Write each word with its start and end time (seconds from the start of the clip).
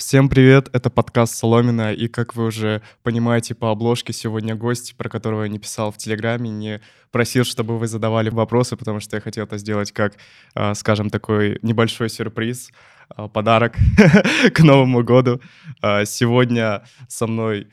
Всем 0.00 0.30
привет, 0.30 0.70
это 0.72 0.88
подкаст 0.88 1.34
Соломина, 1.34 1.92
и 1.92 2.08
как 2.08 2.34
вы 2.34 2.46
уже 2.46 2.80
понимаете 3.02 3.54
по 3.54 3.70
обложке, 3.70 4.14
сегодня 4.14 4.54
гость, 4.54 4.96
про 4.96 5.10
которого 5.10 5.42
я 5.42 5.48
не 5.50 5.58
писал 5.58 5.92
в 5.92 5.98
Телеграме, 5.98 6.48
не 6.48 6.80
просил, 7.10 7.44
чтобы 7.44 7.78
вы 7.78 7.86
задавали 7.86 8.30
вопросы, 8.30 8.78
потому 8.78 9.00
что 9.00 9.16
я 9.16 9.20
хотел 9.20 9.44
это 9.44 9.58
сделать 9.58 9.92
как, 9.92 10.14
а, 10.54 10.74
скажем, 10.74 11.10
такой 11.10 11.58
небольшой 11.60 12.08
сюрприз, 12.08 12.70
а, 13.10 13.28
подарок 13.28 13.76
к 14.54 14.60
Новому 14.60 15.04
году. 15.04 15.42
А, 15.82 16.06
сегодня 16.06 16.82
со 17.06 17.26
мной 17.26 17.68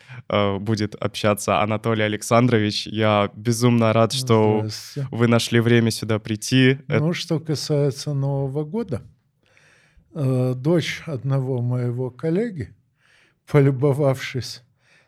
будет 0.59 0.95
общаться 0.95 1.61
Анатолий 1.61 2.03
Александрович. 2.03 2.87
Я 2.87 3.31
безумно 3.35 3.93
рад, 3.93 4.11
что 4.11 4.67
вы 5.11 5.27
нашли 5.27 5.61
время 5.61 5.91
сюда 5.91 6.19
прийти. 6.19 6.79
Ну, 6.89 7.13
что 7.13 7.39
касается 7.39 8.13
Нового 8.13 8.65
года, 8.65 9.01
Э, 10.19 10.55
дочь 10.55 11.03
одного 11.05 11.61
моего 11.61 12.09
коллеги, 12.09 12.73
полюбовавшись 13.45 14.63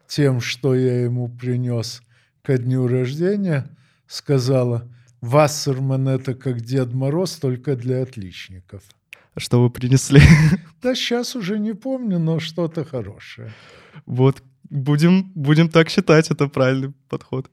тем, 0.07 0.39
что 0.39 0.75
я 0.75 1.01
ему 1.01 1.27
принес 1.29 2.03
ко 2.43 2.59
дню 2.59 2.87
рождения, 2.87 3.75
сказала, 4.05 4.87
«Вассерман– 5.21 6.07
это 6.09 6.35
как 6.35 6.61
Дед 6.61 6.93
Мороз, 6.93 7.37
только 7.37 7.75
для 7.75 8.03
отличников». 8.03 8.83
Что 9.35 9.63
вы 9.63 9.71
принесли? 9.71 10.21
Да 10.83 10.93
сейчас 10.93 11.35
уже 11.35 11.57
не 11.57 11.73
помню, 11.73 12.19
но 12.19 12.39
что-то 12.39 12.85
хорошее. 12.85 13.51
Вот, 14.05 14.43
будем, 14.69 15.31
будем 15.33 15.69
так 15.69 15.89
считать, 15.89 16.29
это 16.29 16.47
правильный 16.47 16.93
подход. 17.09 17.49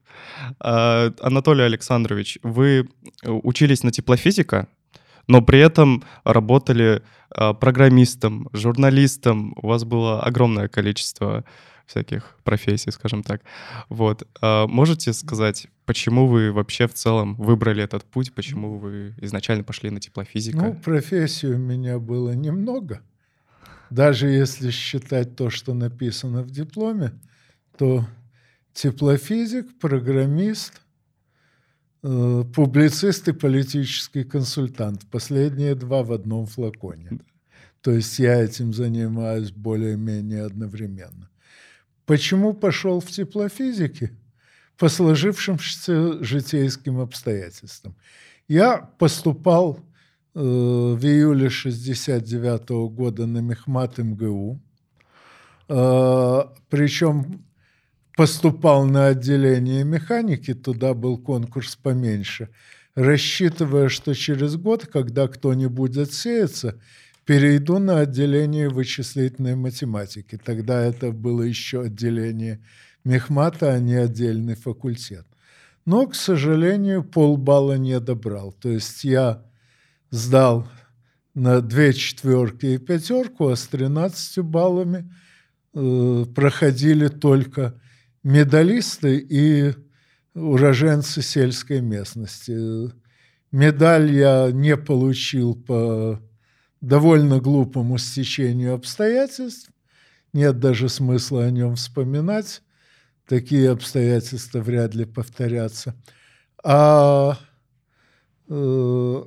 А, 0.61 1.11
Анатолий 1.21 1.65
Александрович, 1.65 2.39
вы 2.43 2.87
учились 3.25 3.83
на 3.83 3.93
теплофизика, 3.93 4.69
но 5.27 5.41
при 5.41 5.59
этом 5.59 6.05
работали 6.25 7.03
программистом, 7.31 8.49
журналистом. 8.53 9.55
У 9.57 9.69
вас 9.69 9.85
было 9.85 10.23
огромное 10.23 10.69
количество 10.69 11.45
всяких 11.87 12.37
профессий, 12.43 12.91
скажем 12.91 13.23
так. 13.23 13.43
Вот. 13.89 14.27
А 14.41 14.67
можете 14.67 15.13
сказать, 15.13 15.69
почему 15.85 16.27
вы 16.27 16.53
вообще 16.53 16.89
в 16.89 16.95
целом 16.95 17.35
выбрали 17.37 17.83
этот 17.83 18.05
путь, 18.05 18.35
почему 18.35 18.79
вы 18.79 19.15
изначально 19.19 19.65
пошли 19.65 19.91
на 19.91 20.01
теплофизика? 20.01 20.59
Ну, 20.59 20.75
профессий 20.75 21.49
у 21.49 21.59
меня 21.59 21.99
было 21.99 22.33
немного. 22.33 23.01
Даже 23.91 24.29
если 24.29 24.71
считать 24.71 25.37
то, 25.37 25.49
что 25.49 25.75
написано 25.75 26.43
в 26.43 26.51
дипломе, 26.51 27.13
то 27.79 28.05
теплофизик, 28.73 29.79
программист, 29.79 30.81
Э, 30.81 30.86
публицист 32.03 33.29
и 33.29 33.33
политический 33.33 34.25
консультант. 34.25 35.07
Последние 35.11 35.75
два 35.75 36.03
в 36.03 36.13
одном 36.13 36.47
флаконе. 36.47 37.19
То 37.81 37.93
есть 37.93 38.19
я 38.19 38.43
этим 38.43 38.73
занимаюсь 38.73 39.53
более-менее 39.53 40.45
одновременно. 40.45 41.31
Почему 42.05 42.53
пошел 42.53 43.01
в 43.01 43.07
теплофизике? 43.07 44.11
По 44.77 44.89
сложившимся 44.89 46.23
житейским 46.23 47.01
обстоятельствам. 47.01 47.95
Я 48.49 48.79
поступал 48.99 49.79
э, 50.35 50.41
в 50.41 51.05
июле 51.05 51.49
69 51.49 52.71
-го 52.71 52.89
года 52.89 53.27
на 53.27 53.39
Мехмат 53.39 53.99
МГУ. 53.99 54.61
Э, 55.69 56.43
причем 56.69 57.46
поступал 58.17 58.87
на 58.87 59.09
отделение 59.09 59.85
механики, 59.85 60.55
туда 60.55 60.95
был 60.95 61.19
конкурс 61.19 61.77
поменьше, 61.77 62.49
рассчитывая, 62.95 63.91
что 63.91 64.15
через 64.15 64.57
год, 64.57 64.87
когда 64.87 65.29
кто-нибудь 65.29 65.99
отсеется, 65.99 66.81
перейду 67.27 67.79
на 67.79 68.01
отделение 68.01 68.71
вычислительной 68.71 69.55
математики. 69.55 70.41
Тогда 70.43 70.83
это 70.83 71.13
было 71.13 71.43
еще 71.43 71.83
отделение 71.83 72.61
мехмата, 73.05 73.75
а 73.75 73.81
не 73.81 73.95
отдельный 73.95 74.55
факультет. 74.55 75.27
Но, 75.85 76.07
к 76.07 76.15
сожалению, 76.15 77.05
полбалла 77.05 77.77
не 77.77 78.01
добрал. 78.01 78.53
То 78.53 78.71
есть 78.71 79.05
я 79.05 79.45
сдал 80.11 80.67
на 81.35 81.61
две 81.61 81.93
четверки 81.93 82.67
и 82.67 82.79
пятерку, 82.79 83.49
а 83.49 83.57
с 83.57 83.67
13 83.67 84.39
баллами 84.39 85.13
э, 85.75 86.25
проходили 86.35 87.09
только 87.09 87.79
медалисты 88.27 89.19
и 89.19 89.73
уроженцы 90.35 91.23
сельской 91.23 91.81
местности. 91.81 92.91
Медаль 93.53 94.13
я 94.13 94.51
не 94.51 94.77
получил 94.77 95.55
по 95.55 96.21
довольно 96.81 97.39
глупому 97.39 97.99
стечению 97.99 98.75
обстоятельств. 98.75 99.71
Нет 100.33 100.59
даже 100.59 100.89
смысла 100.89 101.45
о 101.45 101.51
нем 101.53 101.77
вспоминать. 101.77 102.63
Такие 103.29 103.71
обстоятельства 103.71 104.59
вряд 104.59 104.97
ли 104.97 105.05
повторятся. 105.05 105.95
А 106.65 107.39
э, 108.49 109.23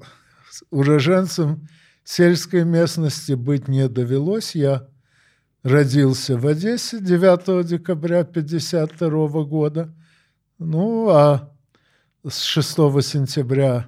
уроженцем 0.72 1.70
сельской 2.04 2.66
местности 2.66 3.32
быть 3.32 3.70
не 3.70 3.88
довелось. 3.88 4.56
Я 4.56 4.90
родился 5.64 6.38
в 6.38 6.48
Одессе 6.48 7.00
9 7.00 7.66
декабря 7.66 8.22
1952 8.22 9.44
года. 9.44 9.94
Ну, 10.58 11.10
а 11.10 11.52
с 12.28 12.42
6 12.44 12.68
сентября 13.04 13.88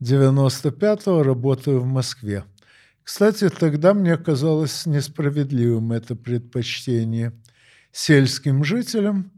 1995 0.00 1.06
работаю 1.24 1.80
в 1.80 1.86
Москве. 1.86 2.44
Кстати, 3.02 3.48
тогда 3.48 3.94
мне 3.94 4.16
казалось 4.16 4.86
несправедливым 4.86 5.92
это 5.92 6.14
предпочтение 6.14 7.32
сельским 7.92 8.64
жителям. 8.64 9.32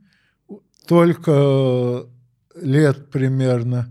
Только 0.86 2.06
лет 2.54 3.10
примерно 3.10 3.88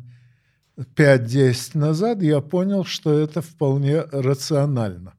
5-10 0.77 1.77
назад 1.77 2.21
я 2.21 2.41
понял, 2.41 2.83
что 2.83 3.17
это 3.17 3.41
вполне 3.41 4.01
рационально. 4.01 5.13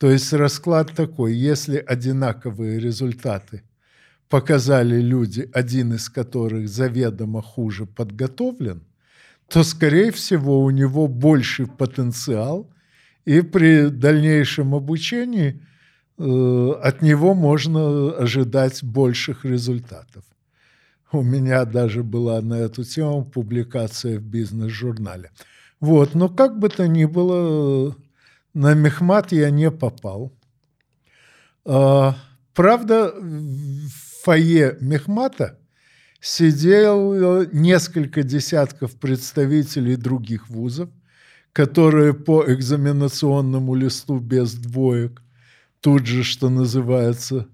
То 0.00 0.10
есть 0.10 0.32
расклад 0.32 0.92
такой, 0.96 1.34
если 1.34 1.76
одинаковые 1.76 2.80
результаты 2.80 3.62
показали 4.30 4.98
люди, 4.98 5.50
один 5.52 5.92
из 5.92 6.08
которых 6.08 6.70
заведомо 6.70 7.42
хуже 7.42 7.84
подготовлен, 7.84 8.82
то, 9.46 9.62
скорее 9.62 10.10
всего, 10.10 10.64
у 10.64 10.70
него 10.70 11.06
больший 11.06 11.66
потенциал, 11.66 12.72
и 13.26 13.42
при 13.42 13.90
дальнейшем 13.90 14.74
обучении 14.74 15.60
э, 16.16 16.72
от 16.82 17.02
него 17.02 17.34
можно 17.34 18.16
ожидать 18.16 18.82
больших 18.82 19.44
результатов. 19.44 20.24
У 21.12 21.20
меня 21.20 21.66
даже 21.66 22.02
была 22.02 22.40
на 22.40 22.54
эту 22.54 22.84
тему 22.84 23.26
публикация 23.26 24.18
в 24.18 24.22
бизнес-журнале. 24.22 25.30
Вот, 25.78 26.14
но 26.14 26.30
как 26.30 26.58
бы 26.58 26.70
то 26.70 26.88
ни 26.88 27.04
было, 27.04 27.94
на 28.54 28.74
Мехмат 28.74 29.32
я 29.32 29.50
не 29.50 29.70
попал. 29.70 30.32
А, 31.64 32.16
правда, 32.54 33.12
в 33.12 34.22
фойе 34.24 34.76
Мехмата 34.80 35.58
сидел 36.20 37.44
несколько 37.52 38.22
десятков 38.22 38.96
представителей 38.96 39.96
других 39.96 40.48
вузов, 40.48 40.90
которые 41.52 42.14
по 42.14 42.44
экзаменационному 42.46 43.74
листу 43.74 44.18
без 44.18 44.54
двоек 44.54 45.22
тут 45.80 46.06
же, 46.06 46.24
что 46.24 46.48
называется, 46.48 47.48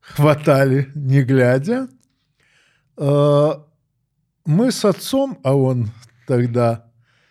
хватали, 0.00 0.90
не 0.94 1.22
глядя. 1.22 1.88
А, 2.96 3.64
мы 4.44 4.72
с 4.72 4.84
отцом, 4.84 5.38
а 5.44 5.54
он 5.54 5.90
тогда 6.26 6.90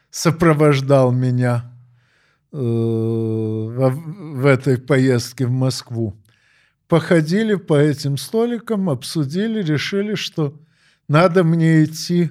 сопровождал 0.09 1.11
меня 1.11 1.70
в 2.51 4.45
этой 4.45 4.77
поездке 4.77 5.45
в 5.45 5.51
Москву. 5.51 6.15
Походили 6.87 7.55
по 7.55 7.75
этим 7.75 8.17
столикам, 8.17 8.89
обсудили, 8.89 9.63
решили, 9.63 10.15
что 10.15 10.59
надо 11.07 11.45
мне 11.45 11.85
идти 11.85 12.29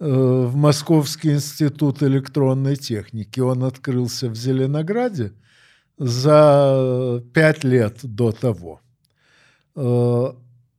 э, 0.00 0.04
в 0.08 0.56
Московский 0.56 1.34
институт 1.34 2.02
электронной 2.02 2.74
техники. 2.74 3.38
Он 3.38 3.62
открылся 3.62 4.28
в 4.28 4.34
Зеленограде 4.34 5.32
за 5.98 7.22
пять 7.32 7.62
лет 7.62 8.00
до 8.02 8.32
того. 8.32 8.80
Э, 9.76 10.32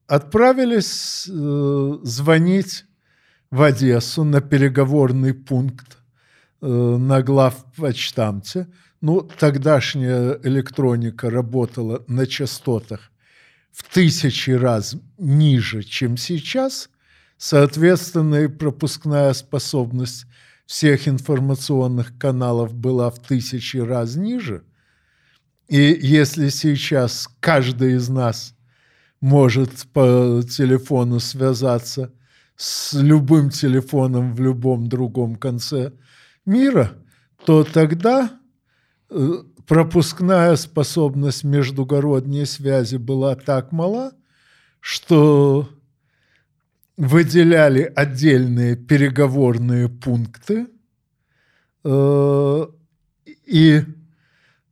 отправились 0.07 1.24
звонить 1.24 2.86
в 3.50 3.62
Одессу 3.62 4.25
на 4.25 4.41
переговорный 4.41 5.33
пункт 5.33 5.97
Э, 5.97 6.06
на 6.62 7.21
главпочтамте. 7.21 8.68
Ну, 9.01 9.21
тогдашняя 9.21 10.39
электроника 10.44 11.30
работала 11.30 12.04
на 12.07 12.25
частотах 12.25 13.12
в 13.71 13.94
тысячи 13.94 14.50
раз 14.50 14.95
ниже, 15.19 15.83
чем 15.83 16.18
сейчас. 16.18 16.89
Соответственно, 17.38 18.36
и 18.36 18.48
пропускная 18.48 19.33
способность 19.33 20.25
всех 20.65 21.07
информационных 21.07 22.18
каналов 22.18 22.74
была 22.74 23.12
в 23.12 23.19
тысячи 23.19 23.77
раз 23.77 24.15
ниже. 24.15 24.63
И 25.68 25.98
если 26.01 26.50
сейчас 26.50 27.30
каждый 27.39 27.94
из 27.95 28.10
нас 28.10 28.56
может 29.21 29.71
по 29.94 30.42
телефону 30.50 31.19
связаться 31.19 32.12
с 32.56 32.94
любым 32.94 33.50
телефоном 33.51 34.33
в 34.33 34.42
любом 34.42 34.89
другом 34.89 35.36
конце 35.36 35.94
мира, 36.47 36.94
то 37.45 37.63
тогда 37.63 38.39
э, 39.09 39.33
пропускная 39.67 40.55
способность 40.55 41.44
междугородней 41.44 42.45
связи 42.45 42.97
была 42.97 43.35
так 43.35 43.71
мала, 43.71 44.13
что 44.79 45.69
выделяли 46.97 47.91
отдельные 47.95 48.75
переговорные 48.75 49.89
пункты 49.89 50.67
э, 51.83 52.65
и 53.45 53.81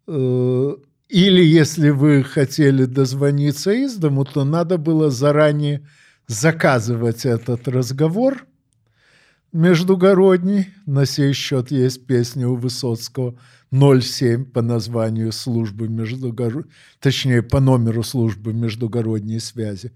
э, 0.07 0.75
или 1.07 1.43
если 1.43 1.89
вы 1.91 2.23
хотели 2.23 2.85
дозвониться 2.85 3.71
из 3.71 3.95
дому, 3.95 4.25
то 4.25 4.43
надо 4.43 4.77
было 4.77 5.11
заранее 5.11 5.87
заказывать 6.27 7.25
этот 7.25 7.67
разговор 7.67 8.47
междугородний. 9.55 10.67
На 10.85 11.05
сей 11.05 11.33
счет 11.33 11.71
есть 11.71 12.05
песня 12.05 12.47
у 12.47 12.55
Высоцкого 12.55 13.39
07 13.71 14.45
по 14.45 14.61
названию 14.61 15.31
службы 15.31 15.87
междугородней, 15.87 16.71
точнее, 16.99 17.41
по 17.41 17.59
номеру 17.59 18.03
службы 18.03 18.53
междугородней 18.53 19.39
связи. 19.39 19.93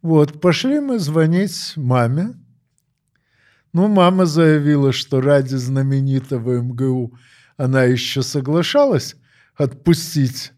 Вот, 0.00 0.40
пошли 0.40 0.80
мы 0.80 0.98
звонить 0.98 1.72
маме. 1.76 2.34
Ну, 3.72 3.88
мама 3.88 4.26
заявила, 4.26 4.92
что 4.92 5.20
ради 5.20 5.56
знаменитого 5.56 6.60
МГУ 6.60 7.12
она 7.56 7.82
еще 7.82 8.22
соглашалась 8.22 9.16
отпустить 9.56 10.52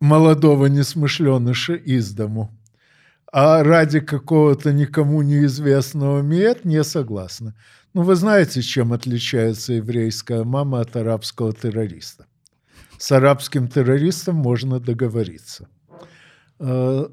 молодого 0.00 0.66
несмышленыша 0.66 1.74
из 1.74 2.12
дому. 2.12 2.50
А 3.32 3.62
ради 3.62 4.00
какого-то 4.00 4.74
никому 4.74 5.22
неизвестного 5.22 6.20
мед 6.20 6.66
не 6.66 6.84
согласна. 6.84 7.54
Ну, 7.94 8.02
вы 8.02 8.14
знаете, 8.14 8.60
чем 8.60 8.92
отличается 8.92 9.72
еврейская 9.72 10.44
мама 10.44 10.80
от 10.80 10.96
арабского 10.96 11.54
террориста. 11.54 12.26
С 12.98 13.10
арабским 13.10 13.68
террористом 13.68 14.36
можно 14.36 14.80
договориться. 14.80 15.68
А, 16.58 17.10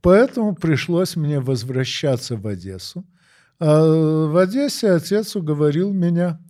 поэтому 0.00 0.56
пришлось 0.56 1.14
мне 1.14 1.38
возвращаться 1.38 2.36
в 2.36 2.44
Одессу. 2.48 3.04
А 3.60 4.26
в 4.26 4.36
Одессе 4.36 4.90
отец 4.90 5.36
уговорил 5.36 5.92
меня 5.92 6.40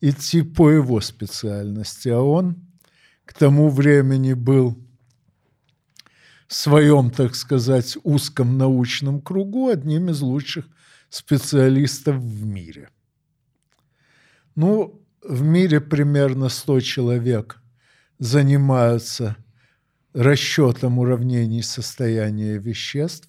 идти 0.00 0.40
по 0.40 0.70
его 0.70 1.02
специальности, 1.02 2.08
а 2.08 2.20
он 2.20 2.56
к 3.26 3.34
тому 3.34 3.68
времени 3.68 4.32
был 4.32 4.74
своем, 6.48 7.10
так 7.10 7.34
сказать, 7.34 7.96
узком 8.02 8.58
научном 8.58 9.20
кругу 9.20 9.68
одним 9.68 10.10
из 10.10 10.20
лучших 10.20 10.66
специалистов 11.10 12.16
в 12.16 12.44
мире. 12.44 12.88
Ну, 14.56 15.00
в 15.22 15.42
мире 15.42 15.80
примерно 15.80 16.48
100 16.48 16.80
человек 16.80 17.58
занимаются 18.18 19.36
расчетом 20.14 20.98
уравнений 20.98 21.62
состояния 21.62 22.58
веществ. 22.58 23.28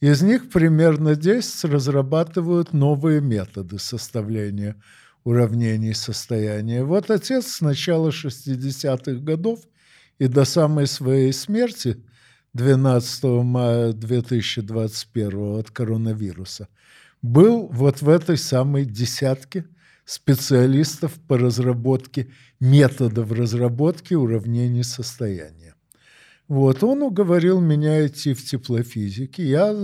Из 0.00 0.22
них 0.22 0.50
примерно 0.50 1.16
10 1.16 1.64
разрабатывают 1.64 2.72
новые 2.72 3.20
методы 3.20 3.78
составления 3.78 4.76
уравнений 5.24 5.94
состояния. 5.94 6.84
Вот 6.84 7.10
отец 7.10 7.46
с 7.46 7.60
начала 7.60 8.10
60-х 8.10 9.20
годов 9.20 9.60
и 10.18 10.28
до 10.28 10.44
самой 10.44 10.86
своей 10.86 11.32
смерти 11.32 12.02
12 12.54 13.24
мая 13.44 13.92
2021 13.92 15.58
от 15.58 15.70
коронавируса 15.70 16.68
был 17.22 17.68
вот 17.68 18.02
в 18.02 18.08
этой 18.08 18.36
самой 18.36 18.84
десятке 18.84 19.66
специалистов 20.04 21.12
по 21.28 21.36
разработке 21.36 22.28
методов 22.60 23.30
разработки 23.32 24.14
уравнений 24.14 24.84
состояния. 24.84 25.74
Вот, 26.46 26.82
он 26.82 27.02
уговорил 27.02 27.60
меня 27.60 28.06
идти 28.06 28.32
в 28.32 28.44
теплофизике. 28.44 29.44
Я 29.44 29.74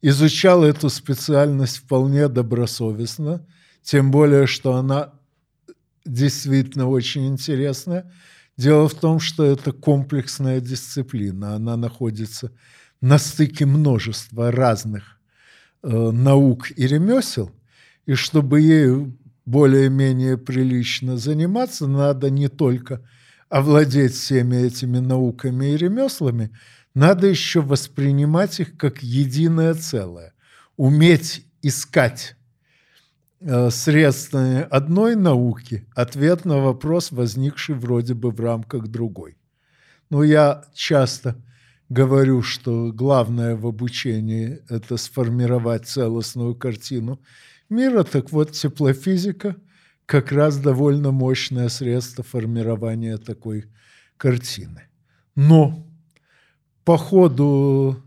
изучал 0.00 0.62
эту 0.62 0.88
специальность 0.90 1.78
вполне 1.78 2.28
добросовестно– 2.28 3.46
тем 3.84 4.10
более, 4.10 4.46
что 4.46 4.74
она 4.74 5.12
действительно 6.04 6.88
очень 6.88 7.28
интересная. 7.28 8.10
Дело 8.56 8.88
в 8.88 8.94
том, 8.94 9.18
что 9.18 9.44
это 9.44 9.72
комплексная 9.72 10.60
дисциплина. 10.60 11.56
Она 11.56 11.76
находится 11.76 12.52
на 13.00 13.18
стыке 13.18 13.66
множества 13.66 14.52
разных 14.52 15.18
э, 15.82 15.88
наук 15.88 16.70
и 16.70 16.86
ремесел. 16.86 17.50
И 18.06 18.14
чтобы 18.14 18.60
ею 18.60 19.18
более-менее 19.44 20.38
прилично 20.38 21.16
заниматься, 21.16 21.86
надо 21.86 22.30
не 22.30 22.48
только 22.48 23.02
овладеть 23.48 24.14
всеми 24.14 24.56
этими 24.56 24.98
науками 24.98 25.72
и 25.72 25.76
ремеслами, 25.76 26.50
надо 26.94 27.26
еще 27.26 27.60
воспринимать 27.60 28.60
их 28.60 28.76
как 28.76 29.02
единое 29.02 29.74
целое, 29.74 30.32
уметь 30.76 31.46
искать 31.60 32.36
средствами 33.70 34.66
одной 34.70 35.16
науки 35.16 35.86
ответ 35.94 36.44
на 36.44 36.58
вопрос, 36.58 37.12
возникший 37.12 37.74
вроде 37.74 38.14
бы 38.14 38.30
в 38.30 38.40
рамках 38.40 38.88
другой. 38.88 39.36
Но 40.10 40.22
я 40.22 40.64
часто 40.74 41.36
говорю, 41.88 42.42
что 42.42 42.92
главное 42.92 43.56
в 43.56 43.66
обучении– 43.66 44.60
это 44.68 44.96
сформировать 44.96 45.86
целостную 45.86 46.54
картину 46.54 47.20
мира. 47.68 48.02
Так 48.04 48.32
вот, 48.32 48.52
теплофизика– 48.52 49.56
как 50.06 50.32
раз 50.32 50.58
довольно 50.58 51.12
мощное 51.12 51.68
средство 51.68 52.22
формирования 52.22 53.16
такой 53.16 53.66
картины. 54.16 54.82
Но 55.34 55.86
по 56.84 56.98
ходу 56.98 58.02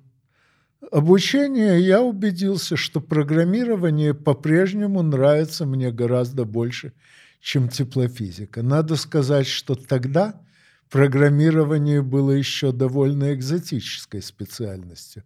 обучения 0.91 1.77
я 1.77 2.01
убедился, 2.01 2.75
что 2.75 3.01
программирование 3.01 4.13
по-прежнему 4.13 5.01
нравится 5.01 5.65
мне 5.65 5.91
гораздо 5.91 6.45
больше, 6.45 6.93
чем 7.39 7.69
теплофизика. 7.69 8.61
Надо 8.61 8.95
сказать, 8.95 9.47
что 9.47 9.75
тогда 9.75 10.41
программирование 10.89 12.01
было 12.01 12.31
еще 12.31 12.71
довольно 12.71 13.33
экзотической 13.33 14.21
специальностью. 14.21 15.23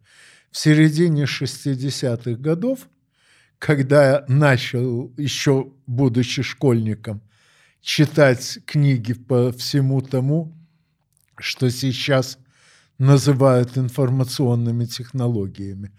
В 0.52 0.58
середине 0.58 1.24
60-х 1.24 2.32
годов, 2.42 2.90
когда 3.58 4.10
я 4.10 4.26
начал, 4.28 5.14
еще 5.18 5.72
будучи 5.88 6.42
школьником, 6.42 7.22
читать 7.82 8.60
книги 8.66 9.14
по 9.14 9.52
всему 9.52 10.02
тому, 10.02 10.54
что 11.38 11.70
сейчас 11.70 12.38
называют 13.02 13.80
информационными 13.80 14.86
технологиями. 14.86 15.92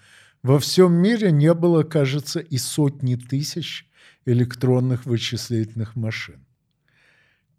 Во 0.45 0.61
всем 0.61 0.93
мире 0.93 1.33
не 1.33 1.53
было, 1.53 1.83
кажется, 1.83 2.39
и 2.39 2.59
сотни 2.59 3.17
тысяч 3.17 3.89
электронных 4.25 5.05
вычислительных 5.05 5.97
машин. 5.97 6.47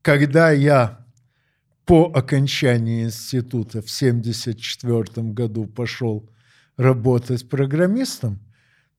Когда 0.01 0.51
я 0.51 1.05
по 1.85 2.05
окончании 2.05 3.03
института 3.03 3.81
в 3.81 3.91
1974 3.91 5.31
году 5.33 5.65
пошел 5.65 6.29
работать 6.77 7.49
программистом, 7.49 8.39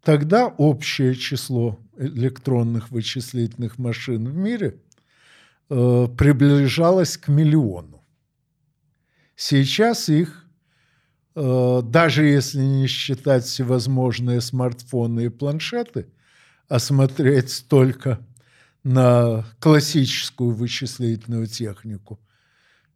тогда 0.02 0.48
общее 0.48 1.14
число 1.14 1.80
электронных 1.96 2.90
вычислительных 2.90 3.78
машин 3.78 4.28
в 4.28 4.36
мире 4.36 4.76
э, 5.70 6.08
приближалось 6.18 7.16
к 7.16 7.28
миллиону. 7.28 7.93
Сейчас 9.37 10.09
их, 10.09 10.47
э, 11.35 11.81
даже 11.85 12.25
если 12.25 12.61
не 12.61 12.87
считать 12.87 13.45
всевозможные 13.45 14.41
смартфоны 14.41 15.26
и 15.26 15.29
планшеты, 15.29 16.07
а 16.69 16.79
смотреть 16.79 17.67
только 17.69 18.25
на 18.85 19.45
классическую 19.59 20.50
вычислительную 20.50 21.47
технику, 21.47 22.21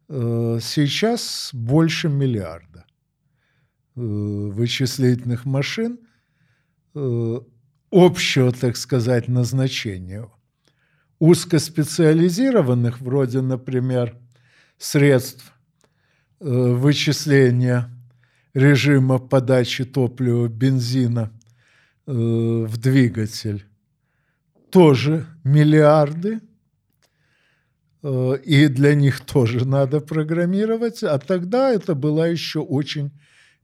э, 0.09 0.59
сейчас 0.63 1.51
больше 1.53 2.09
миллиарда 2.09 2.87
э, 3.97 4.01
вычислительных 4.01 5.45
машин 5.45 5.99
общего, 7.91 8.51
так 8.51 8.77
сказать, 8.77 9.29
назначения. 9.29 10.29
Узкоспециализированных, 11.21 13.01
вроде, 13.01 13.41
например, 13.41 14.17
средств 14.79 15.53
вычисления 16.41 17.91
режима 18.55 19.19
подачи 19.19 19.85
топлива 19.85 20.49
бензина 20.49 21.31
э, 22.07 22.13
в 22.13 22.77
двигатель 22.77 23.65
тоже 24.71 25.27
миллиарды. 25.45 26.41
Э, 28.03 28.37
и 28.45 28.69
для 28.69 28.95
них 28.95 29.21
тоже 29.21 29.67
надо 29.67 30.01
программировать. 30.01 31.03
А 31.03 31.19
тогда 31.19 31.71
это 31.71 31.95
была 31.95 32.27
еще 32.27 32.61
очень 32.61 33.11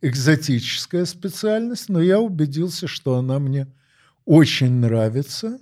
экзотическая 0.00 1.04
специальность, 1.04 1.88
но 1.88 2.00
я 2.00 2.20
убедился, 2.20 2.86
что 2.86 3.16
она 3.16 3.38
мне 3.38 3.66
очень 4.24 4.72
нравится. 4.72 5.58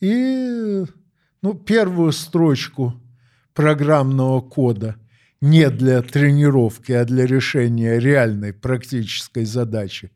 И 0.00 0.84
ну, 1.42 1.54
первую 1.54 2.12
строчку 2.12 2.94
программного 3.54 4.40
кода 4.40 4.96
не 5.40 5.70
для 5.70 6.02
тренировки, 6.02 6.92
а 6.92 7.04
для 7.04 7.26
решения 7.26 7.98
реальной 7.98 8.52
практической 8.52 9.44
задачи 9.44 10.10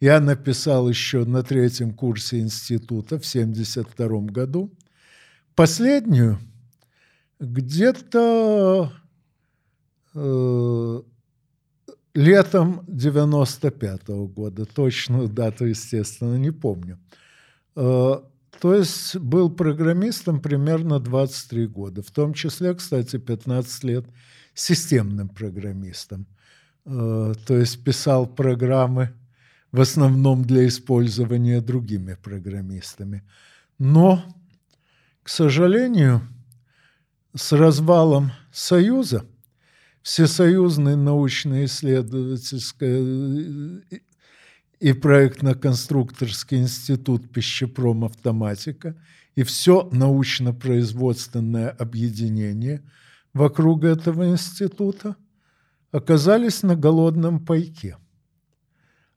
я 0.00 0.20
написал 0.20 0.88
еще 0.88 1.24
на 1.24 1.42
третьем 1.42 1.94
курсе 1.94 2.40
института 2.40 3.18
в 3.18 3.26
1972 3.26 4.20
году. 4.32 4.70
Последнюю 5.54 6.38
где-то 7.40 8.92
э, 10.14 11.02
летом 12.14 12.84
95 12.88 14.02
-го 14.02 14.28
года, 14.28 14.66
точную 14.66 15.28
дату, 15.28 15.64
естественно, 15.64 16.36
не 16.36 16.50
помню. 16.50 16.98
Э, 17.74 18.16
то 18.60 18.74
есть 18.74 19.16
был 19.16 19.50
программистом 19.50 20.40
примерно 20.40 20.98
23 20.98 21.66
года, 21.66 22.02
в 22.02 22.10
том 22.10 22.34
числе, 22.34 22.74
кстати, 22.74 23.18
15 23.18 23.84
лет 23.84 24.04
системным 24.56 25.28
программистом. 25.28 26.26
Э, 26.84 27.34
то 27.46 27.56
есть 27.56 27.84
писал 27.84 28.26
программы 28.26 29.12
в 29.70 29.80
основном 29.80 30.44
для 30.44 30.66
использования 30.66 31.60
другими 31.60 32.14
программистами. 32.14 33.22
Но, 33.78 34.24
к 35.22 35.28
сожалению, 35.28 36.22
с 37.34 37.52
развалом 37.52 38.32
Союза 38.50 39.24
Всесоюзный 40.06 40.94
научно-исследовательский 40.94 43.82
и 44.78 44.92
проектно-конструкторский 44.92 46.58
институт 46.58 47.32
пищепром 47.32 48.04
автоматика 48.04 48.94
и 49.34 49.42
все 49.42 49.88
научно-производственное 49.90 51.70
объединение 51.70 52.84
вокруг 53.36 53.84
этого 53.84 54.30
института 54.30 55.14
оказались 55.92 56.62
на 56.62 56.74
голодном 56.74 57.44
пайке. 57.44 57.98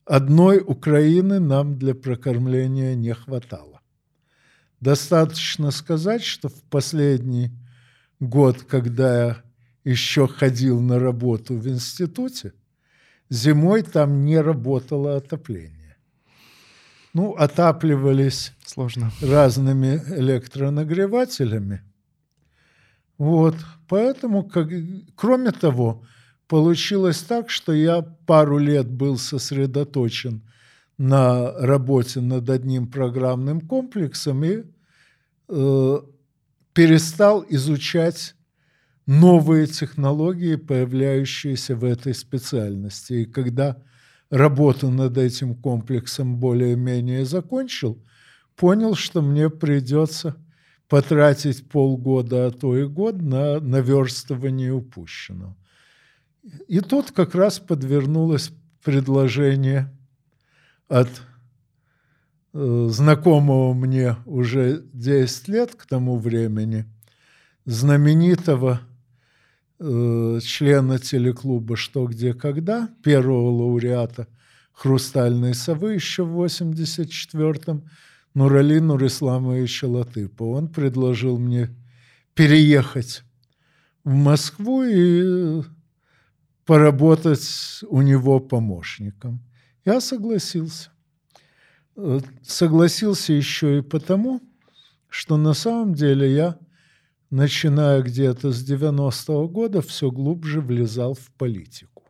Одной 0.04 0.60
Украины 0.60 1.40
нам 1.40 1.80
для 1.80 1.96
прокормления 1.96 2.96
не 2.96 3.14
хватало. 3.14 3.80
Достаточно 4.82 5.72
сказать, 5.72 6.22
что 6.24 6.50
в 6.50 6.64
последний 6.64 7.52
год, 8.20 8.64
когда 8.64 9.26
я 9.26 9.44
еще 9.86 10.28
ходил 10.28 10.82
на 10.82 11.00
работу 11.00 11.56
в 11.56 11.70
институте, 11.70 12.52
зимой 13.30 13.84
там 13.84 14.26
не 14.26 14.42
работало 14.42 15.16
отопление. 15.16 15.96
Ну, 17.14 17.36
отапливались 17.36 18.52
Сложно. 18.66 19.12
разными 19.22 20.02
электронагревателями. 20.10 21.89
Вот, 23.20 23.56
поэтому, 23.90 24.46
как, 24.46 24.70
кроме 25.16 25.52
того, 25.52 26.04
получилось 26.48 27.20
так, 27.22 27.50
что 27.50 27.74
я 27.74 28.02
пару 28.02 28.58
лет 28.58 28.90
был 28.90 29.18
сосредоточен 29.18 30.42
на 30.98 31.52
работе 31.60 32.22
над 32.22 32.50
одним 32.50 32.88
программным 32.88 33.60
комплексом 33.60 34.44
и 34.46 34.64
э, 35.50 35.98
перестал 36.74 37.46
изучать 37.50 38.36
новые 39.06 39.68
технологии, 39.68 40.56
появляющиеся 40.56 41.76
в 41.76 41.84
этой 41.84 42.14
специальности. 42.14 43.14
И 43.14 43.26
когда 43.26 43.84
работу 44.30 44.90
над 44.90 45.18
этим 45.18 45.56
комплексом 45.56 46.38
более-менее 46.38 47.26
закончил, 47.26 48.02
понял, 48.56 48.96
что 48.96 49.22
мне 49.22 49.50
придется 49.50 50.38
потратить 50.90 51.70
полгода, 51.70 52.48
а 52.48 52.52
то 52.52 52.76
и 52.76 52.86
год 52.86 53.22
на 53.22 53.60
наверстывание 53.60 54.74
упущенного. 54.74 55.56
И 56.68 56.80
тут 56.80 57.12
как 57.12 57.36
раз 57.36 57.60
подвернулось 57.60 58.52
предложение 58.84 59.96
от 60.88 61.10
э, 62.54 62.88
знакомого 62.90 63.74
мне 63.74 64.16
уже 64.26 64.84
10 64.94 65.48
лет 65.48 65.76
к 65.76 65.86
тому 65.86 66.18
времени, 66.18 66.86
знаменитого 67.66 68.82
э, 69.80 70.40
члена 70.42 70.98
телеклуба 70.98 71.76
«Что, 71.76 72.08
где, 72.08 72.34
когда», 72.34 72.90
первого 73.04 73.52
лауреата 73.52 74.28
«Хрустальной 74.72 75.54
совы» 75.54 75.94
еще 75.94 76.24
в 76.24 76.42
84-м, 76.42 77.84
Нурали 78.40 78.80
Нурисламовича 78.80 79.86
Латыпа. 79.90 80.44
Он 80.44 80.70
предложил 80.70 81.38
мне 81.38 81.76
переехать 82.36 83.24
в 84.06 84.14
Москву 84.14 84.84
и 84.84 85.62
поработать 86.64 87.82
у 87.90 88.02
него 88.02 88.40
помощником. 88.40 89.44
Я 89.84 90.00
согласился. 90.00 90.90
Согласился 92.42 93.34
еще 93.34 93.80
и 93.80 93.82
потому, 93.82 94.42
что 95.10 95.36
на 95.36 95.54
самом 95.54 95.94
деле 95.94 96.34
я, 96.34 96.58
начиная 97.30 98.02
где-то 98.02 98.54
с 98.54 98.64
90-го 98.64 99.50
года, 99.50 99.82
все 99.82 100.12
глубже 100.12 100.62
влезал 100.62 101.14
в 101.14 101.30
политику. 101.38 102.04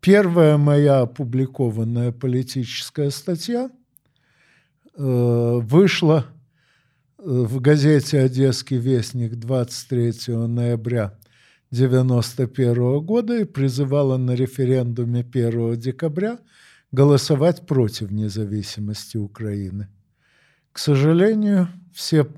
Первая 0.00 0.56
моя 0.56 1.00
опубликованная 1.00 2.10
политическая 2.10 3.10
статья 3.10 3.70
э, 4.96 5.58
вышла 5.62 6.26
э, 7.18 7.22
в 7.24 7.60
газете 7.60 8.20
«Одесский 8.20 8.78
вестник» 8.78 9.36
23 9.36 10.36
ноября 10.46 11.18
1991 11.70 13.00
года 13.00 13.38
и 13.38 13.44
призывала 13.44 14.16
на 14.16 14.32
референдуме 14.32 15.20
1 15.20 15.74
декабря 15.78 16.38
голосовать 16.92 17.66
против 17.66 18.12
независимости 18.12 19.16
Украины. 19.16 19.88
К 20.70 20.78
сожалению, 20.78 21.68
все 21.92 22.28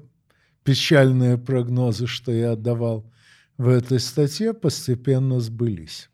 печальные 0.64 1.38
прогнозы, 1.38 2.06
что 2.06 2.32
я 2.32 2.56
давал 2.56 3.10
в 3.58 3.68
этой 3.68 4.00
статье, 4.00 4.54
постепенно 4.54 5.40
сбылись. 5.40 6.08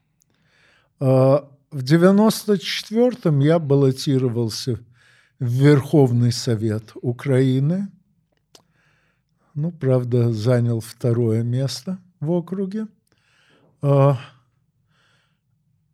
А 1.00 1.48
в 1.70 1.82
1994-м 1.82 3.40
я 3.40 3.58
баллотировался 3.58 4.76
в 4.76 4.91
Верховный 5.42 6.30
Совет 6.30 6.92
Украины. 7.02 7.88
Ну, 9.54 9.72
правда, 9.72 10.32
занял 10.32 10.78
второе 10.78 11.42
место 11.42 11.98
в 12.20 12.30
округе. 12.30 12.86
А, 13.82 14.20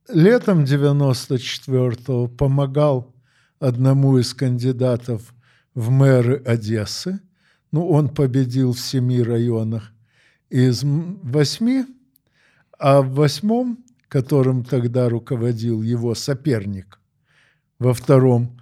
летом 0.07 0.64
94-го 0.64 2.28
помогал 2.28 3.14
одному 3.59 4.19
из 4.19 4.35
кандидатов 4.35 5.33
в 5.75 5.88
мэры 5.88 6.43
Одессы. 6.45 7.19
Ну, 7.73 7.88
он 7.88 8.11
победил 8.11 8.75
в 8.75 8.81
семи 8.81 9.23
районах 9.23 9.95
из 10.50 10.83
восьми, 10.85 11.87
а 12.78 13.00
в 13.00 13.14
восьмом, 13.14 13.83
которым 14.09 14.62
тогда 14.62 15.09
руководил 15.09 15.81
его 15.81 16.14
соперник 16.14 17.00
во 17.78 17.95
втором 17.95 18.58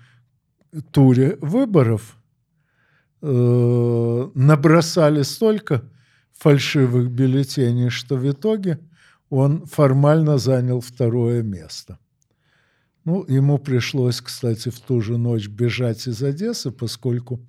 туре 0.92 1.38
выборов, 1.40 2.16
э, 3.22 4.30
набросали 4.34 5.22
столько 5.22 5.82
фальшивых 6.32 7.10
бюллетеней, 7.10 7.90
что 7.90 8.16
в 8.16 8.30
итоге– 8.30 8.78
он 9.30 9.66
формально 9.66 10.38
занял 10.38 10.80
второе 10.80 11.42
место. 11.42 11.98
Ну, 13.04 13.24
ему 13.28 13.58
пришлось, 13.58 14.20
кстати, 14.20 14.68
в 14.68 14.80
ту 14.80 15.00
же 15.00 15.16
ночь 15.16 15.48
бежать 15.48 16.06
из 16.06 16.22
Одессы, 16.22 16.70
поскольку 16.70 17.40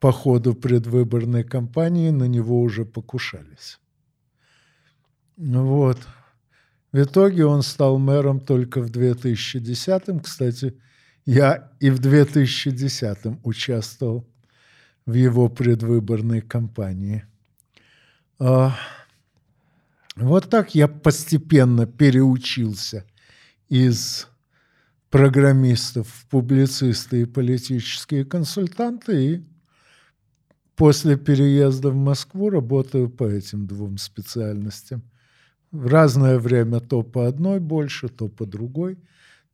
по 0.00 0.12
ходу 0.12 0.54
предвыборной 0.54 1.44
кампании 1.44 2.10
на 2.10 2.24
него 2.24 2.60
уже 2.60 2.84
покушались. 2.84 3.78
Вот. 5.36 5.98
В 6.92 7.02
итоге 7.02 7.44
он 7.44 7.62
стал 7.62 7.98
мэром 7.98 8.40
только 8.40 8.80
в 8.80 8.90
2010-м. 8.90 10.20
Кстати, 10.20 10.78
я 11.26 11.70
и 11.80 11.90
в 11.90 12.00
2010-м 12.00 13.40
участвовал 13.42 14.26
в 15.06 15.14
его 15.14 15.48
предвыборной 15.48 16.40
кампании. 16.40 17.24
А, 18.38 18.76
вот 20.16 20.50
так 20.50 20.74
я 20.74 20.88
постепенно 20.88 21.86
переучился 21.86 23.04
из 23.68 24.28
программистов 25.10 26.08
в 26.08 26.26
публицисты 26.26 27.22
и 27.22 27.24
политические 27.24 28.24
консультанты 28.24 29.26
и 29.26 29.44
после 30.76 31.16
переезда 31.16 31.90
в 31.90 31.94
Москву 31.94 32.50
работаю 32.50 33.08
по 33.08 33.24
этим 33.24 33.66
двум 33.66 33.98
специальностям. 33.98 35.02
В 35.70 35.86
разное 35.86 36.38
время 36.38 36.80
то 36.80 37.02
по 37.02 37.26
одной 37.26 37.60
больше, 37.60 38.08
то 38.08 38.28
по 38.28 38.46
другой. 38.46 38.98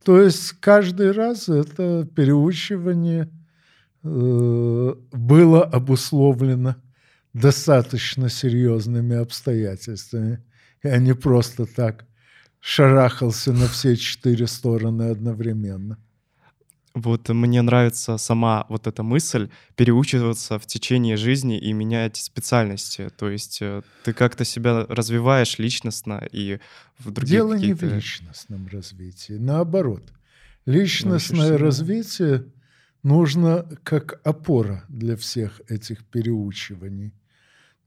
То 0.03 0.21
есть 0.21 0.53
каждый 0.59 1.11
раз 1.11 1.47
это 1.47 2.07
переучивание 2.15 3.29
э, 4.03 4.95
было 5.11 5.63
обусловлено 5.63 6.75
достаточно 7.33 8.29
серьезными 8.29 9.15
обстоятельствами. 9.15 10.43
Я 10.83 10.97
не 10.97 11.13
просто 11.13 11.65
так 11.65 12.05
шарахался 12.59 13.53
на 13.53 13.67
все 13.67 13.95
четыре 13.95 14.47
стороны 14.47 15.03
одновременно. 15.03 15.97
Вот 16.93 17.29
мне 17.29 17.61
нравится 17.61 18.17
сама 18.17 18.65
вот 18.67 18.85
эта 18.85 19.01
мысль 19.01 19.49
переучиваться 19.75 20.59
в 20.59 20.65
течение 20.65 21.15
жизни 21.15 21.57
и 21.57 21.71
менять 21.71 22.17
специальности. 22.17 23.09
То 23.17 23.29
есть 23.29 23.61
э, 23.61 23.81
ты 24.03 24.13
как-то 24.13 24.43
себя 24.43 24.85
развиваешь 24.89 25.57
личностно 25.57 26.27
и 26.31 26.59
в 26.99 27.11
других 27.11 27.31
Дело 27.31 27.53
не 27.53 27.73
в 27.73 27.83
личностном 27.83 28.67
развитии, 28.67 29.33
наоборот. 29.33 30.03
Личностное 30.65 31.57
развитие 31.57 32.45
нужно 33.03 33.65
как 33.83 34.19
опора 34.25 34.83
для 34.89 35.15
всех 35.15 35.61
этих 35.69 36.05
переучиваний. 36.05 37.13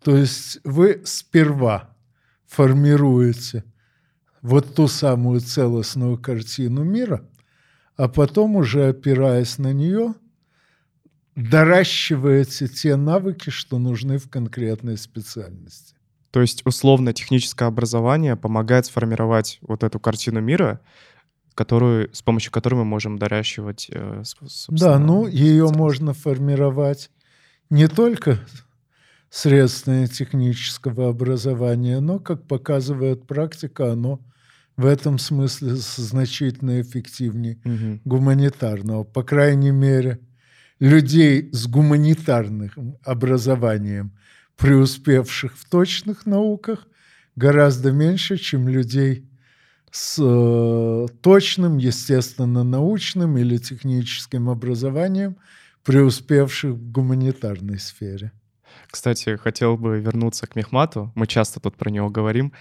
То 0.03 0.17
есть 0.17 0.61
вы 0.65 1.03
сперва 1.05 1.95
формируете 2.47 3.65
вот 4.43 4.75
ту 4.75 4.89
самую 4.89 5.41
целостную 5.41 6.19
картину 6.19 6.85
мира, 6.85 7.27
а 7.97 8.09
потом 8.09 8.57
уже 8.57 8.89
опираясь 8.89 9.59
на 9.59 9.73
нее, 9.73 10.15
доращиваете 11.37 12.69
те 12.69 12.97
навыки, 12.97 13.51
что 13.51 13.79
нужны 13.79 14.19
в 14.19 14.29
конкретной 14.29 14.97
специальности. 14.97 15.95
То 16.31 16.41
есть 16.41 16.67
условно-техническое 16.67 17.67
образование 17.67 18.37
помогает 18.37 18.87
сформировать 18.87 19.59
вот 19.63 19.85
эту 19.85 20.01
картину 20.01 20.41
мира, 20.41 20.81
которую, 21.55 22.13
с 22.13 22.23
помощью 22.23 22.51
которой 22.51 22.75
мы 22.75 22.85
можем 22.85 23.19
доращивать. 23.19 23.89
Э, 23.91 24.23
да, 24.69 24.99
ну 24.99 25.29
ее 25.29 25.69
можно 25.69 26.13
формировать 26.13 27.11
не 27.71 27.87
только 27.87 28.41
средствами 29.31 30.07
технического 30.07 31.09
образования, 31.09 32.01
но, 32.01 32.19
как 32.19 32.47
показывает 32.47 33.27
практика, 33.27 33.93
оно 33.93 34.21
в 34.77 34.87
этом 34.87 35.19
смысле 35.19 35.75
значительно 35.75 36.81
эффективнее 36.81 37.59
угу. 37.65 38.01
гуманитарного. 38.05 39.05
По 39.05 39.23
крайней 39.23 39.71
мере, 39.71 40.21
людей 40.81 41.49
с 41.53 41.67
гуманитарным 41.67 42.99
образованием, 43.05 44.13
преуспевших 44.57 45.57
в 45.57 45.69
точных 45.69 46.27
науках, 46.27 46.87
гораздо 47.37 47.93
меньше, 47.93 48.37
чем 48.37 48.69
людей 48.69 49.29
с 49.91 50.19
э, 50.21 51.07
точным, 51.21 51.79
естественно, 51.79 52.65
научным 52.65 53.39
или 53.39 53.59
техническим 53.59 54.51
образованием, 54.51 55.37
преуспевших 55.85 56.73
в 56.73 56.91
гуманитарной 56.91 57.79
сфере. 57.79 58.33
Кстати, 58.91 59.37
хотел 59.37 59.77
бы 59.77 60.01
вернуться 60.01 60.47
к 60.47 60.57
Мехмату. 60.57 61.13
Мы 61.15 61.27
часто 61.27 61.61
тут 61.61 61.77
про 61.77 61.91
него 61.91 62.11
говорим. 62.11 62.53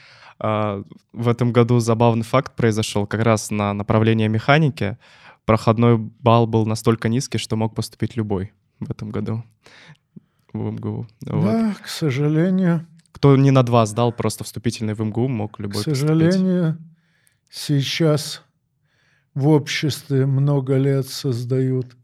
А, 0.45 0.83
в 1.13 1.29
этом 1.29 1.53
году 1.53 1.79
забавный 1.79 2.23
факт 2.23 2.53
произошел 2.57 3.07
как 3.07 3.21
раз 3.21 3.49
на 3.49 3.73
направление 3.73 4.27
механики. 4.27 4.97
Проходной 5.45 5.97
балл 5.97 6.47
был 6.47 6.65
настолько 6.65 7.07
низкий, 7.07 7.37
что 7.37 7.55
мог 7.55 7.73
поступить 7.73 8.17
любой 8.17 8.51
в 8.81 8.91
этом 8.91 9.09
году 9.09 9.45
в 10.51 10.57
МГУ. 10.57 11.07
Вот. 11.25 11.43
Да, 11.45 11.75
к 11.81 11.87
сожалению. 11.87 12.85
Кто 13.13 13.37
не 13.37 13.51
на 13.51 13.63
два 13.63 13.85
сдал, 13.85 14.11
просто 14.11 14.43
вступительный 14.43 14.95
в 14.95 14.99
МГУ 14.99 15.29
мог 15.29 15.61
любой 15.61 15.81
К 15.81 15.85
сожалению, 15.85 16.73
поступить. 16.73 16.87
сейчас 17.49 18.41
в 19.33 19.47
обществе 19.47 20.25
много 20.25 20.75
лет 20.75 21.07
создают 21.07 21.95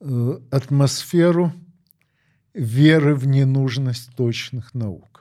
э, 0.00 0.38
атмосферу 0.52 1.52
веры 2.54 3.16
в 3.16 3.26
ненужность 3.26 4.14
точных 4.14 4.74
наук 4.74 5.11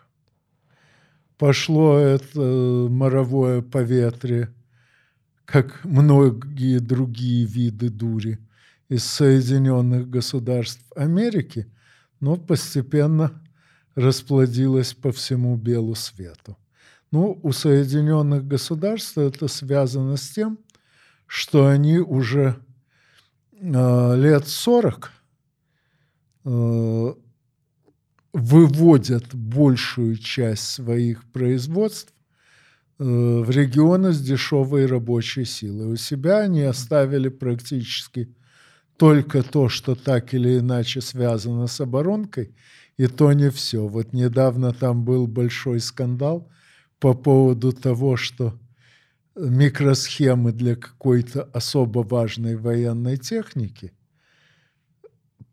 пошло 1.42 1.98
это 1.98 2.40
моровое 2.40 3.64
поветрие, 3.64 4.54
как 5.44 5.84
многие 5.84 6.78
другие 6.78 7.46
виды 7.46 7.90
дури 7.90 8.38
из 8.90 9.06
Соединенных 9.06 10.08
Государств 10.08 10.86
Америки, 10.96 11.66
но 12.20 12.36
постепенно 12.36 13.42
расплодилось 13.96 14.94
по 14.94 15.12
всему 15.12 15.56
белу 15.58 15.96
свету. 15.96 16.60
Ну, 17.10 17.40
у 17.42 17.52
Соединенных 17.54 18.48
Государств 18.48 19.18
это 19.18 19.48
связано 19.48 20.18
с 20.18 20.30
тем, 20.30 20.60
что 21.26 21.66
они 21.66 21.98
уже 21.98 22.56
э, 23.54 24.16
лет 24.16 24.48
40 24.48 25.12
э, 26.46 27.14
выводят 28.34 29.34
большую 29.34 30.18
часть 30.18 30.64
своих 30.64 31.24
производств 31.32 32.14
э, 33.00 33.04
в 33.04 33.50
регионы 33.50 34.14
с 34.14 34.22
дешевой 34.22 34.86
рабочей 34.86 35.46
силой. 35.46 35.94
У 35.94 35.96
себя 35.98 36.40
они 36.40 36.62
оставили 36.62 37.30
практически 37.30 38.34
только 38.98 39.44
то, 39.44 39.68
что 39.68 39.96
так 39.96 40.34
или 40.34 40.60
иначе 40.60 41.02
связано 41.02 41.68
с 41.68 41.82
оборонкой, 41.82 42.56
и 42.98 43.08
то 43.08 43.34
не 43.34 43.50
все. 43.50 43.88
Вот 43.88 44.14
недавно 44.14 44.74
там 44.74 45.04
был 45.04 45.28
большой 45.28 45.80
скандал 45.80 46.50
по 47.00 47.14
поводу 47.14 47.74
того, 47.74 48.16
что 48.16 48.58
микросхемы 49.36 50.52
для 50.52 50.76
какой-то 50.76 51.44
особо 51.54 52.00
важной 52.00 52.56
военной 52.56 53.18
техники– 53.18 53.92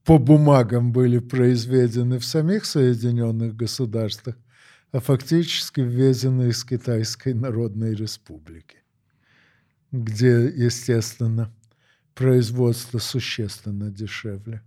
по 0.09 0.17
бумагам 0.17 0.91
были 0.91 1.19
произведены 1.19 2.19
в 2.19 2.25
самих 2.25 2.65
Соединенных 2.65 3.55
Государствах, 3.55 4.37
а 4.91 5.01
фактически 5.01 5.81
ввезены 5.81 6.49
из 6.49 6.65
Китайской 6.65 7.35
Народной 7.35 7.95
Республики, 7.95 8.79
где, 9.93 10.47
естественно, 10.47 11.53
производство 12.15 12.97
существенно 12.97 13.91
дешевле. 13.91 14.63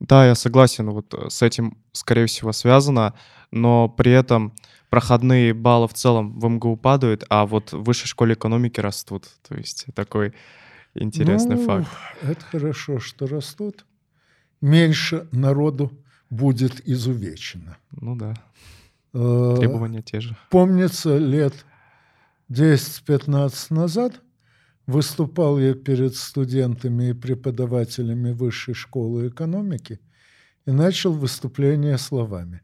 Да, 0.00 0.26
я 0.26 0.34
согласен, 0.34 0.90
вот 0.90 1.14
э, 1.14 1.30
с 1.30 1.40
этим, 1.40 1.78
скорее 1.92 2.26
всего, 2.26 2.52
связано, 2.52 3.14
но 3.50 3.88
при 3.88 4.12
этом 4.12 4.52
проходные 4.90 5.54
баллы 5.54 5.88
в 5.88 5.94
целом 5.94 6.38
в 6.38 6.46
МГУ 6.46 6.76
падают, 6.76 7.24
а 7.30 7.46
вот 7.46 7.72
в 7.72 7.84
высшей 7.84 8.06
школе 8.06 8.34
экономики 8.34 8.80
растут. 8.80 9.28
То 9.48 9.54
есть 9.54 9.86
такой 9.94 10.34
интересный 10.92 11.56
ну, 11.56 11.64
факт. 11.64 11.88
Это 12.20 12.44
хорошо, 12.44 12.98
что 12.98 13.26
растут 13.26 13.86
меньше 14.62 15.28
народу 15.32 15.92
будет 16.30 16.80
изувечено. 16.88 17.76
Ну 17.90 18.16
да. 18.16 18.34
Э, 19.12 19.56
Требования 19.58 20.00
те 20.00 20.20
же. 20.20 20.36
Помнится, 20.48 21.18
лет 21.18 21.52
10-15 22.50 23.74
назад 23.74 24.22
выступал 24.86 25.58
я 25.58 25.74
перед 25.74 26.16
студентами 26.16 27.10
и 27.10 27.12
преподавателями 27.12 28.32
высшей 28.32 28.74
школы 28.74 29.28
экономики 29.28 30.00
и 30.64 30.70
начал 30.70 31.12
выступление 31.12 31.98
словами. 31.98 32.62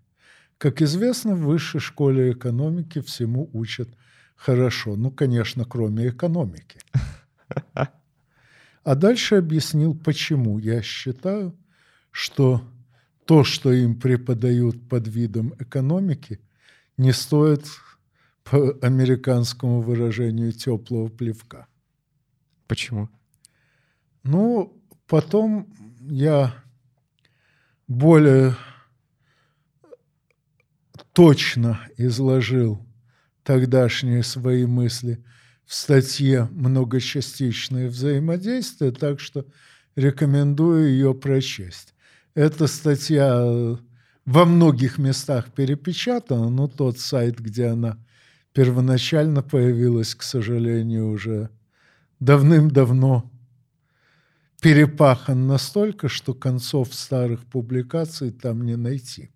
Как 0.56 0.82
известно, 0.82 1.34
в 1.34 1.42
высшей 1.42 1.80
школе 1.80 2.32
экономики 2.32 3.00
всему 3.00 3.50
учат 3.52 3.88
хорошо. 4.36 4.96
Ну, 4.96 5.10
конечно, 5.10 5.64
кроме 5.64 6.08
экономики. 6.08 6.80
А 8.84 8.94
дальше 8.94 9.34
объяснил, 9.34 9.94
почему 9.94 10.58
я 10.58 10.80
считаю, 10.80 11.54
что 12.18 12.64
то, 13.26 13.44
что 13.44 13.72
им 13.72 13.94
преподают 13.94 14.88
под 14.88 15.06
видом 15.06 15.54
экономики, 15.60 16.40
не 16.96 17.12
стоит, 17.12 17.64
по 18.42 18.72
американскому 18.82 19.82
выражению, 19.82 20.50
теплого 20.50 21.10
плевка. 21.10 21.68
Почему? 22.66 23.08
Ну, 24.24 24.76
потом 25.06 25.72
я 26.00 26.56
более 27.86 28.56
точно 31.12 31.78
изложил 31.96 32.84
тогдашние 33.44 34.24
свои 34.24 34.66
мысли 34.66 35.24
в 35.64 35.72
статье 35.72 36.48
«Многочастичное 36.50 37.88
взаимодействие», 37.88 38.90
так 38.90 39.20
что 39.20 39.46
рекомендую 39.94 40.88
ее 40.88 41.14
прочесть. 41.14 41.94
Эта 42.38 42.68
статья 42.68 43.40
э, 43.42 43.76
во 44.24 44.44
многих 44.44 44.98
местах 44.98 45.52
перепечатана, 45.52 46.50
но 46.50 46.68
тот 46.68 47.00
сайт, 47.00 47.40
где 47.40 47.66
она 47.66 47.98
первоначально 48.52 49.42
появилась, 49.42 50.14
к 50.14 50.22
сожалению, 50.22 51.10
уже 51.10 51.50
давным-давно 52.20 53.28
перепахан 54.62 55.48
настолько, 55.48 56.08
что 56.08 56.32
концов 56.32 56.94
старых 56.94 57.44
публикаций 57.44 58.30
там 58.30 58.64
не 58.64 58.76
найти. 58.76 59.30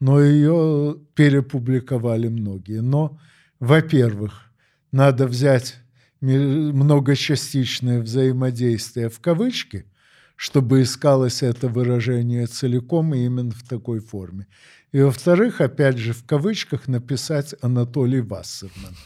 Но 0.00 0.20
ее 0.20 0.96
перепубликовали 1.14 2.26
многие. 2.26 2.80
Но, 2.82 3.16
во-первых, 3.60 4.50
надо 4.90 5.28
взять 5.28 5.76
многочастичное 6.20 8.00
взаимодействие 8.00 9.08
в 9.08 9.20
кавычки, 9.20 9.86
чтобы 10.40 10.80
искалось 10.80 11.42
это 11.42 11.68
выражение 11.68 12.46
целиком 12.46 13.14
и 13.14 13.26
именно 13.26 13.50
в 13.50 13.62
такой 13.62 14.00
форме. 14.00 14.46
И, 14.90 15.02
во-вторых, 15.02 15.60
опять 15.60 15.98
же, 15.98 16.14
в 16.14 16.24
кавычках 16.24 16.88
написать 16.88 17.54
Анатолий 17.60 18.22
Вассерман, 18.22 18.96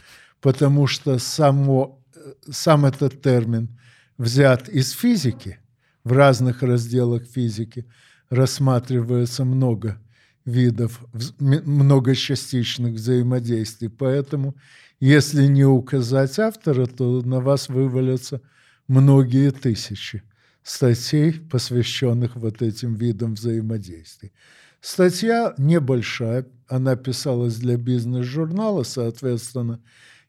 потому 0.40 0.86
что 0.86 1.18
само, 1.18 2.00
сам 2.48 2.86
этот 2.86 3.20
термин 3.20 3.76
взят 4.16 4.68
из 4.68 4.92
физики, 4.92 5.58
в 6.04 6.12
разных 6.12 6.62
разделах 6.62 7.24
физики 7.24 7.84
рассматривается 8.30 9.44
много 9.44 10.00
видов 10.44 11.04
многочастичных 11.40 12.94
взаимодействий, 12.94 13.88
поэтому 13.88 14.54
если 15.00 15.46
не 15.46 15.64
указать 15.64 16.38
автора, 16.38 16.86
то 16.86 17.22
на 17.22 17.40
вас 17.40 17.68
вывалятся 17.68 18.40
многие 18.86 19.50
тысячи 19.50 20.22
статей, 20.64 21.32
посвященных 21.32 22.34
вот 22.34 22.62
этим 22.62 22.96
видам 22.96 23.34
взаимодействий. 23.34 24.32
Статья 24.80 25.54
небольшая, 25.58 26.46
она 26.66 26.96
писалась 26.96 27.56
для 27.56 27.76
бизнес-журнала, 27.76 28.82
соответственно, 28.82 29.80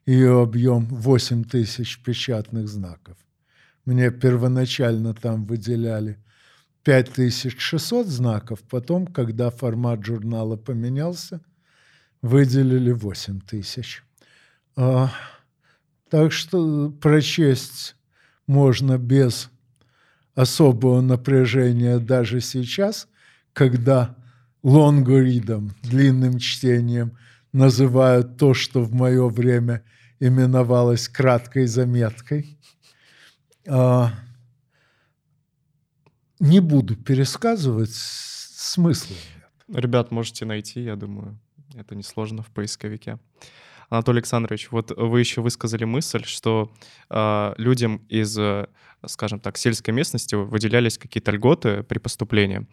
ее 0.04 0.40
объем 0.40 0.86
8 0.86 1.44
тысяч 1.44 2.00
печатных 2.02 2.68
знаков. 2.68 3.16
Мне 3.84 4.10
первоначально 4.10 5.14
там 5.14 5.46
выделяли 5.46 6.22
5600 6.84 8.06
знаков, 8.06 8.60
потом, 8.70 9.06
когда 9.06 9.50
формат 9.50 10.04
журнала 10.04 10.56
поменялся, 10.56 11.40
выделили 12.22 12.92
8 12.92 13.40
тысяч. 13.40 14.04
А, 14.76 15.10
так 16.10 16.32
что 16.32 16.90
прочесть 16.90 17.96
можно 18.46 18.98
без 18.98 19.50
особого 20.36 21.00
напряжения 21.00 21.98
даже 21.98 22.40
сейчас, 22.40 23.08
когда 23.52 24.14
лонгоридом, 24.62 25.74
длинным 25.82 26.38
чтением, 26.38 27.16
называют 27.52 28.36
то, 28.36 28.54
что 28.54 28.82
в 28.82 28.92
мое 28.92 29.28
время 29.28 29.82
именовалось 30.20 31.08
краткой 31.08 31.66
заметкой. 31.66 32.58
А, 33.66 34.12
не 36.38 36.60
буду 36.60 36.96
пересказывать, 36.96 37.94
смысла 37.94 39.14
нет. 39.14 39.82
Ребят, 39.82 40.10
можете 40.10 40.44
найти, 40.44 40.82
я 40.82 40.96
думаю, 40.96 41.38
это 41.74 41.94
несложно 41.94 42.42
в 42.42 42.48
поисковике. 42.48 43.18
Анатолий 43.88 44.18
Александрович, 44.18 44.68
вот 44.70 44.92
вы 44.96 45.20
еще 45.20 45.40
высказали 45.40 45.84
мысль, 45.84 46.24
что 46.24 46.72
э, 47.08 47.54
людям 47.56 48.02
из, 48.08 48.38
скажем 49.06 49.40
так, 49.40 49.56
сельской 49.56 49.94
местности 49.94 50.34
выделялись 50.34 50.98
какие-то 50.98 51.30
льготы 51.30 51.82
при 51.82 51.98
поступлении. 51.98 52.66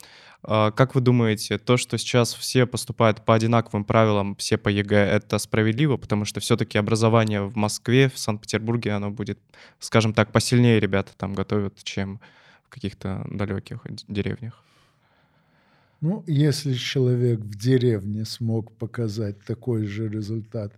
Э, 0.44 0.72
как 0.76 0.96
вы 0.96 1.02
думаете, 1.02 1.58
то, 1.58 1.78
что 1.78 1.98
сейчас 1.98 2.34
все 2.34 2.66
поступают 2.66 3.26
по 3.26 3.34
одинаковым 3.36 3.86
правилам, 3.86 4.36
все 4.36 4.58
по 4.58 4.70
ЕГЭ, 4.70 4.98
это 4.98 5.38
справедливо? 5.38 5.98
Потому 5.98 6.26
что 6.26 6.40
все-таки 6.40 6.78
образование 6.78 7.44
в 7.44 7.56
Москве, 7.56 8.10
в 8.10 8.18
Санкт-Петербурге, 8.18 8.92
оно 8.92 9.12
будет, 9.12 9.40
скажем 9.80 10.14
так, 10.14 10.32
посильнее 10.32 10.80
ребята 10.80 11.12
там 11.18 11.34
готовят, 11.34 11.84
чем 11.84 12.20
в 12.64 12.70
каких-то 12.70 13.26
далеких 13.30 13.82
деревнях. 14.08 14.64
Ну, 16.02 16.22
если 16.28 16.74
человек 16.74 17.40
в 17.40 17.58
деревне 17.58 18.26
смог 18.26 18.74
показать 18.74 19.42
такой 19.46 19.86
же 19.86 20.10
результат, 20.10 20.74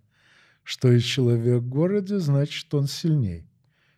что 0.66 0.92
и 0.92 1.00
человек 1.00 1.62
в 1.62 1.70
городе, 1.70 2.20
значит, 2.20 2.74
он 2.74 2.88
сильней 2.88 3.48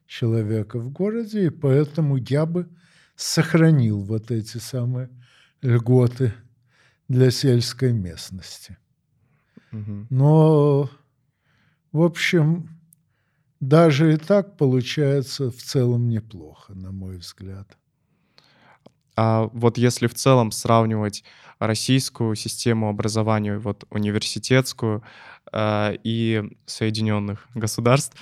человека 0.05 0.79
в 0.79 0.91
городе, 0.91 1.47
и 1.47 1.49
поэтому 1.49 2.17
я 2.17 2.45
бы 2.45 2.67
сохранил 3.15 4.03
вот 4.03 4.31
эти 4.31 4.57
самые 4.57 5.09
льготы 5.61 6.33
для 7.07 7.31
сельской 7.31 7.93
местности. 7.93 8.77
Но, 10.09 10.89
в 11.91 12.01
общем, 12.01 12.69
даже 13.59 14.13
и 14.13 14.17
так 14.17 14.57
получается 14.57 15.49
в 15.51 15.57
целом 15.57 16.09
неплохо, 16.09 16.73
на 16.73 16.91
мой 16.91 17.17
взгляд. 17.17 17.77
А 19.17 19.49
вот 19.51 19.79
если 19.79 20.05
в 20.05 20.13
целом 20.13 20.51
сравнивать 20.51 21.23
российскую 21.59 22.35
систему 22.35 22.87
образования, 22.87 23.57
вот 23.57 23.85
университетскую 23.89 25.03
э, 25.51 25.95
и 26.03 26.43
Соединенных 26.67 27.47
государств, 27.55 28.15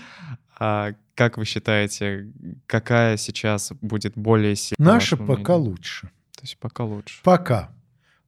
э, 0.59 0.93
как 1.13 1.37
вы 1.37 1.43
считаете, 1.43 2.31
какая 2.65 3.17
сейчас 3.17 3.73
будет 3.81 4.13
более 4.15 4.55
сильная? 4.55 4.93
Наша 4.93 5.17
пока 5.17 5.57
лучше. 5.57 6.07
То 6.31 6.43
есть 6.43 6.57
пока 6.59 6.85
лучше. 6.85 7.21
Пока. 7.23 7.71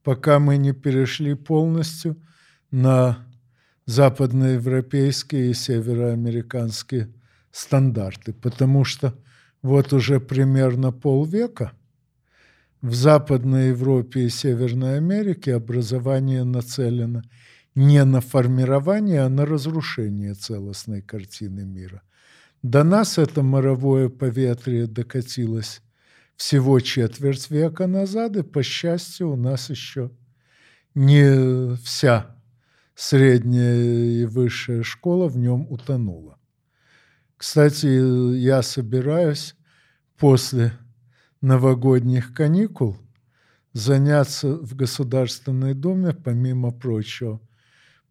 Пока 0.04 0.38
мы 0.38 0.58
не 0.58 0.72
перешли 0.72 1.34
полностью 1.34 2.16
на 2.70 3.26
западноевропейские 3.86 5.50
и 5.50 5.54
североамериканские 5.54 7.14
стандарты, 7.50 8.34
потому 8.34 8.84
что 8.84 9.14
вот 9.62 9.94
уже 9.94 10.20
примерно 10.20 10.92
полвека 10.92 11.72
в 12.80 12.94
Западной 12.94 13.68
Европе 13.68 14.26
и 14.26 14.28
Северной 14.28 14.98
Америке 14.98 15.54
образование 15.54 16.44
нацелено 16.44 17.22
не 17.74 18.04
на 18.04 18.20
формирование, 18.20 19.22
а 19.22 19.28
на 19.28 19.46
разрушение 19.46 20.34
целостной 20.34 21.02
картины 21.02 21.64
мира. 21.64 22.02
До 22.62 22.82
нас 22.82 23.18
это 23.18 23.42
моровое 23.42 24.08
поветрие 24.08 24.86
докатилось 24.86 25.80
всего 26.36 26.80
четверть 26.80 27.50
века 27.50 27.86
назад, 27.86 28.36
и, 28.36 28.42
по 28.42 28.62
счастью, 28.62 29.32
у 29.32 29.36
нас 29.36 29.70
еще 29.70 30.10
не 30.94 31.76
вся 31.76 32.36
средняя 32.94 33.76
и 33.76 34.24
высшая 34.24 34.82
школа 34.82 35.28
в 35.28 35.36
нем 35.36 35.66
утонула. 35.70 36.38
Кстати, 37.36 38.36
я 38.36 38.62
собираюсь 38.62 39.54
после 40.16 40.72
новогодних 41.40 42.34
каникул 42.34 42.96
заняться 43.72 44.56
в 44.56 44.74
Государственной 44.74 45.74
Думе, 45.74 46.12
помимо 46.12 46.70
прочего, 46.70 47.40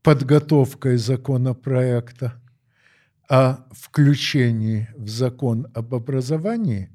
подготовкой 0.02 0.98
законопроекта 0.98 2.42
о 3.30 3.66
включении 3.72 4.88
в 4.96 5.10
закон 5.10 5.68
об 5.74 5.94
образовании 5.94 6.90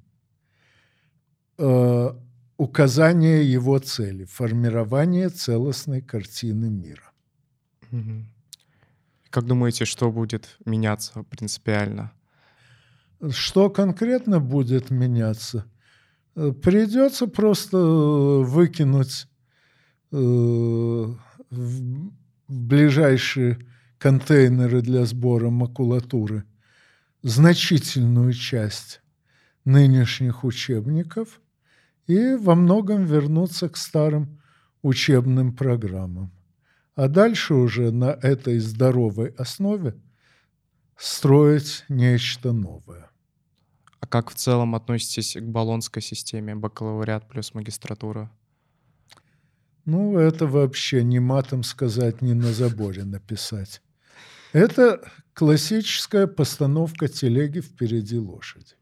э, 1.58 2.10
указания 2.56 3.42
его 3.42 3.78
цели– 3.78 4.24
формирование 4.30 5.28
целостной 5.28 6.00
картины 6.00 6.70
мира. 6.70 7.12
Как 9.28 9.44
думаете, 9.44 9.84
что 9.84 10.10
будет 10.10 10.56
меняться 10.64 11.22
принципиально? 11.24 12.12
Что 13.30 13.70
конкретно 13.70 14.40
будет 14.40 14.90
меняться? 14.90 15.66
Э, 16.34 16.52
придется 16.52 17.26
просто 17.26 17.76
э, 17.76 18.42
выкинуть 18.42 19.26
э, 20.10 20.16
в 21.50 22.12
ближайшие 22.48 23.58
контейнеры 23.98 24.82
для 24.82 25.04
сбора 25.04 25.50
макулатуры 25.50 26.44
значительную 27.22 28.32
часть 28.32 29.00
нынешних 29.64 30.44
учебников 30.44 31.40
и 32.06 32.34
во 32.34 32.54
многом 32.54 33.04
вернуться 33.04 33.68
к 33.68 33.76
старым 33.76 34.40
учебным 34.82 35.54
программам. 35.54 36.32
А 36.94 37.08
дальше 37.08 37.54
уже 37.54 37.92
на 37.92 38.10
этой 38.10 38.58
здоровой 38.58 39.28
основе 39.38 39.94
строить 40.96 41.84
нечто 41.88 42.52
новое. 42.52 43.11
А 44.02 44.06
как 44.06 44.30
в 44.30 44.34
целом 44.34 44.74
относитесь 44.74 45.36
к 45.36 45.44
баллонской 45.44 46.02
системе, 46.02 46.56
бакалавриат 46.56 47.28
плюс 47.28 47.54
магистратура? 47.54 48.30
Ну, 49.84 50.18
это 50.18 50.46
вообще 50.48 51.04
не 51.04 51.20
матом 51.20 51.62
сказать, 51.62 52.20
не 52.20 52.34
на 52.34 52.52
заборе 52.52 53.04
написать. 53.04 53.80
Это 54.52 55.00
классическая 55.34 56.26
постановка 56.26 57.06
телеги 57.06 57.60
впереди 57.60 58.18
лошади. 58.18 58.74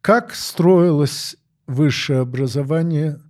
Как 0.00 0.34
строилось 0.34 1.36
высшее 1.68 2.20
образование 2.20 3.20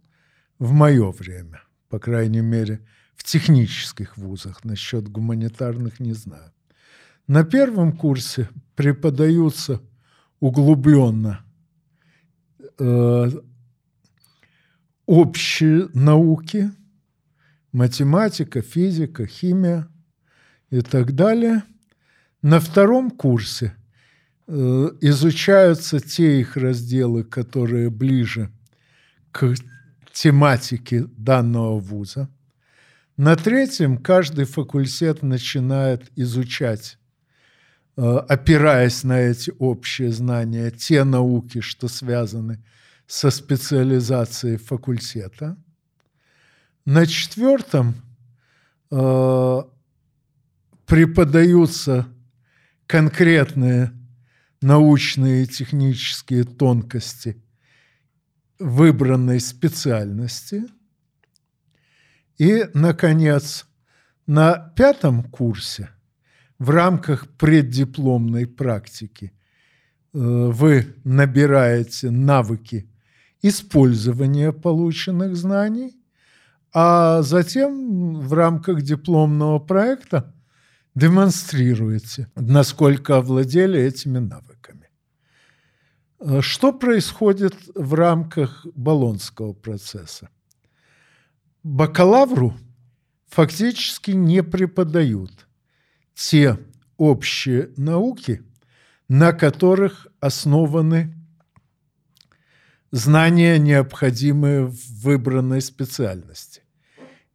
в 0.59 0.73
мое 0.73 1.13
время, 1.13 1.63
по 1.91 1.99
крайней 1.99 2.41
мере, 2.41 2.87
в 3.17 3.23
технических 3.23 4.17
вузах, 4.17 4.65
насчет 4.65 5.09
гуманитарных 5.09 6.01
не 6.01 6.15
знаю. 6.15 6.53
На 7.27 7.45
первом 7.45 7.95
курсе 7.95 8.49
преподаются 8.77 9.83
углубленно 10.41 11.41
э, 12.79 13.31
общие 15.07 15.89
науки, 15.95 16.71
математика, 17.73 18.63
физика, 18.63 19.27
химия 19.27 19.89
и 20.71 20.81
так 20.81 21.15
далее. 21.15 21.63
На 22.43 22.61
втором 22.61 23.11
курсе 23.11 23.75
э, 24.47 24.91
изучаются 25.01 26.01
те 26.01 26.41
их 26.41 26.57
разделы, 26.57 27.25
которые 27.25 27.91
ближе 27.91 28.51
к 29.33 29.55
тематике 30.13 31.07
данного 31.17 31.79
вуза. 31.79 32.29
На 33.17 33.35
третьем 33.35 33.99
каждый 33.99 34.45
факультет 34.45 35.23
начинает 35.23 36.11
изучать, 36.15 36.98
опираясь 38.01 39.03
на 39.03 39.19
эти 39.19 39.53
общие 39.59 40.13
знания, 40.13 40.71
те 40.71 41.03
науки, 41.03 41.61
что 41.61 41.89
связаны 41.89 42.63
со 43.09 43.31
специализацией 43.31 44.57
факультета. 44.57 45.57
На 46.85 47.07
четвертом 47.07 47.97
э, 48.93 49.63
преподаются 50.87 52.07
конкретные 52.87 53.93
научные 54.61 55.43
и 55.43 55.47
технические 55.49 56.45
тонкости 56.45 57.43
выбранной 58.61 59.41
специальности. 59.41 60.67
И, 62.39 62.65
наконец, 62.75 63.67
на 64.27 64.73
пятом 64.77 65.25
курсе 65.25 65.91
в 66.59 66.71
рамках 66.71 67.29
преддипломной 67.37 68.47
практики 68.47 69.33
э, 70.13 70.19
вы 70.19 70.95
набираете 71.05 72.11
навыки 72.11 72.91
использования 73.43 74.53
полученных 74.53 75.37
знаний, 75.37 75.97
а 76.73 77.23
затем 77.23 78.21
в 78.21 78.33
рамках 78.33 78.83
дипломного 78.83 79.59
проекта 79.61 80.35
демонстрируете, 80.95 82.29
насколько 82.35 83.19
овладели 83.19 83.81
этими 83.81 84.19
навыками. 84.19 84.91
Э, 86.19 86.41
что 86.41 86.73
происходит 86.73 87.55
в 87.75 87.95
рамках 87.95 88.67
Болонского 88.75 89.53
процесса? 89.53 90.29
Бакалавру 91.63 92.55
фактически 93.29 94.11
не 94.11 94.43
преподают 94.43 95.48
те 96.19 96.59
общие 96.97 97.71
науки, 97.77 98.43
на 99.09 99.33
которых 99.33 100.09
основаны 100.19 101.15
знания, 102.91 103.57
необходимые 103.59 104.67
в 104.67 104.77
выбранной 105.03 105.61
специальности. 105.61 106.63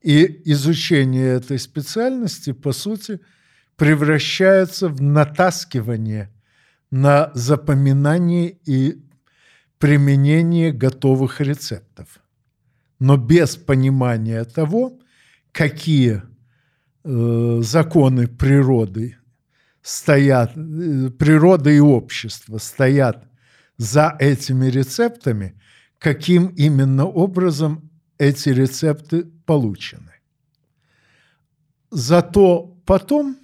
И 0.01 0.41
изучение 0.51 1.29
этой 1.29 1.59
специальности, 1.59 2.51
по 2.51 2.73
сути, 2.73 3.21
превращается 3.77 4.89
в 4.89 5.01
натаскивание 5.01 6.29
на 6.91 7.31
запоминание 7.33 8.57
и 8.65 9.01
применение 9.77 10.73
готовых 10.73 11.39
рецептов. 11.39 12.19
Но 12.99 13.15
без 13.15 13.55
понимания 13.55 14.43
того, 14.43 14.99
какие 15.53 16.21
э, 17.03 17.59
законы 17.61 18.27
природы 18.27 19.17
стоят, 19.81 20.51
э, 20.55 21.09
природы 21.11 21.75
и 21.75 21.79
общества 21.79 22.57
стоят 22.57 23.27
за 23.77 24.15
этими 24.19 24.67
рецептами, 24.67 25.59
каким 25.99 26.47
именно 26.47 27.05
образом 27.05 27.89
эти 28.17 28.49
рецепты 28.49 29.25
получены. 29.45 30.11
Зато 31.91 32.75
потом 32.85 33.37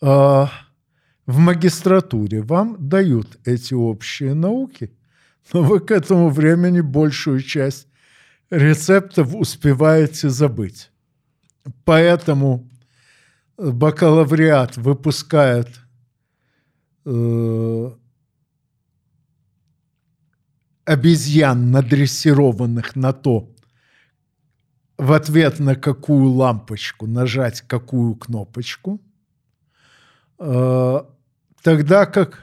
э, 0.00 0.06
в 0.06 1.38
магистратуре 1.38 2.42
вам 2.42 2.76
дают 2.78 3.38
эти 3.44 3.74
общие 3.74 4.34
науки, 4.34 4.90
но 5.52 5.62
вы 5.62 5.80
к 5.80 5.90
этому 5.90 6.30
времени 6.30 6.80
большую 6.80 7.40
часть 7.40 7.86
рецептов 8.50 9.34
успеваете 9.34 10.28
забыть. 10.28 10.90
Поэтому 11.84 12.68
бакалавриат 13.56 14.76
выпускает 14.76 15.68
э, 17.04 17.90
обезьян, 20.84 21.70
надрессированных 21.70 22.96
на 22.96 23.12
то, 23.12 23.50
в 24.96 25.12
ответ 25.12 25.58
на 25.60 25.74
какую 25.76 26.30
лампочку 26.30 27.06
нажать 27.06 27.60
какую 27.62 28.16
кнопочку, 28.16 29.00
э, 30.38 31.00
тогда 31.62 32.06
как 32.06 32.42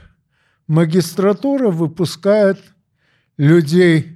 магистратура 0.66 1.70
выпускает 1.70 2.58
людей, 3.36 4.15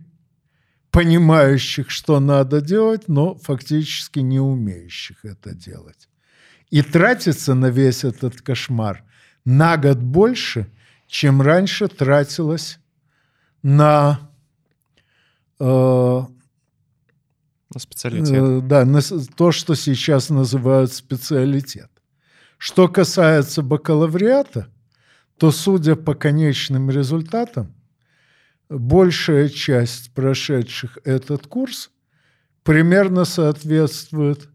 понимающих, 0.91 1.91
что 1.91 2.21
надо 2.21 2.61
делать, 2.61 3.09
но 3.09 3.37
фактически 3.37 4.21
не 4.21 4.41
умеющих 4.41 5.25
это 5.25 5.55
делать. 5.55 6.09
И 6.71 6.83
тратится 6.83 7.55
на 7.55 7.67
весь 7.67 8.05
этот 8.05 8.41
кошмар 8.43 9.05
на 9.45 9.77
год 9.77 9.99
больше, 9.99 10.71
чем 11.07 11.43
раньше 11.43 11.89
тратилось 11.89 12.79
на... 13.63 14.31
Э, 15.59 16.23
на 17.73 17.81
специалитет. 17.81 18.43
Э, 18.43 18.61
да, 18.63 18.85
на 18.85 19.01
то, 19.37 19.53
что 19.53 19.75
сейчас 19.75 20.31
называют 20.31 20.93
специалитет. 20.93 21.91
Что 22.59 22.89
касается 22.89 23.63
бакалавриата, 23.63 24.69
то, 25.39 25.51
судя 25.51 25.97
по 25.97 26.15
конечным 26.15 26.91
результатам, 26.91 27.75
большая 28.71 29.51
часть 29.51 30.15
прошедших 30.15 30.99
этот 31.05 31.47
курс 31.47 31.91
примерно 32.63 33.25
соответствует 33.27 34.49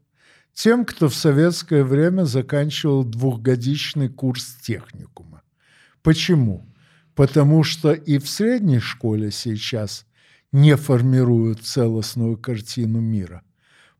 тем, 0.53 0.85
кто 0.85 1.09
в 1.09 1.15
советское 1.15 1.83
время 1.83 2.23
заканчивал 2.23 3.03
двухгодичный 3.03 4.09
курс 4.09 4.55
техникума. 4.61 5.43
Почему? 6.01 6.65
потому 7.15 7.63
что 7.63 7.93
и 7.93 8.17
в 8.19 8.29
средней 8.29 8.79
школе 8.79 9.31
сейчас 9.31 10.05
не 10.51 10.75
формируют 10.75 11.61
целостную 11.63 12.37
картину 12.37 12.99
мира. 12.99 13.41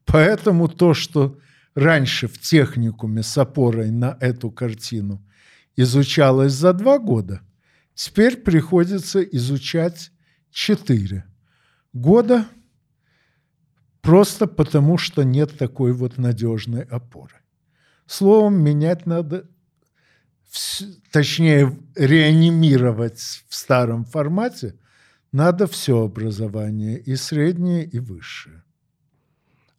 Поэтому 0.06 0.68
то, 0.68 0.94
что 0.94 1.40
раньше 1.74 2.28
в 2.28 2.40
техникуме 2.40 3.24
с 3.24 3.38
опорой 3.38 3.90
на 3.90 4.18
эту 4.20 4.52
картину 4.52 5.26
изучалось 5.76 6.54
за 6.54 6.74
два 6.74 7.00
года, 7.00 7.42
теперь 7.96 8.38
приходится 8.38 9.24
изучать 9.24 10.12
четыре 10.52 11.26
года 11.94 12.46
просто 14.02 14.46
потому, 14.46 14.98
что 15.00 15.24
нет 15.24 15.58
такой 15.58 15.94
вот 15.94 16.18
надежной 16.18 16.84
опоры. 16.84 17.36
Словом, 18.06 18.62
менять 18.62 19.08
надо 19.08 19.50
точнее, 21.12 21.78
реанимировать 21.96 23.20
в 23.48 23.56
старом 23.56 24.06
формате, 24.06 24.76
надо 25.32 25.68
все 25.68 26.04
образование, 26.04 27.00
и 27.00 27.16
среднее, 27.16 27.84
и 27.84 28.00
высшее. 28.00 28.64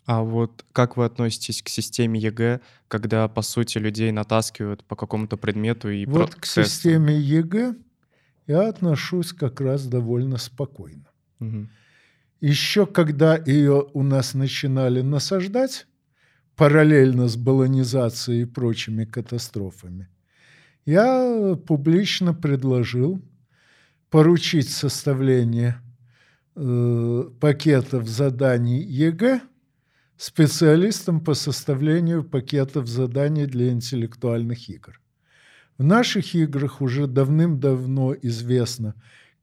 А 0.04 0.22
вот 0.22 0.64
как 0.72 0.96
вы 0.96 1.04
относитесь 1.04 1.62
к 1.62 1.68
системе 1.68 2.20
ЕГЭ, 2.20 2.60
когда, 2.88 3.26
по 3.28 3.42
сути, 3.42 3.78
людей 3.78 4.12
натаскивают 4.12 4.84
по 4.84 4.94
какому-то 4.94 5.36
предмету 5.36 5.90
и 5.90 6.06
Вот 6.06 6.34
к 6.34 6.42
тесту? 6.42 6.64
системе 6.64 7.18
ЕГЭ 7.18 7.74
я 8.46 8.68
отношусь 8.68 9.32
как 9.32 9.60
раз 9.60 9.86
довольно 9.86 10.36
спокойно. 10.36 11.10
Угу. 11.40 11.68
Еще 12.40 12.86
когда 12.86 13.36
ее 13.36 13.88
у 13.92 14.02
нас 14.02 14.34
начинали 14.34 15.00
насаждать, 15.00 15.86
параллельно 16.54 17.28
с 17.28 17.36
болонизацией 17.36 18.42
и 18.42 18.46
прочими 18.46 19.04
катастрофами, 19.04 20.08
я 20.84 21.56
публично 21.66 22.32
предложил 22.32 23.20
поручить 24.10 24.68
составление 24.68 25.82
э, 26.54 27.24
пакетов 27.40 28.08
заданий 28.08 28.82
ЕГЭ 28.82 29.40
специалистам 30.16 31.20
по 31.20 31.34
составлению 31.34 32.24
пакетов 32.24 32.86
заданий 32.86 33.46
для 33.46 33.70
интеллектуальных 33.70 34.68
игр. 34.70 35.00
В 35.78 35.84
наших 35.84 36.34
играх 36.34 36.80
уже 36.80 37.06
давным-давно 37.06 38.14
известно, 38.22 38.94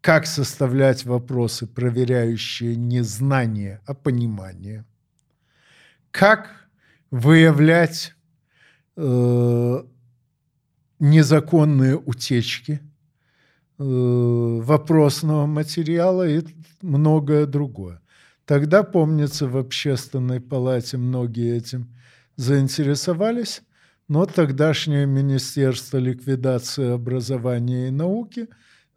как 0.02 0.26
составлять 0.26 1.06
вопросы, 1.06 1.68
проверяющие 1.68 2.76
не 2.76 3.04
знание, 3.04 3.82
а 3.86 3.94
понимание, 3.94 4.86
как 6.12 6.50
выявлять 7.12 8.16
э, 8.98 9.84
незаконные 11.00 11.98
утечки 11.98 12.82
э, 13.78 13.84
вопросного 13.84 15.46
материала 15.46 16.28
и 16.28 16.42
многое 16.82 17.46
другое. 17.46 18.02
Тогда, 18.46 18.84
помнится, 18.84 19.48
в 19.48 19.58
общественной 19.58 20.42
палате 20.42 20.98
многие 20.98 21.56
этим 21.56 21.94
заинтересовались, 22.36 23.62
но 24.08 24.26
тогдашнее 24.26 25.06
Министерство 25.06 25.98
ликвидации 25.98 26.92
образования 26.92 27.88
и 27.88 27.92
науки 27.92 28.48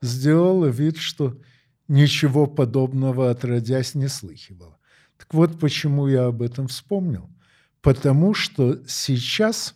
сделало 0.03 0.67
вид, 0.67 0.97
что 0.97 1.41
ничего 1.89 2.47
подобного 2.47 3.31
отродясь 3.31 3.95
не 3.95 4.09
слыхивало. 4.09 4.79
Так 5.17 5.33
вот, 5.33 5.59
почему 5.59 6.09
я 6.09 6.27
об 6.27 6.43
этом 6.43 6.69
вспомнил. 6.69 7.31
Потому 7.81 8.35
что 8.35 8.81
сейчас, 8.87 9.75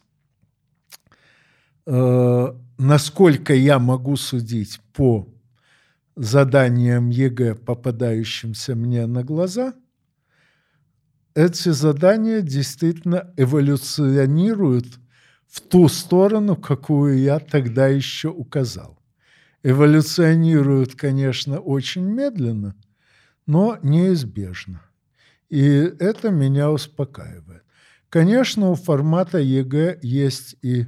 э, 1.86 2.54
насколько 2.78 3.54
я 3.54 3.78
могу 3.78 4.16
судить 4.16 4.80
по 4.92 5.32
заданиям 6.16 7.08
ЕГЭ, 7.08 7.54
попадающимся 7.54 8.74
мне 8.74 9.06
на 9.06 9.22
глаза, 9.22 9.74
эти 11.34 11.68
задания 11.68 12.40
действительно 12.40 13.32
эволюционируют 13.36 14.86
в 15.50 15.60
ту 15.60 15.88
сторону, 15.88 16.54
какую 16.54 17.18
я 17.18 17.40
тогда 17.40 17.88
еще 17.88 18.28
указал. 18.28 18.98
Эволюционируют, 19.62 20.94
конечно, 20.94 21.58
очень 21.58 22.04
медленно, 22.04 22.76
но 23.46 23.78
неизбежно. 23.82 24.82
И 25.48 25.60
это 25.60 26.30
меня 26.30 26.70
успокаивает. 26.70 27.64
Конечно, 28.08 28.70
у 28.70 28.74
формата 28.76 29.38
ЕГЭ 29.38 29.98
есть 30.02 30.56
и 30.62 30.86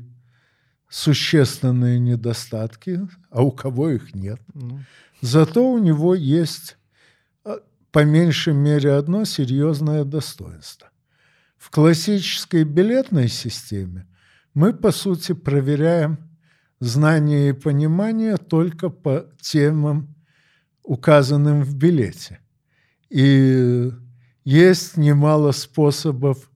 существенные 0.88 1.98
недостатки, 1.98 3.00
а 3.30 3.42
у 3.42 3.50
кого 3.50 3.90
их 3.90 4.14
нет. 4.14 4.40
Ну. 4.54 4.80
Зато 5.20 5.68
у 5.68 5.78
него 5.78 6.14
есть 6.14 6.76
а, 7.44 7.58
по 7.90 8.04
меньшей 8.04 8.54
мере 8.54 8.92
одно 8.92 9.24
серьезное 9.24 10.04
достоинство. 10.04 10.90
В 11.56 11.70
классической 11.70 12.64
билетной 12.64 13.28
системе 13.28 14.06
мы, 14.54 14.72
по 14.72 14.90
сути, 14.92 15.32
проверяем 15.32 16.18
знание 16.80 17.50
и 17.50 17.52
понимание 17.52 18.36
только 18.36 18.90
по 18.90 19.26
темам, 19.40 20.14
указанным 20.82 21.62
в 21.62 21.74
билете. 21.76 22.40
И 23.08 23.90
есть 24.44 24.96
немало 24.96 25.52
способов, 25.52 26.50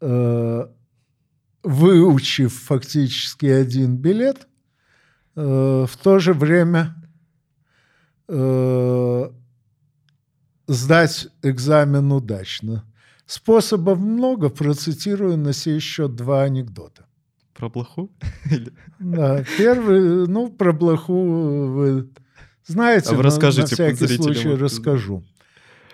э, 0.00 0.66
выучив 1.62 2.52
фактически 2.52 3.46
один 3.46 3.96
билет, 3.96 4.48
э, 5.36 5.86
в 5.88 5.96
то 6.02 6.18
же 6.18 6.34
время 6.34 6.96
э, 8.28 9.30
сдать 10.66 11.28
экзамен 11.42 12.10
удачно. 12.10 12.84
Способов 13.32 13.98
много, 13.98 14.50
процитирую 14.50 15.38
на 15.38 15.54
сей 15.54 15.80
счет 15.80 16.14
два 16.14 16.42
анекдота. 16.42 17.06
Про 17.54 17.70
блоху? 17.70 18.10
Да, 18.98 19.42
первый, 19.56 20.28
ну, 20.28 20.50
про 20.50 20.74
блоху 20.74 21.14
вы 21.14 22.10
знаете, 22.66 23.12
а 23.12 23.14
вы 23.14 23.22
расскажите, 23.22 23.74
на, 23.82 23.88
на 23.88 23.94
всякий 23.94 24.16
случай 24.16 24.50
расскажу. 24.50 25.24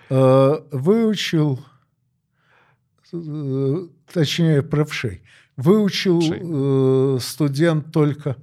Э, 0.09 0.55
выучил, 0.71 1.61
э, 3.13 3.87
точнее, 4.13 4.61
правшей, 4.61 5.23
выучил 5.55 6.19
э, 6.21 7.19
студент 7.21 7.93
только 7.93 8.35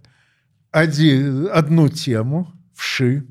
один, 0.71 1.49
одну 1.53 1.91
тему, 1.91 2.51
вши, 2.75 3.27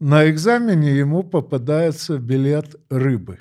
на 0.00 0.28
экзамене 0.28 0.96
ему 0.96 1.22
попадается 1.22 2.18
билет 2.18 2.74
рыбы. 2.90 3.38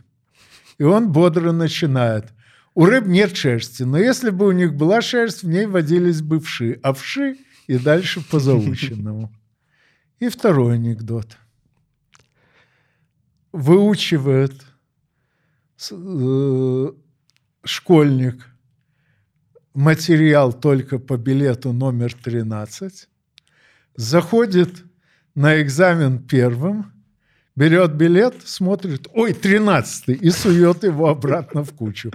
И 0.82 0.84
он 0.84 1.12
бодро 1.12 1.52
начинает. 1.52 2.34
У 2.74 2.86
рыб 2.86 3.06
нет 3.06 3.38
шерсти, 3.38 3.84
но 3.84 4.00
если 4.00 4.32
бы 4.32 4.48
у 4.48 4.52
них 4.52 4.74
была 4.74 5.04
шерсть, 5.04 5.44
в 5.44 5.48
ней 5.48 5.67
водились 5.67 6.24
бы 6.24 6.39
вши, 6.39 6.80
а 6.82 6.94
вши 6.94 7.38
и 7.67 7.78
дальше 7.78 8.28
по 8.28 8.39
заученному. 8.39 9.32
И 10.17 10.28
второй 10.28 10.74
анекдот. 10.78 11.38
Выучивает 13.52 14.56
э, 15.91 16.88
школьник 17.63 18.48
материал 19.76 20.52
только 20.52 20.98
по 20.98 21.15
билету 21.15 21.74
номер 21.74 22.12
13, 22.12 23.08
заходит 23.96 24.84
на 25.36 25.62
экзамен 25.62 26.17
первым, 26.17 26.91
берет 27.62 27.93
билет, 27.93 28.34
смотрит, 28.43 29.08
ой, 29.13 29.34
тринадцатый, 29.34 30.15
и 30.15 30.32
сует 30.32 30.84
его 30.84 31.10
обратно 31.10 31.63
в 31.63 31.71
кучу. 31.74 32.12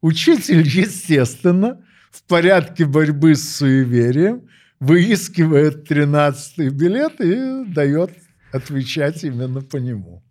Учитель, 0.00 0.62
естественно, 0.66 1.84
в 2.10 2.22
порядке 2.22 2.86
борьбы 2.86 3.34
с 3.34 3.56
суеверием 3.56 4.48
выискивает 4.80 5.86
тринадцатый 5.86 6.70
билет 6.70 7.20
и 7.20 7.66
дает 7.66 8.10
отвечать 8.52 9.22
именно 9.22 9.60
по 9.60 9.76
нему. 9.76 10.22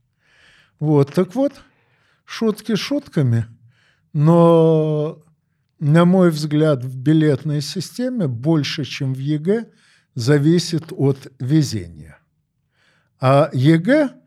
Вот, 0.80 1.14
так 1.14 1.36
вот, 1.36 1.54
шутки 2.26 2.76
шутками, 2.76 3.46
но, 4.14 5.24
на 5.80 6.06
мой 6.06 6.32
взгляд, 6.32 6.84
в 6.84 6.98
билетной 6.98 7.62
системе 7.62 8.28
больше, 8.28 8.84
чем 8.84 9.14
в 9.14 9.20
ЕГЭ, 9.20 9.68
зависит 10.16 10.86
от 10.90 11.32
везения. 11.40 12.18
А 13.22 13.52
ЕГЭ 13.54 14.19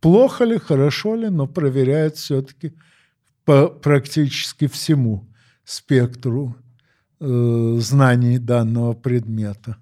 плохо 0.00 0.44
ли, 0.44 0.58
хорошо 0.58 1.14
ли, 1.14 1.28
но 1.28 1.46
проверяет 1.46 2.16
все-таки 2.16 2.74
по 3.44 3.68
практически 3.68 4.66
всему 4.66 5.28
спектру 5.64 6.56
э, 7.20 7.76
знаний 7.80 8.38
данного 8.38 8.94
предмета. 8.94 9.76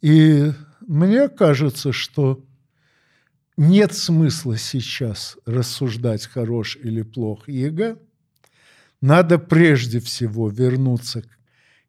И 0.00 0.52
мне 0.80 1.28
кажется, 1.28 1.92
что 1.92 2.44
нет 3.56 3.94
смысла 3.94 4.56
сейчас 4.56 5.38
рассуждать, 5.46 6.26
хорош 6.26 6.76
или 6.76 7.02
плох 7.02 7.48
ЕГЭ. 7.48 7.96
Надо 9.00 9.38
прежде 9.38 10.00
всего 10.00 10.48
вернуться 10.48 11.22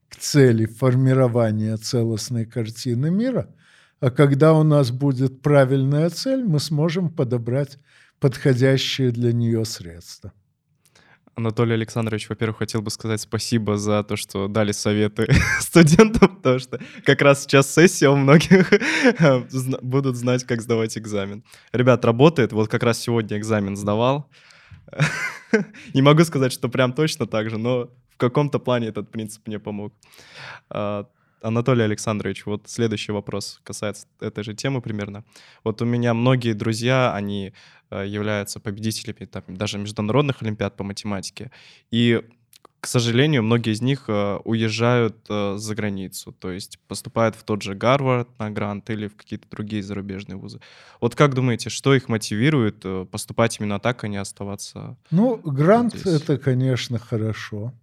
к 0.10 0.16
цели 0.18 0.66
формирования 0.66 1.76
целостной 1.78 2.46
картины 2.46 3.10
мира, 3.10 3.54
а 4.00 4.12
когда 4.12 4.54
у 4.54 4.64
нас 4.64 4.92
будет 4.92 5.42
правильная 5.42 6.10
цель, 6.10 6.44
мы 6.44 6.60
сможем 6.60 7.10
подобрать 7.10 7.78
подходящие 8.20 9.12
для 9.12 9.34
нее 9.34 9.66
средства. 9.66 10.34
Анатолий 11.36 11.74
Александрович, 11.74 12.30
во-первых, 12.30 12.60
хотел 12.60 12.82
бы 12.82 12.90
сказать 12.90 13.20
спасибо 13.20 13.78
за 13.78 14.04
то, 14.04 14.16
что 14.16 14.48
дали 14.48 14.72
советы 14.72 15.28
студентам, 15.60 16.38
потому 16.38 16.60
что 16.60 16.80
как 17.04 17.22
раз 17.22 17.44
сейчас 17.44 17.74
сессия 17.74 18.08
у 18.10 18.16
многих 18.16 18.72
будут 19.82 20.16
знать, 20.16 20.46
как 20.46 20.62
сдавать 20.62 20.98
экзамен. 20.98 21.44
Ребят, 21.74 22.06
работает. 22.06 22.54
Вот 22.54 22.70
как 22.70 22.84
раз 22.84 23.00
сегодня 23.00 23.38
экзамен 23.38 23.76
сдавал. 23.76 24.30
Не 25.94 26.02
могу 26.02 26.24
сказать, 26.24 26.54
что 26.54 26.70
прям 26.70 26.94
точно 26.94 27.28
так 27.28 27.50
же, 27.50 27.58
но 27.58 27.90
в 28.12 28.18
каком-то 28.18 28.60
плане 28.60 28.88
этот 28.88 29.12
принцип 29.12 29.46
мне 29.46 29.60
помог. 29.60 29.94
А, 30.70 31.06
Анатолий 31.46 31.84
Александрович, 31.84 32.46
вот 32.46 32.64
следующий 32.68 33.12
вопрос 33.12 33.60
касается 33.64 34.08
этой 34.20 34.44
же 34.44 34.56
темы 34.56 34.82
примерно. 34.82 35.24
Вот 35.64 35.82
у 35.82 35.86
меня 35.86 36.14
многие 36.14 36.54
друзья, 36.54 37.14
они 37.14 37.54
э, 37.92 38.06
являются 38.08 38.60
победителями 38.60 39.26
там, 39.26 39.44
даже 39.48 39.78
международных 39.78 40.42
олимпиад 40.42 40.76
по 40.76 40.84
математике. 40.84 41.52
И 41.92 42.22
к 42.80 42.88
сожалению, 42.88 43.44
многие 43.44 43.74
из 43.74 43.82
них 43.82 44.06
э, 44.08 44.40
уезжают 44.44 45.18
э, 45.30 45.56
за 45.58 45.76
границу, 45.76 46.32
то 46.32 46.52
есть 46.52 46.80
поступают 46.88 47.36
в 47.36 47.44
тот 47.44 47.62
же 47.62 47.76
Гарвард 47.76 48.28
на 48.40 48.50
грант 48.50 48.90
или 48.90 49.08
в 49.08 49.16
какие-то 49.16 49.48
другие 49.50 49.84
зарубежные 49.84 50.38
вузы. 50.38 50.60
Вот 51.00 51.16
как 51.16 51.36
думаете, 51.36 51.70
что 51.70 51.94
их 51.94 52.10
мотивирует 52.10 52.84
поступать 53.12 53.60
именно 53.60 53.80
так, 53.80 54.04
а 54.04 54.08
не 54.08 54.18
оставаться? 54.18 54.98
Ну, 55.12 55.38
грант 55.38 55.96
здесь? 55.96 56.22
это, 56.22 56.38
конечно, 56.38 56.98
хорошо 56.98 57.74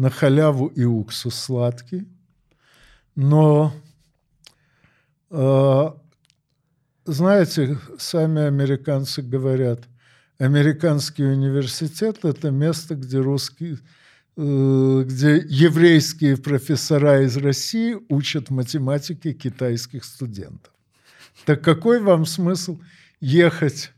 на 0.00 0.08
халяву 0.08 0.68
и 0.68 0.84
уксус 0.84 1.34
сладкий, 1.34 2.08
но, 3.16 3.72
э, 5.30 5.90
знаете, 7.04 7.78
сами 7.98 8.42
американцы 8.42 9.22
говорят, 9.22 9.80
американский 10.38 11.24
университет– 11.24 12.18
это 12.24 12.50
место, 12.50 12.94
где 12.94 13.18
русские, 13.18 13.78
э, 14.36 15.04
где 15.06 15.44
еврейские 15.48 16.36
профессора 16.36 17.22
из 17.22 17.36
России 17.36 17.98
учат 18.08 18.50
математике 18.50 19.32
китайских 19.32 20.04
студентов. 20.04 20.72
Так 21.44 21.62
какой 21.62 22.00
вам 22.00 22.26
смысл 22.26 22.78
ехать 23.20 23.92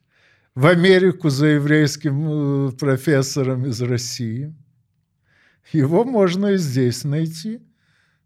в 0.54 0.66
Америку 0.66 1.28
за 1.28 1.46
еврейским 1.46 2.68
э, 2.68 2.72
профессором 2.72 3.66
из 3.66 3.80
России? 3.80 4.54
Его 5.72 6.04
можно 6.04 6.48
и 6.48 6.56
здесь 6.58 7.04
найти. 7.04 7.60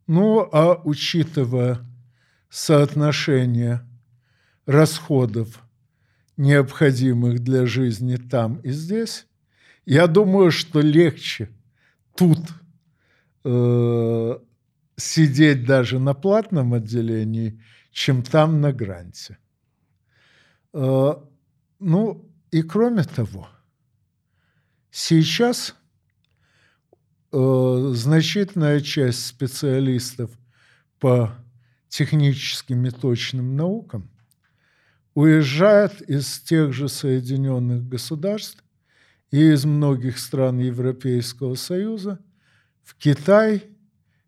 Ну, 0.07 0.49
а 0.53 0.81
учитывая 0.85 1.79
соотношение 2.49 3.81
расходов, 4.67 5.63
необходимых 6.37 7.41
для 7.41 7.67
жизни 7.67 8.17
там 8.17 8.57
и 8.57 8.71
здесь, 8.71 9.27
я 9.85 10.07
думаю, 10.07 10.51
что 10.51 10.81
легче 10.81 11.49
тут 12.15 12.39
э, 13.45 14.39
сидеть 14.97 15.65
даже 15.65 15.99
на 15.99 16.15
платном 16.15 16.75
отделении, 16.75 17.63
чем 17.91 18.23
там 18.23 18.61
на 18.61 18.73
гранте. 18.73 19.39
Э, 20.73 21.15
ну 21.79 22.31
и 22.51 22.63
кроме 22.63 23.05
того, 23.05 23.49
сейчас 24.91 25.75
э, 27.33 27.91
значительная 27.95 28.81
часть 28.81 29.27
специалистов 29.27 30.31
по 30.99 31.33
техническим 31.89 32.87
и 32.87 32.91
точным 32.91 33.57
наукам 33.57 34.11
уезжает 35.15 36.03
из 36.03 36.41
тех 36.41 36.73
же 36.73 36.89
Соединенных 36.89 37.89
Государств 37.89 38.63
и 39.31 39.53
из 39.53 39.65
многих 39.65 40.19
стран 40.19 40.59
Европейского 40.59 41.55
Союза 41.55 42.21
в 42.83 42.95
Китай, 42.97 43.65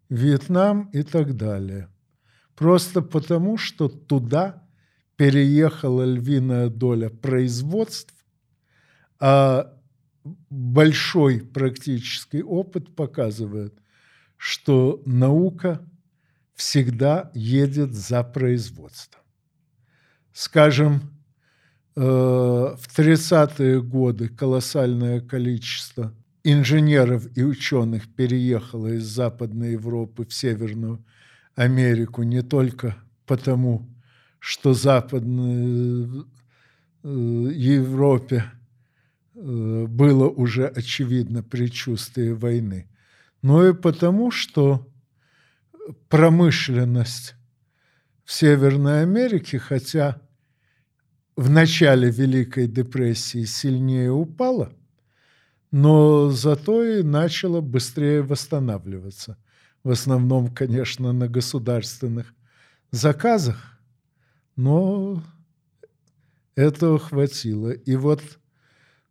Вьетнам 0.09 0.88
и 0.94 1.03
так 1.03 1.36
далее. 1.36 1.88
Просто 2.57 3.03
потому, 3.03 3.59
что 3.59 3.88
туда 3.88 4.66
переехала 5.16 6.05
львиная 6.05 6.70
доля 6.70 7.11
производств, 7.11 8.14
а 9.20 9.77
большой 10.50 11.40
практический 11.40 12.42
опыт 12.42 12.94
показывает, 12.94 13.74
что 14.36 15.02
наука 15.04 15.84
всегда 16.54 17.30
едет 17.34 17.94
за 17.94 18.22
производством. 18.24 19.22
Скажем, 20.32 21.02
э, 21.96 22.00
в 22.00 22.98
30-е 22.98 23.82
годы 23.82 24.28
колоссальное 24.28 25.20
количество 25.20 26.14
инженеров 26.44 27.26
и 27.36 27.42
ученых 27.42 28.12
переехало 28.14 28.88
из 28.94 29.04
Западной 29.04 29.72
Европы 29.72 30.24
в 30.24 30.32
Северную 30.32 31.04
Америку 31.54 32.22
не 32.22 32.42
только 32.42 32.96
потому, 33.26 33.88
что 34.38 34.74
Западной 34.74 36.24
э, 37.02 37.08
Европе 37.08 38.44
было 39.39 40.28
уже 40.28 40.66
очевидно 40.66 41.43
предчувствие 41.43 42.34
войны, 42.34 42.89
но 43.43 43.66
и 43.66 43.72
потому, 43.72 44.30
что 44.30 44.86
промышленность 46.09 47.36
в 48.24 48.32
Северной 48.32 49.03
Америке, 49.03 49.59
хотя 49.59 50.20
в 51.36 51.49
начале 51.51 52.11
Великой 52.11 52.66
депрессии 52.66 53.45
сильнее 53.45 54.11
упала, 54.11 54.72
но 55.70 56.30
зато 56.30 56.82
и 56.84 57.03
начала 57.03 57.61
быстрее 57.61 58.22
восстанавливаться. 58.22 59.39
В 59.84 59.91
основном, 59.91 60.53
конечно, 60.53 61.12
на 61.12 61.28
государственных 61.28 62.34
заказах, 62.91 63.78
но 64.57 65.22
этого 66.57 66.99
хватило. 66.99 67.70
И 67.70 67.95
вот 67.95 68.20
э, 68.20 68.24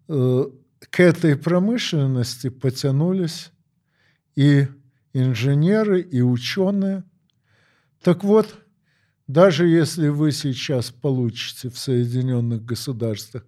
к 0.08 0.99
этой 0.99 1.36
промышленности 1.36 2.49
потянулись 2.49 3.51
и 4.36 4.68
инженеры, 5.14 6.01
и 6.01 6.22
ученые. 6.22 7.03
Так 8.01 8.24
вот, 8.24 8.64
даже 9.28 9.68
если 9.68 10.08
вы 10.08 10.32
сейчас 10.32 10.91
получите 10.91 11.70
в 11.70 11.78
Соединенных 11.78 12.64
Государствах 12.64 13.45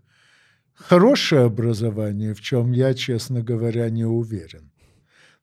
хорошее 0.73 1.43
образование, 1.43 2.33
в 2.33 2.41
чем 2.41 2.71
я, 2.71 2.93
честно 2.93 3.41
говоря, 3.41 3.89
не 3.89 4.05
уверен. 4.05 4.71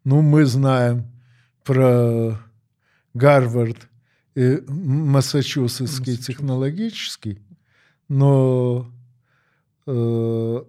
Ну, 0.04 0.20
мы 0.20 0.44
знаем 0.44 1.10
про 1.64 2.38
Гарвард 3.14 3.88
и 4.34 4.62
Массачусетский 4.68 6.16
технологический, 6.16 7.40
но, 8.08 8.92
э, 9.86 10.64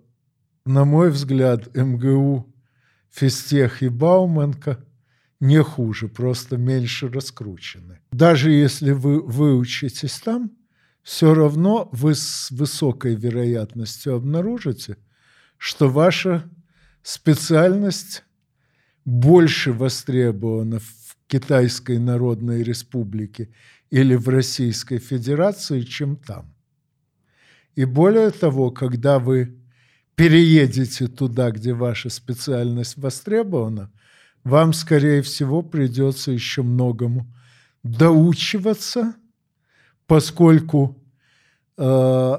на 0.67 0.85
мой 0.85 1.09
взгляд, 1.09 1.75
МГУ, 1.75 2.53
Фистех 3.09 3.81
и 3.81 3.89
Бауманка 3.89 4.83
не 5.39 5.61
хуже, 5.63 6.07
просто 6.07 6.57
меньше 6.57 7.09
раскручены. 7.09 7.99
Даже 8.11 8.51
если 8.51 8.91
вы 8.91 9.21
выучитесь 9.21 10.19
там, 10.19 10.51
все 11.03 11.33
равно 11.33 11.89
вы 11.91 12.15
с 12.15 12.51
высокой 12.51 13.15
вероятностью 13.15 14.15
обнаружите, 14.15 14.97
что 15.57 15.89
ваша 15.89 16.49
специальность 17.01 18.23
больше 19.05 19.71
востребована 19.71 20.79
в 20.79 21.17
Китайской 21.27 21.97
Народной 21.97 22.61
Республике 22.63 23.49
или 23.89 24.15
в 24.15 24.27
Российской 24.27 24.97
Федерации, 24.97 25.81
чем 25.81 26.17
там. 26.17 26.53
И 27.75 27.85
более 27.85 28.31
того, 28.31 28.71
когда 28.71 29.19
вы 29.19 29.55
переедете 30.17 31.07
туда, 31.07 31.51
где 31.51 31.73
ваша 31.73 32.09
специальность 32.09 32.97
востребована, 32.97 33.91
вам, 34.43 34.73
скорее 34.73 35.21
всего, 35.21 35.61
придется 35.61 36.31
еще 36.31 36.63
многому 36.63 37.31
доучиваться, 37.83 39.13
поскольку 40.07 40.97
э, 41.77 42.37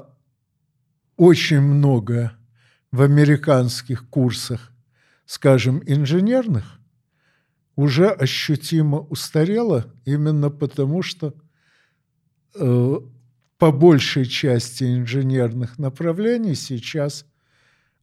очень 1.15 1.61
много 1.61 2.33
в 2.91 3.01
американских 3.01 4.09
курсах, 4.09 4.73
скажем, 5.25 5.81
инженерных, 5.85 6.81
уже 7.77 8.09
ощутимо 8.09 8.99
устарело 8.99 9.85
именно 10.03 10.49
потому, 10.49 11.01
что 11.01 11.33
э, 12.55 12.95
по 13.57 13.71
большей 13.71 14.25
части 14.25 14.83
инженерных 14.83 15.77
направлений 15.77 16.55
сейчас 16.55 17.25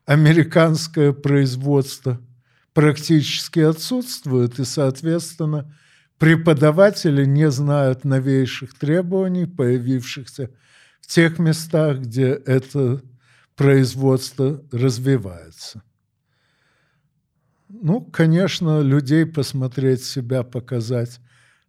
американское 0.07 1.13
производство 1.13 2.21
практически 2.73 3.61
отсутствует, 3.61 4.59
и, 4.59 4.65
соответственно, 4.65 5.75
преподаватели 6.19 7.25
не 7.25 7.51
знают 7.51 8.05
новейших 8.05 8.79
требований, 8.79 9.47
появившихся 9.47 10.51
в 11.01 11.07
тех 11.07 11.39
местах, 11.39 11.99
где 11.99 12.29
это 12.31 13.03
производство 13.57 14.63
развивается. 14.71 15.83
Ну, 17.69 18.01
конечно, 18.01 18.81
людей 18.81 19.27
посмотреть 19.27 20.05
себя, 20.05 20.45
показать, 20.45 21.21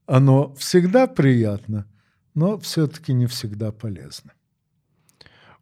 оно 0.05 0.53
всегда 0.55 1.07
приятно, 1.07 1.87
но 2.35 2.59
все-таки 2.59 3.13
не 3.13 3.25
всегда 3.25 3.71
полезно. 3.71 4.33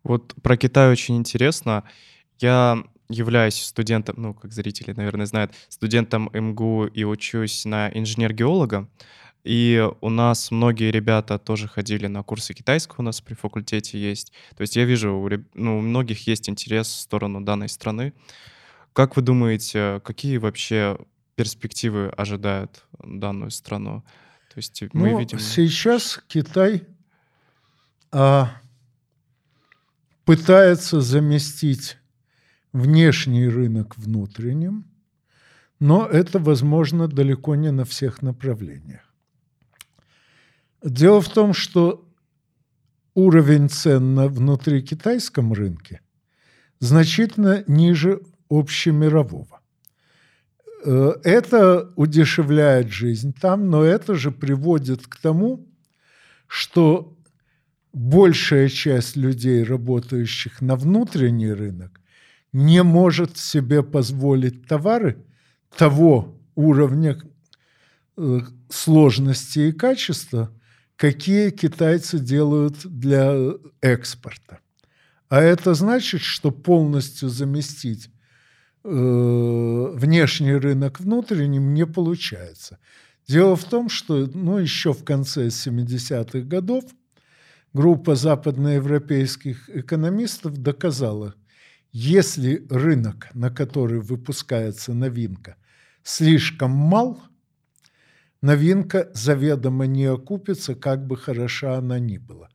Вот 0.03 0.35
про 0.43 0.57
Китай 0.57 0.91
очень 0.91 1.17
интересно. 1.17 1.83
Я 2.39 2.83
являюсь 3.09 3.61
студентом, 3.61 4.15
ну, 4.17 4.33
как 4.33 4.51
зрители, 4.51 4.91
наверное, 4.91 5.25
знают, 5.25 5.53
студентом 5.69 6.29
МГУ 6.33 6.85
и 6.87 7.03
учусь 7.03 7.65
на 7.65 7.89
инженер-геолога. 7.89 8.87
И 9.43 9.87
у 10.01 10.09
нас 10.09 10.49
многие 10.49 10.89
ребята 10.89 11.37
тоже 11.37 11.67
ходили 11.67 12.07
на 12.07 12.23
курсы 12.23 12.55
китайского, 12.55 13.01
у 13.01 13.03
нас 13.03 13.21
при 13.21 13.35
факультете 13.35 13.99
есть. 13.99 14.33
То 14.57 14.61
есть 14.61 14.75
я 14.75 14.85
вижу, 14.85 15.13
у, 15.13 15.29
ну, 15.53 15.77
у 15.77 15.81
многих 15.81 16.25
есть 16.25 16.49
интерес 16.49 16.87
в 16.87 16.99
сторону 16.99 17.41
данной 17.41 17.69
страны. 17.69 18.13
Как 18.93 19.15
вы 19.15 19.21
думаете, 19.21 20.01
какие 20.03 20.37
вообще 20.37 20.97
перспективы 21.35 22.09
ожидают 22.09 22.85
данную 23.03 23.51
страну? 23.51 24.03
То 24.49 24.57
есть 24.57 24.81
мы 24.93 25.11
ну, 25.11 25.19
видим... 25.19 25.37
Сейчас 25.37 26.19
Китай 26.27 26.83
а, 28.11 28.49
пытается 30.23 31.01
заместить 31.01 31.97
внешний 32.75 33.47
рынок 33.47 33.97
внутренним, 33.97 34.85
но 35.79 36.05
это 36.05 36.39
возможно 36.39 37.07
далеко 37.07 37.55
не 37.55 37.71
на 37.71 37.85
всех 37.85 38.21
направлениях. 38.21 39.01
Дело 40.83 41.21
в 41.21 41.29
том, 41.29 41.53
что 41.53 42.05
уровень 43.13 43.69
цен 43.69 44.13
на 44.13 44.27
внутрикитайском 44.27 45.53
рынке 45.53 46.01
значительно 46.79 47.63
ниже 47.67 48.21
общемирового. 48.49 49.61
Э, 50.83 51.13
это 51.23 51.93
удешевляет 51.95 52.91
жизнь 52.91 53.33
там, 53.33 53.69
но 53.69 53.83
это 53.83 54.15
же 54.15 54.31
приводит 54.31 55.07
к 55.07 55.15
тому, 55.15 55.65
что 56.47 57.17
большая 57.93 58.67
часть 58.67 59.15
людей, 59.15 59.63
работающих 59.63 60.61
на 60.61 60.75
внутренний 60.75 61.53
рынок, 61.53 62.01
не 62.55 62.83
может 62.83 63.37
себе 63.37 63.83
позволить 63.83 64.65
товары 64.65 65.25
того 65.75 66.39
уровня 66.55 67.21
э, 68.15 68.39
сложности 68.69 69.59
и 69.59 69.71
качества, 69.73 70.49
какие 70.95 71.49
китайцы 71.49 72.17
делают 72.17 72.77
для 72.85 73.35
экспорта. 73.81 74.59
А 75.27 75.41
это 75.41 75.73
значит, 75.73 76.21
что 76.21 76.49
полностью 76.51 77.27
заместить 77.27 78.09
э, 78.85 78.89
внешний 78.89 80.53
рынок 80.53 81.01
внутренним 81.01 81.73
не 81.73 81.85
получается. 81.85 82.79
Дело 83.27 83.57
в 83.57 83.65
том, 83.65 83.89
что 83.89 84.29
ну, 84.33 84.59
еще 84.59 84.93
в 84.93 85.03
конце 85.03 85.47
70-х 85.47 86.39
годов 86.47 86.85
группа 87.73 88.15
западноевропейских 88.15 89.69
экономистов 89.69 90.57
доказала, 90.57 91.35
если 91.97 92.67
рынок, 92.69 93.29
на 93.33 93.49
который 93.49 94.01
выпускается 94.01 94.93
новинка, 94.93 95.55
слишком 96.03 96.71
мал, 96.71 97.23
новинка 98.41 99.09
заведомо 99.13 99.85
не 99.85 100.03
окупится, 100.03 100.75
как 100.75 101.07
бы 101.07 101.15
хороша 101.15 101.77
она 101.77 101.97
ни 101.97 102.17
была. 102.17 102.49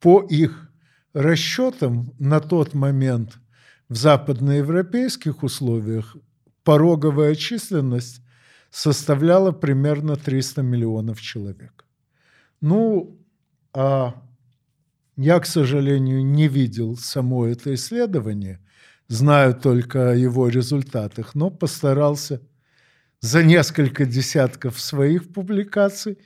По 0.00 0.22
их 0.22 0.72
расчетам 1.12 2.12
на 2.18 2.40
тот 2.40 2.74
момент 2.74 3.38
в 3.88 3.94
западноевропейских 3.94 5.44
условиях 5.44 6.16
пороговая 6.64 7.36
численность 7.36 8.22
составляла 8.70 9.52
примерно 9.52 10.16
300 10.16 10.62
миллионов 10.62 11.20
человек. 11.20 11.84
Ну, 12.60 13.16
а 13.72 14.20
я, 15.16 15.38
к 15.38 15.46
сожалению, 15.46 16.26
не 16.26 16.48
видел 16.48 16.96
само 16.96 17.46
это 17.46 17.72
исследование, 17.72 18.58
знаю 19.10 19.54
только 19.54 20.10
о 20.10 20.14
его 20.14 20.48
результатах, 20.48 21.34
но 21.34 21.50
постарался 21.50 22.40
за 23.20 23.44
несколько 23.44 24.06
десятков 24.06 24.80
своих 24.80 25.32
публикаций 25.32 26.16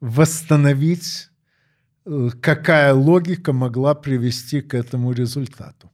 восстановить, 0.00 1.28
э, 2.06 2.30
какая 2.40 2.94
логика 2.94 3.52
могла 3.52 3.94
привести 3.94 4.62
к 4.62 4.72
этому 4.72 5.12
результату. 5.12 5.90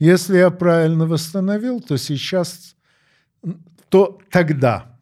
Если 0.00 0.38
я 0.38 0.50
правильно 0.50 1.06
восстановил, 1.06 1.80
то 1.80 1.96
сейчас, 1.96 2.74
то 3.88 4.20
тогда 4.30 4.98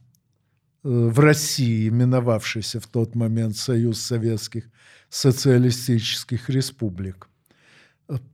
Э, 0.87 1.09
в 1.09 1.19
России, 1.19 1.89
именовавшийся 1.89 2.79
в 2.79 2.87
тот 2.87 3.17
момент 3.17 3.57
Союз 3.57 4.01
Советских 4.01 4.71
Социалистических 5.09 6.49
Республик. 6.49 7.29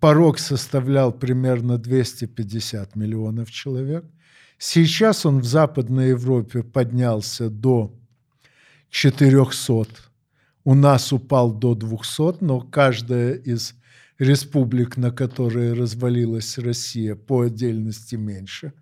Порог 0.01 0.39
составлял 0.39 1.13
примерно 1.13 1.79
250 1.79 2.97
миллионов 2.97 3.51
человек. 3.51 4.05
Сейчас 4.59 5.25
он 5.25 5.41
в 5.41 5.45
Западной 5.45 6.11
Европе 6.11 6.63
поднялся 6.63 7.49
до 7.49 7.95
400. 8.91 9.87
У 10.65 10.75
нас 10.75 11.13
упал 11.13 11.53
до 11.53 11.75
200, 11.75 12.45
но 12.45 12.61
каждая 12.61 13.35
из 13.35 13.75
республик, 14.19 14.97
на 14.97 15.11
которые 15.11 15.73
развалилась 15.73 16.59
Россия, 16.59 17.17
по 17.17 17.43
отдельности 17.43 18.15
меньше. 18.15 18.73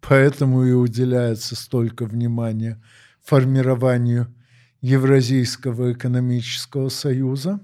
Поэтому 0.00 0.64
и 0.64 0.72
уделяется 0.72 1.56
столько 1.56 2.04
внимания– 2.06 2.82
формированию 3.28 4.34
Евразийского 4.80 5.92
экономического 5.92 6.88
союза. 6.88 7.60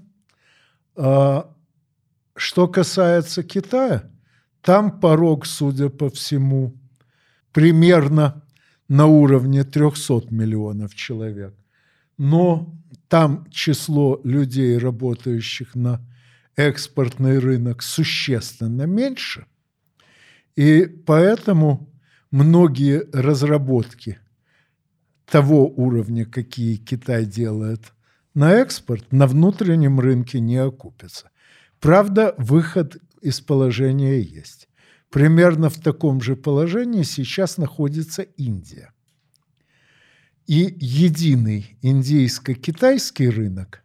Что 2.35 2.67
касается 2.67 3.43
Китая, 3.43 4.09
там 4.61 4.99
порог, 4.99 5.45
судя 5.45 5.89
по 5.89 6.09
всему, 6.09 6.75
примерно 7.53 8.43
на 8.87 9.05
уровне 9.05 9.63
300 9.63 10.27
миллионов 10.29 10.93
человек. 10.95 11.55
Но 12.17 12.73
там 13.07 13.47
число 13.49 14.19
людей, 14.23 14.77
работающих 14.77 15.75
на 15.75 16.01
экспортный 16.55 17.39
рынок, 17.39 17.81
существенно 17.81 18.83
меньше. 18.83 19.45
И 20.55 20.85
поэтому 20.85 21.89
многие 22.31 23.07
разработки– 23.11 24.19
того 25.25 25.67
уровня, 25.67 26.25
какие 26.25 26.77
Китай 26.77 27.25
делает 27.25 27.93
на 28.33 28.53
экспорт, 28.53 29.11
на 29.11 29.27
внутреннем 29.27 29.99
рынке 29.99 30.39
не 30.39 30.57
окупится. 30.57 31.29
Правда, 31.79 32.33
выход 32.37 32.97
из 33.21 33.41
положения 33.41 34.19
есть. 34.19 34.67
Примерно 35.09 35.69
в 35.69 35.79
таком 35.79 36.21
же 36.21 36.35
положении 36.35 37.03
сейчас 37.03 37.57
находится 37.57 38.21
Индия. 38.21 38.91
И 40.47 40.75
единый 40.79 41.77
индийско-китайский 41.81 43.29
рынок 43.29 43.83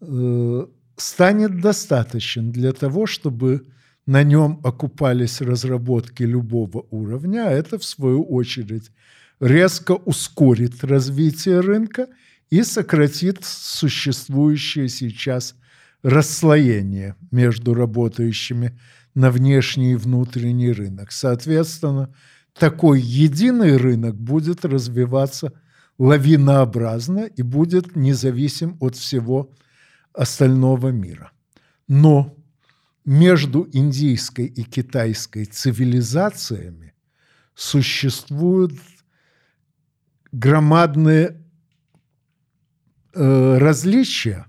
э, 0.00 0.66
станет 0.96 1.60
достаточен 1.60 2.52
для 2.52 2.72
того, 2.72 3.06
чтобы 3.06 3.66
на 4.06 4.22
нем 4.22 4.60
окупались 4.62 5.40
разработки 5.40 6.22
любого 6.22 6.86
уровня, 6.90 7.48
а 7.48 7.50
это, 7.50 7.78
в 7.78 7.84
свою 7.84 8.22
очередь, 8.24 8.90
резко 9.40 9.92
ускорит 9.92 10.84
развитие 10.84 11.60
рынка 11.60 12.08
и 12.50 12.62
сократит 12.62 13.44
существующее 13.44 14.88
сейчас 14.88 15.56
расслоение 16.02 17.16
между 17.30 17.74
работающими 17.74 18.78
на 19.14 19.30
внешний 19.30 19.92
и 19.92 19.96
внутренний 19.96 20.72
рынок. 20.72 21.12
Соответственно, 21.12 22.14
такой 22.54 23.00
единый 23.00 23.76
рынок 23.76 24.16
будет 24.16 24.64
развиваться 24.64 25.52
лавинообразно 25.98 27.20
и 27.20 27.42
будет 27.42 27.96
независим 27.96 28.76
от 28.80 28.96
всего 28.96 29.52
остального 30.12 30.88
мира. 30.88 31.30
Но 31.88 32.36
между 33.04 33.68
индийской 33.72 34.46
и 34.46 34.62
китайской 34.62 35.44
цивилизациями 35.44 36.94
существует 37.54 38.72
громадные 40.32 41.42
э, 43.14 43.58
различия, 43.58 44.46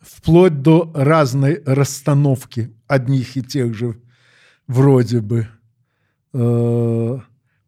вплоть 0.00 0.62
до 0.62 0.90
разной 0.94 1.62
расстановки 1.64 2.74
одних 2.86 3.36
и 3.36 3.42
тех 3.42 3.74
же 3.74 4.00
вроде 4.66 5.20
бы 5.20 5.48
э, 6.32 7.18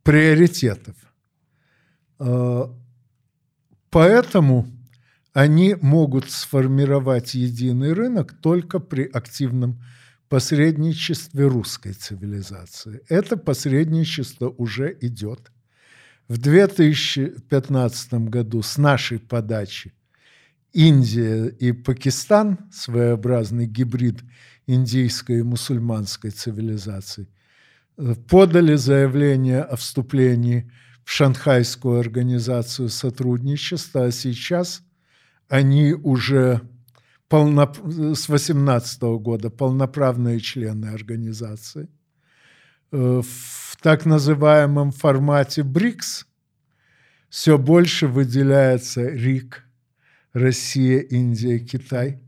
приоритетов. 0.03 0.97
Э, 2.19 2.65
поэтому 3.91 4.69
они 5.33 5.77
могут 5.81 6.31
сформировать 6.31 7.35
единый 7.35 7.93
рынок 7.93 8.35
только 8.41 8.79
при 8.79 9.05
активном 9.05 9.83
посредничестве 10.29 11.47
русской 11.47 11.93
цивилизации. 11.93 13.03
Это 13.09 13.37
посредничество 13.37 14.49
уже 14.49 14.97
идет– 15.01 15.51
в 16.31 16.39
2015 16.39 18.13
году 18.31 18.63
с 18.63 18.79
нашей 18.79 19.19
подачи 19.19 19.93
Индия 20.73 21.47
и 21.47 21.73
Пакистан, 21.73 22.59
своеобразный 22.73 23.67
гибрид 23.67 24.23
индийской 24.67 25.41
и 25.41 25.43
мусульманской 25.43 26.31
цивилизации, 26.31 27.29
подали 28.29 28.77
заявление 28.77 29.63
о 29.63 29.77
вступлении 29.77 30.71
в 31.05 31.11
Шанхайскую 31.11 31.99
организацию 31.99 32.89
сотрудничества, 32.89 34.05
а 34.05 34.11
сейчас 34.13 34.83
они 35.49 35.93
уже 35.93 36.61
полно, 37.29 37.73
с 37.75 38.27
2018 38.27 39.03
года 39.03 39.51
полноправные 39.51 40.41
члены 40.41 40.87
организации– 40.87 41.89
Э, 42.93 43.23
в 43.23 43.77
так 43.81 44.05
называемом 44.05 44.91
формате 44.91 45.63
БРИКС 45.63 46.27
все 47.29 47.57
больше 47.57 48.09
выделяется 48.09 49.09
РИК, 49.09 49.65
Россия, 50.33 51.01
Индия, 51.01 51.59
Китай. 51.59 52.21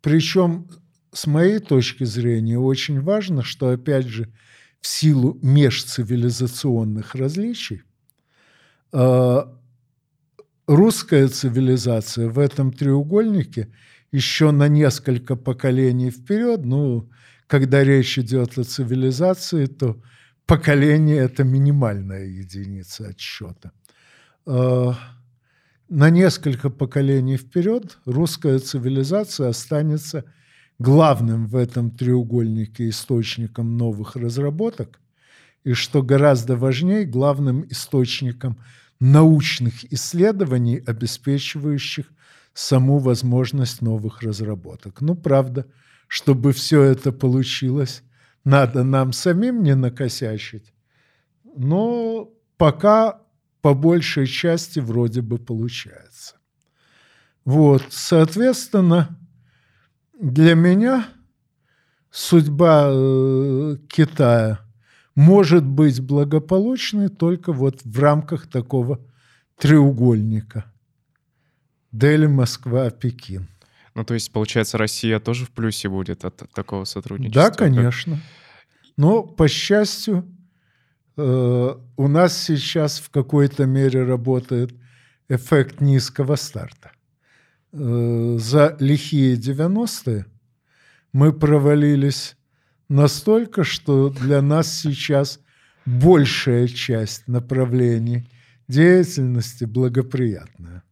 Причем, 0.00 0.68
с 1.12 1.26
моей 1.26 1.58
точки 1.58 2.04
зрения, 2.04 2.58
очень 2.58 3.00
важно, 3.00 3.42
что, 3.42 3.70
опять 3.70 4.06
же, 4.06 4.32
в 4.80 4.86
силу 4.86 5.38
межцивилизационных 5.42 7.14
различий, 7.14 7.82
э, 8.92 9.44
русская 10.66 11.28
цивилизация 11.28 12.28
в 12.28 12.38
этом 12.38 12.72
треугольнике 12.72 13.72
еще 14.10 14.50
на 14.50 14.68
несколько 14.68 15.36
поколений 15.36 16.10
вперед, 16.10 16.64
ну, 16.64 17.08
когда 17.46 17.84
речь 17.84 18.18
идет 18.18 18.58
о 18.58 18.64
цивилизации, 18.64 19.66
то 19.66 20.00
поколение– 20.46 21.16
это 21.18 21.44
минимальная 21.44 22.24
единица 22.24 23.08
отсчета. 23.08 23.72
На 25.94 26.08
несколько 26.08 26.70
поколений 26.70 27.36
вперед 27.36 27.98
русская 28.06 28.58
цивилизация 28.60 29.50
останется 29.50 30.24
главным 30.78 31.46
в 31.46 31.54
этом 31.54 31.90
треугольнике 31.90 32.88
источником 32.88 33.76
новых 33.76 34.16
разработок, 34.16 35.00
и, 35.64 35.74
что 35.74 36.02
гораздо 36.02 36.56
важнее, 36.56 37.04
главным 37.04 37.66
источником 37.68 38.56
научных 39.00 39.84
исследований, 39.92 40.78
обеспечивающих 40.78 42.06
саму 42.54 42.96
возможность 42.96 43.82
новых 43.82 44.22
разработок. 44.22 45.02
Ну, 45.02 45.14
правда, 45.14 45.66
чтобы 46.08 46.54
все 46.54 46.84
это 46.84 47.12
получилось, 47.12 48.02
надо 48.44 48.82
нам 48.82 49.12
самим 49.12 49.62
не 49.62 49.74
накосячить. 49.74 50.72
Но 51.54 52.30
пока 52.56 53.21
по 53.62 53.74
большей 53.74 54.26
части 54.26 54.80
вроде 54.80 55.22
бы 55.22 55.38
получается. 55.38 56.36
Вот, 57.44 57.84
соответственно, 57.90 59.18
для 60.20 60.54
меня 60.54 61.08
судьба 62.10 62.88
э, 62.88 63.76
Китая 63.88 64.60
может 65.14 65.64
быть 65.64 66.00
благополучной 66.00 67.08
только 67.08 67.52
вот 67.52 67.80
в 67.84 67.98
рамках 67.98 68.48
такого 68.48 69.00
треугольника. 69.58 70.64
Дели, 71.92 72.26
Москва, 72.26 72.90
Пекин. 72.90 73.48
Ну, 73.94 74.04
то 74.04 74.14
есть, 74.14 74.32
получается, 74.32 74.78
Россия 74.78 75.20
тоже 75.20 75.44
в 75.44 75.50
плюсе 75.50 75.88
будет 75.88 76.24
от 76.24 76.42
такого 76.54 76.84
сотрудничества? 76.84 77.42
Да, 77.42 77.50
конечно. 77.50 78.18
Но, 78.96 79.22
по 79.22 79.48
счастью, 79.48 80.26
у 81.16 82.08
нас 82.08 82.38
сейчас 82.38 82.98
в 82.98 83.10
какой-то 83.10 83.66
мере 83.66 84.04
работает 84.04 84.74
эффект 85.28 85.80
низкого 85.80 86.36
старта. 86.36 86.92
Э, 87.72 88.36
за 88.38 88.76
лихие 88.80 89.36
90-е 89.36 90.26
мы 91.12 91.32
провалились 91.32 92.36
настолько, 92.88 93.64
что 93.64 94.10
для 94.10 94.42
нас 94.42 94.72
сейчас 94.72 95.40
большая 95.86 96.68
часть 96.68 97.28
направлений 97.28 98.28
деятельности 98.68 99.64
благоприятная. 99.64 100.82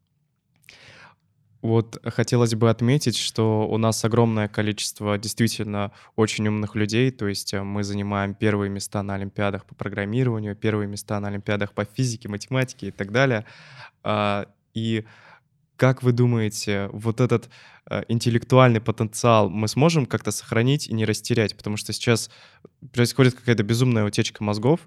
Вот 1.62 2.00
хотелось 2.04 2.54
бы 2.54 2.70
отметить, 2.70 3.16
что 3.16 3.68
у 3.68 3.76
нас 3.76 4.02
огромное 4.04 4.48
количество 4.48 5.18
действительно 5.18 5.92
очень 6.16 6.48
умных 6.48 6.74
людей, 6.74 7.10
то 7.10 7.28
есть 7.28 7.52
э, 7.52 7.62
мы 7.62 7.84
занимаем 7.84 8.34
первые 8.34 8.70
места 8.70 9.02
на 9.02 9.14
Олимпиадах 9.14 9.66
по 9.66 9.74
программированию, 9.74 10.56
первые 10.56 10.88
места 10.88 11.20
на 11.20 11.28
Олимпиадах 11.28 11.72
по 11.72 11.84
физике, 11.84 12.28
математике 12.28 12.88
и 12.88 12.90
так 12.90 13.12
далее. 13.12 13.44
А, 14.02 14.46
и 14.72 15.04
как 15.80 16.02
вы 16.02 16.12
думаете, 16.12 16.88
вот 16.92 17.20
этот 17.20 17.48
э, 17.88 18.02
интеллектуальный 18.08 18.80
потенциал 18.80 19.48
мы 19.48 19.66
сможем 19.66 20.06
как-то 20.06 20.30
сохранить 20.30 20.88
и 20.88 20.92
не 20.92 21.04
растерять? 21.04 21.56
Потому 21.56 21.76
что 21.76 21.92
сейчас 21.92 22.30
происходит 22.92 23.34
какая-то 23.34 23.62
безумная 23.62 24.04
утечка 24.04 24.44
мозгов, 24.44 24.80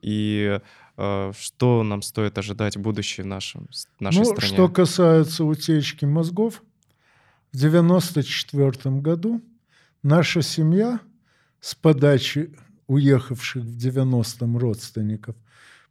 и 0.00 0.58
Э, 0.96 1.32
что 1.38 1.82
нам 1.82 2.02
стоит 2.02 2.36
ожидать 2.38 2.76
в 2.76 2.80
будущем 2.80 3.24
в 3.24 3.26
нашем, 3.26 3.68
нашей 3.98 4.18
ну, 4.18 4.24
стране? 4.24 4.52
Что 4.52 4.68
касается 4.68 5.44
утечки 5.44 6.04
мозгов, 6.04 6.62
в 7.52 7.56
1994 7.56 8.96
году 9.00 9.42
наша 10.02 10.42
семья 10.42 11.00
с 11.60 11.74
подачи 11.74 12.54
уехавших 12.86 13.62
в 13.62 13.76
90-м 13.76 14.58
родственников 14.58 15.36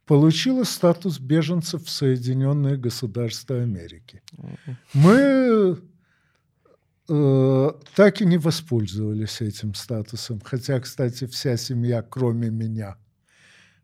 получила 0.06 0.64
статус 0.64 1.18
беженцев 1.18 1.84
в 1.84 1.90
Соединенные 1.90 2.76
Государства 2.76 3.60
Америки. 3.60 4.22
Мы 4.92 5.78
э, 7.08 7.70
так 7.94 8.20
и 8.20 8.24
не 8.24 8.38
воспользовались 8.38 9.40
этим 9.40 9.74
статусом, 9.74 10.40
хотя, 10.44 10.80
кстати, 10.80 11.26
вся 11.26 11.56
семья, 11.56 12.02
кроме 12.02 12.50
меня– 12.50 12.96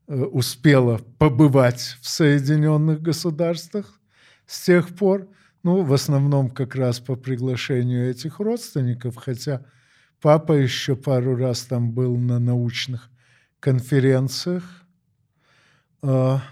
Э, 0.09 0.23
успела 0.23 0.99
побывать 1.19 1.99
в 2.01 2.09
Соединенных 2.09 3.03
Государствах 3.03 4.01
с 4.47 4.64
тех 4.64 4.97
пор. 4.97 5.29
Ну, 5.62 5.83
в 5.83 5.93
основном 5.93 6.49
как 6.49 6.75
раз 6.77 6.99
по 6.99 7.14
приглашению 7.14 8.09
этих 8.09 8.41
родственников, 8.41 9.16
хотя 9.16 9.66
папа 10.23 10.53
еще 10.53 10.97
пару 10.97 11.37
раз 11.37 11.64
там 11.64 11.93
был 11.93 12.16
на 12.16 12.39
научных 12.39 13.11
конференциях. 13.61 14.87
А 16.03 16.42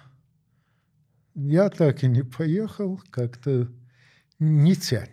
я 1.34 1.68
так 1.68 2.03
и 2.03 2.09
не 2.09 2.22
поехал, 2.22 3.01
как-то 3.11 3.68
не 4.38 4.74
тянет. 4.74 5.11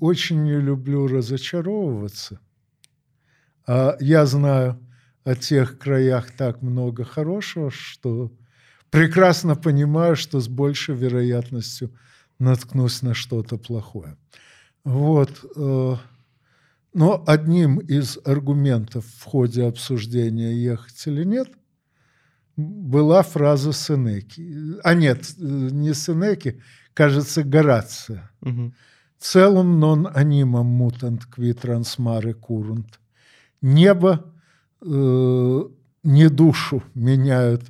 Очень 0.00 0.42
не 0.42 0.60
люблю 0.60 1.06
разочаровываться. 1.06 2.40
А 3.66 3.96
я 4.00 4.26
знаю, 4.26 4.78
о 5.24 5.34
тех 5.34 5.78
краях 5.78 6.32
так 6.32 6.62
много 6.62 7.04
хорошего, 7.04 7.70
что 7.70 8.32
прекрасно 8.90 9.54
понимаю, 9.54 10.16
что 10.16 10.40
с 10.40 10.48
большей 10.48 10.96
вероятностью 10.96 11.94
наткнусь 12.38 13.02
на 13.02 13.14
что-то 13.14 13.56
плохое. 13.56 14.16
Вот. 14.84 15.44
Э, 15.56 15.96
но 16.92 17.22
одним 17.26 17.78
из 17.78 18.18
аргументов 18.24 19.06
в 19.06 19.24
ходе 19.24 19.64
обсуждения 19.64 20.52
ехать 20.52 21.06
или 21.06 21.24
нет 21.24 21.48
была 22.62 23.22
фраза 23.22 23.72
Сенеки. 23.72 24.78
А 24.82 24.94
нет, 24.94 25.34
не 25.38 25.94
Сенеки, 25.94 26.60
кажется, 26.94 27.42
Горация. 27.42 28.30
Угу. 28.40 28.72
Целым 29.18 29.78
нон 29.78 30.08
анимам 30.12 30.66
мутант 30.66 31.26
кви 31.26 31.52
трансмаре 31.52 32.34
курунт. 32.34 32.98
Небо 33.60 34.24
э, 34.80 35.62
не 36.02 36.28
душу 36.28 36.82
меняют 36.94 37.62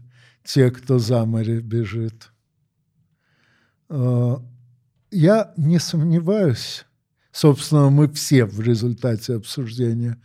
те, 0.45 0.71
кто 0.71 0.99
за 0.99 1.25
море 1.27 1.61
бежит. 1.61 2.33
Э, 3.91 4.37
я 5.11 5.53
не 5.59 5.79
сомневаюсь, 5.79 6.87
собственно, 7.33 7.91
мы 7.91 8.09
все 8.09 8.47
в 8.47 8.61
результате 8.61 9.35
обсуждения 9.35 10.19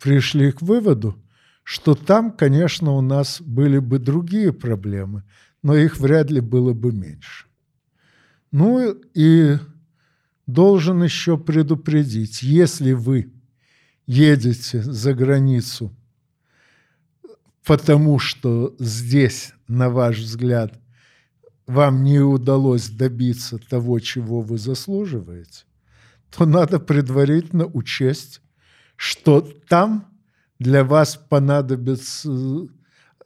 пришли 0.00 0.52
к 0.52 0.62
выводу, 0.62 1.20
что 1.68 1.94
там, 1.94 2.32
конечно, 2.32 2.92
у 2.92 3.02
нас 3.02 3.42
были 3.42 3.78
бы 3.78 3.98
другие 3.98 4.54
проблемы, 4.54 5.24
но 5.62 5.76
их 5.76 5.98
вряд 5.98 6.30
ли 6.30 6.40
было 6.40 6.72
бы 6.72 6.92
меньше. 6.92 7.44
Ну 8.50 8.96
и 9.12 9.58
должен 10.46 11.02
еще 11.02 11.36
предупредить, 11.36 12.42
если 12.42 12.92
вы 12.92 13.34
едете 14.06 14.82
за 14.82 15.12
границу 15.12 15.94
потому 17.66 18.18
что 18.18 18.74
здесь, 18.78 19.52
на 19.68 19.90
ваш 19.90 20.20
взгляд, 20.20 20.80
вам 21.66 22.02
не 22.02 22.18
удалось 22.18 22.88
добиться 22.88 23.58
того, 23.58 24.00
чего 24.00 24.40
вы 24.40 24.56
заслуживаете, 24.56 25.64
то 26.34 26.46
надо 26.46 26.80
предварительно 26.80 27.66
учесть, 27.66 28.40
что 28.96 29.42
там 29.68 30.07
для 30.58 30.84
вас 30.84 31.16
понадобится, 31.16 32.30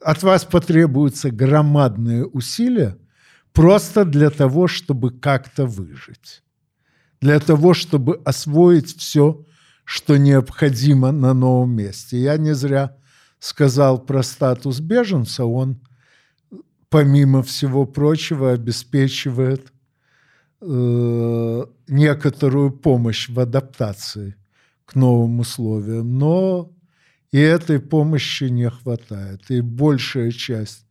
от 0.01 0.23
вас 0.23 0.45
потребуются 0.45 1.31
громадные 1.31 2.25
усилия 2.25 2.97
просто 3.53 4.05
для 4.05 4.29
того, 4.29 4.67
чтобы 4.67 5.11
как-то 5.11 5.65
выжить, 5.65 6.43
для 7.21 7.39
того, 7.39 7.73
чтобы 7.73 8.21
освоить 8.25 8.95
все, 8.97 9.45
что 9.85 10.17
необходимо 10.17 11.11
на 11.11 11.33
новом 11.33 11.71
месте. 11.71 12.17
Я 12.19 12.37
не 12.37 12.53
зря 12.53 12.97
сказал 13.39 13.99
про 13.99 14.23
статус 14.23 14.79
беженца, 14.79 15.45
он, 15.45 15.81
помимо 16.89 17.43
всего 17.43 17.85
прочего, 17.85 18.51
обеспечивает 18.51 19.73
э, 20.61 21.65
некоторую 21.87 22.71
помощь 22.71 23.27
в 23.29 23.39
адаптации 23.39 24.35
к 24.85 24.95
новым 24.95 25.39
условиям. 25.39 26.17
Но 26.17 26.71
и 27.33 27.39
этой 27.39 27.79
помощи 27.79 28.43
не 28.43 28.69
хватает. 28.69 29.49
И 29.49 29.59
большая 29.59 30.31
часть 30.31 30.85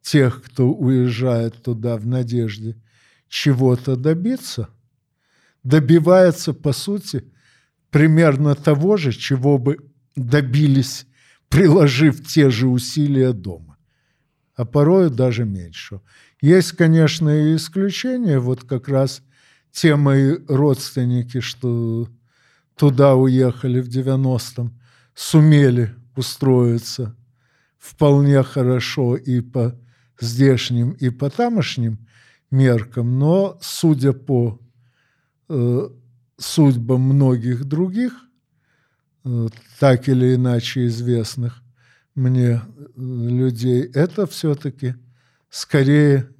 тех, 0.00 0.40
кто 0.40 0.72
уезжает 0.72 1.64
туда 1.64 1.96
в 1.96 2.06
надежде 2.06 2.76
чего-то 3.28 3.96
добиться, 3.96 4.68
добивается, 5.64 6.54
по 6.54 6.72
сути, 6.72 7.24
примерно 7.90 8.54
того 8.54 8.96
же, 8.96 9.12
чего 9.12 9.58
бы 9.58 9.78
добились 10.14 11.06
приложив 11.48 12.24
те 12.24 12.50
же 12.50 12.68
усилия 12.68 13.32
дома, 13.32 13.76
а 14.54 14.64
порой 14.64 15.10
даже 15.10 15.44
меньше. 15.44 16.00
Есть, 16.40 16.70
конечно, 16.72 17.30
и 17.30 17.56
исключения, 17.56 18.38
вот 18.38 18.62
как 18.62 18.88
раз 18.88 19.22
те 19.72 19.96
мои 19.96 20.36
родственники, 20.46 21.40
что 21.40 22.08
туда 22.76 23.16
уехали 23.16 23.80
в 23.80 23.88
90-м, 23.88 24.79
сумели 25.20 25.94
устроиться 26.16 27.16
вполне 27.78 28.42
хорошо 28.42 29.16
и 29.16 29.40
по 29.40 29.78
здешним, 30.18 30.90
и 30.90 31.10
по 31.10 31.30
тамошним 31.30 32.06
меркам, 32.50 33.18
но, 33.18 33.58
судя 33.60 34.12
по 34.12 34.60
э, 35.48 35.88
судьбам 36.38 37.02
многих 37.02 37.64
других, 37.64 38.12
Э, 39.24 39.48
так 39.78 40.08
или 40.08 40.34
иначе 40.34 40.86
известных 40.86 41.62
мне 42.14 42.52
э, 42.52 42.60
людей, 42.96 43.82
это 43.82 44.26
все-таки 44.26 44.94
скорее 45.50 46.30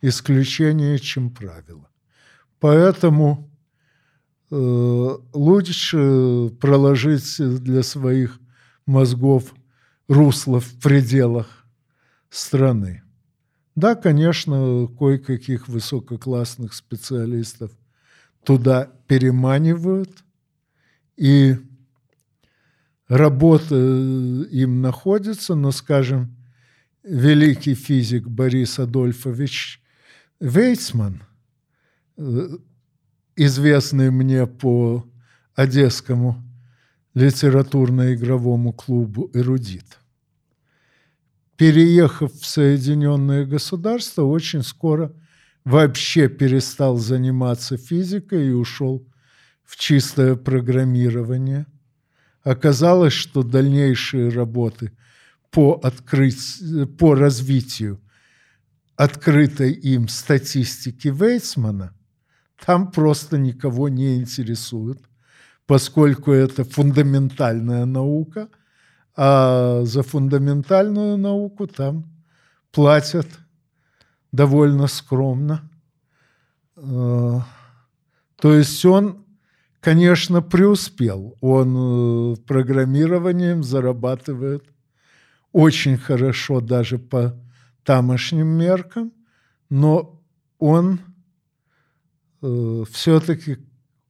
исключение, 0.00 0.98
чем 0.98 1.30
правило. 1.30 1.88
Поэтому 2.58 3.50
лучше 4.50 6.50
проложить 6.60 7.36
для 7.38 7.82
своих 7.82 8.40
мозгов 8.86 9.54
русло 10.08 10.60
в 10.60 10.80
пределах 10.80 11.66
страны. 12.30 13.02
Да, 13.74 13.96
конечно, 13.96 14.88
кое-каких 14.98 15.68
высококлассных 15.68 16.74
специалистов 16.74 17.72
туда 18.44 18.90
переманивают, 19.08 20.24
и 21.16 21.56
работа 23.08 23.74
им 23.74 24.80
находится, 24.80 25.54
но, 25.54 25.72
скажем, 25.72 26.36
великий 27.02 27.74
физик 27.74 28.28
Борис 28.28 28.78
Адольфович 28.78 29.82
Вейцман, 30.40 31.22
э, 32.16 32.48
известный 33.36 34.10
мне 34.10 34.46
по 34.46 35.04
Одесскому 35.54 36.42
литературно-игровому 37.14 38.72
клубу 38.72 39.30
«Эрудит», 39.34 39.98
переехав 41.56 42.32
в 42.32 42.44
Соединенные 42.44 43.46
Государства, 43.46 44.22
очень 44.22 44.62
скоро 44.62 45.12
вообще 45.64 46.28
перестал 46.28 46.96
заниматься 46.98 47.76
физикой 47.76 48.48
и 48.48 48.52
ушел 48.52 49.06
в 49.64 49.76
чистое 49.76 50.34
программирование. 50.34 51.66
Оказалось, 52.42 53.14
что 53.14 53.42
дальнейшие 53.42 54.28
работы 54.28 54.92
по, 55.50 55.74
открыть, 55.82 56.60
по 56.98 57.14
развитию 57.14 58.00
открытой 58.96 59.72
им 59.72 60.08
статистики 60.08 61.08
Вейцмана 61.08 61.94
там 62.64 62.90
просто 62.90 63.38
никого 63.38 63.88
не 63.88 64.16
интересует, 64.16 64.98
поскольку 65.66 66.32
это 66.32 66.64
фундаментальная 66.64 67.84
наука– 67.84 68.48
а 69.16 69.82
за 69.84 70.02
фундаментальную 70.02 71.16
науку 71.16 71.66
там 71.66 72.04
платят 72.72 73.28
довольно 74.32 74.88
скромно. 74.88 75.70
Э, 76.76 77.40
то 78.36 78.54
есть 78.54 78.84
он, 78.84 79.24
конечно, 79.80 80.42
преуспел. 80.42 81.36
Он 81.40 82.34
э, 82.34 82.36
программированием 82.44 83.62
зарабатывает 83.62 84.64
очень 85.52 85.96
хорошо 85.96 86.60
даже 86.60 86.98
по 86.98 87.40
тамошним 87.84 88.48
меркам, 88.48 89.12
но 89.70 90.20
он 90.58 90.98
э, 92.44 92.84
все-таки 92.90 93.58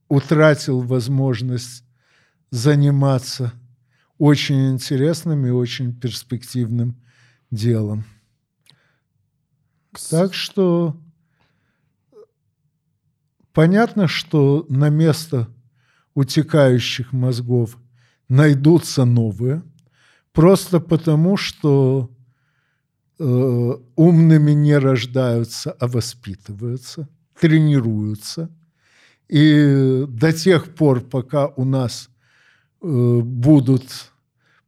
утратил 0.09 0.81
возможность 0.81 1.85
заниматься 2.51 3.53
очень 4.19 4.71
интересным 4.71 5.47
и 5.47 5.51
очень 5.51 5.95
перспективным 5.95 7.01
делом. 7.51 8.05
Так 10.11 10.35
что 10.35 10.97
понятно, 13.53 14.09
что 14.09 14.67
на 14.69 14.89
место 14.89 15.49
утекающих 16.15 17.13
мозгов 17.13 17.79
найдутся 18.29 19.05
новые, 19.05 19.63
просто 20.33 20.81
потому 20.81 21.37
что 21.37 22.11
э, 23.19 23.73
умными 23.95 24.53
не 24.53 24.77
рождаются, 24.77 25.73
а 25.73 25.87
воспитываются, 25.87 27.09
тренируются. 27.39 28.51
И 29.29 30.05
до 30.09 30.33
тех 30.33 30.75
пор, 30.75 31.01
пока 31.01 31.49
у 31.49 31.65
нас 31.65 32.11
Э, 32.87 33.21
будут 33.23 34.13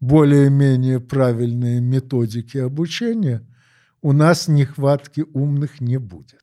более-менее 0.01 1.01
правильные 1.01 1.83
методики 1.83 2.57
обучения, 2.57 3.47
у 4.01 4.12
нас 4.12 4.49
нехватки 4.49 5.27
умных 5.35 5.83
не 5.83 5.99
будет. 5.99 6.43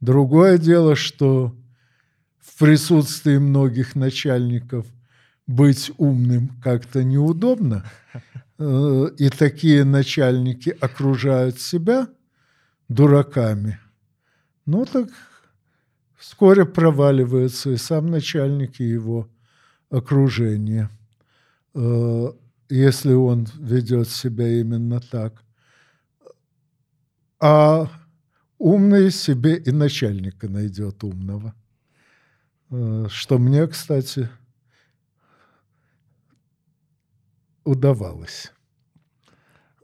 Другое 0.00 0.56
дело, 0.56 0.94
что 0.94 1.56
в 2.38 2.58
присутствии 2.60 3.38
многих 3.38 3.96
начальников 3.96 4.86
быть 5.48 5.90
умным 5.98 6.50
как-то 6.62 7.02
неудобно, 7.02 7.84
э, 8.58 9.06
и 9.18 9.30
такие 9.30 9.82
начальники 9.82 10.76
окружают 10.80 11.60
себя 11.60 12.06
дураками. 12.88 13.80
Ну 14.70 14.84
так 14.84 15.08
вскоре 16.16 16.64
проваливается 16.64 17.70
и 17.70 17.76
сам 17.76 18.06
начальник, 18.06 18.80
и 18.80 18.84
его 18.84 19.28
окружение, 19.90 20.90
э, 21.74 22.26
если 22.68 23.14
он 23.14 23.46
ведет 23.58 24.08
себя 24.08 24.48
именно 24.60 25.00
так. 25.00 25.44
А 27.40 27.90
умный 28.58 29.10
себе 29.10 29.56
и 29.56 29.70
начальника 29.72 30.48
найдет 30.48 31.02
умного. 31.04 31.54
Э, 32.70 33.06
что 33.10 33.38
мне, 33.38 33.66
кстати, 33.66 34.28
удавалось. 37.64 38.52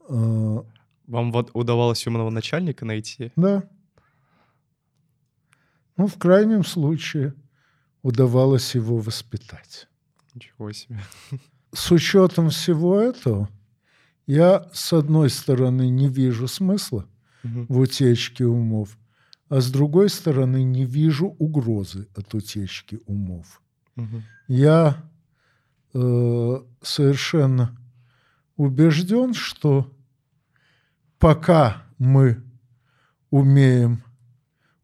Э, 0.09 0.63
Вам 1.07 1.33
вот 1.33 1.51
удавалось 1.55 2.07
умного 2.07 2.31
начальника 2.31 2.85
найти? 2.85 3.33
Да. 3.37 3.63
Ну, 5.97 6.07
в 6.07 6.19
крайнем 6.19 6.65
случае, 6.65 7.35
удавалось 8.03 8.75
его 8.75 8.99
воспитать. 8.99 9.89
Ничего 10.35 10.73
себе. 10.73 11.01
С 11.73 11.91
учетом 11.91 12.51
всего 12.51 13.01
этого, 13.01 13.49
я, 14.27 14.69
с 14.73 14.93
одной 14.93 15.31
стороны, 15.31 15.89
не 15.89 16.09
вижу 16.09 16.49
смысла 16.49 17.07
угу. 17.43 17.67
в 17.69 17.79
утечке 17.79 18.45
умов, 18.45 18.99
а 19.49 19.61
с 19.61 19.71
другой 19.71 20.09
стороны, 20.09 20.63
не 20.63 20.85
вижу 20.85 21.37
угрозы 21.39 22.09
от 22.15 22.35
утечки 22.35 23.01
умов. 23.07 23.63
Угу. 23.97 24.23
Я 24.49 25.05
э, 25.95 26.63
совершенно 26.83 27.77
убежден, 28.57 29.35
что 29.35 29.93
пока 31.19 31.85
мы 31.99 32.43
умеем 33.31 34.03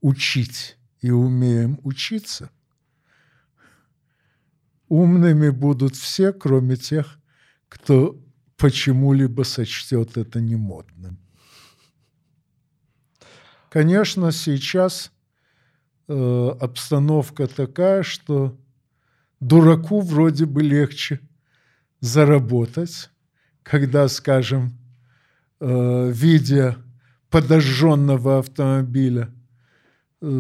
учить 0.01 0.77
и 1.03 1.11
умеем 1.11 1.79
учиться– 1.83 2.51
Умными 4.93 5.49
будут 5.49 5.97
все, 5.97 6.35
кроме 6.35 6.77
тех, 6.77 7.19
кто 7.71 8.21
почему-либо 8.59 9.43
сочтет 9.43 10.19
это 10.19 10.39
немодным. 10.39 11.17
Конечно, 13.71 14.33
сейчас 14.33 15.11
э, 16.09 16.49
обстановка 16.61 17.47
такая, 17.47 18.03
что 18.03 18.55
дураку 19.41 20.03
вроде 20.03 20.45
бы 20.45 20.63
легче 20.63 21.21
заработать, 22.01 23.09
когда, 23.63 24.09
скажем, 24.09 24.79
э, 25.59 26.11
видя 26.13 26.77
подожженного 27.31 28.41
автомобиля, 28.41 29.33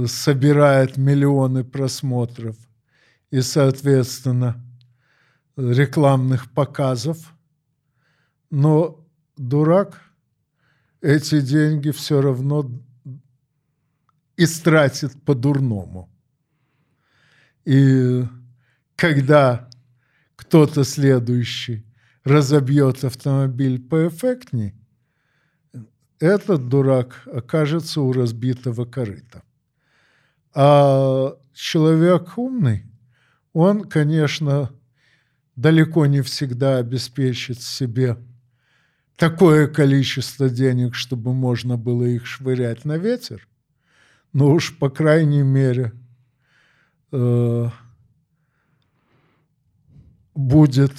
собирает 0.07 0.97
миллионы 0.97 1.65
просмотров– 1.65 2.57
и, 3.33 3.41
соответственно, 3.41 4.63
рекламных 5.57 6.53
показов. 6.53 7.35
Но 8.51 9.05
дурак 9.37 10.01
эти 11.01 11.41
деньги 11.41 11.91
все 11.91 12.21
равно 12.21 12.71
истратит 14.37 15.21
по-дурному. 15.25 16.11
И 17.65 18.23
когда 18.97 19.71
кто-то 20.37 20.85
следующий 20.85 21.87
разобьет 22.23 23.03
автомобиль 23.03 23.81
поэффектней, 23.81 24.75
этот 26.19 26.69
дурак 26.69 27.27
окажется 27.27 28.03
у 28.03 28.13
разбитого 28.13 28.85
корыта. 28.85 29.43
А 30.55 31.37
человек 31.55 32.37
умный 32.37 32.85
он, 33.53 33.85
конечно, 33.85 34.71
далеко 35.57 36.07
не 36.07 36.23
всегда 36.23 36.79
обеспечит 36.79 37.61
себе 37.61 38.17
такое 39.17 39.69
количество 39.69 40.49
денег, 40.49 40.95
чтобы 40.95 41.35
можно 41.35 41.77
было 41.77 42.05
их 42.05 42.27
швырять 42.27 42.85
на 42.85 42.97
ветер, 42.97 43.47
но 44.33 44.51
уж, 44.51 44.77
по 44.79 44.89
крайней 44.89 45.43
мере, 45.43 45.93
э, 47.13 47.69
будет 50.35 50.93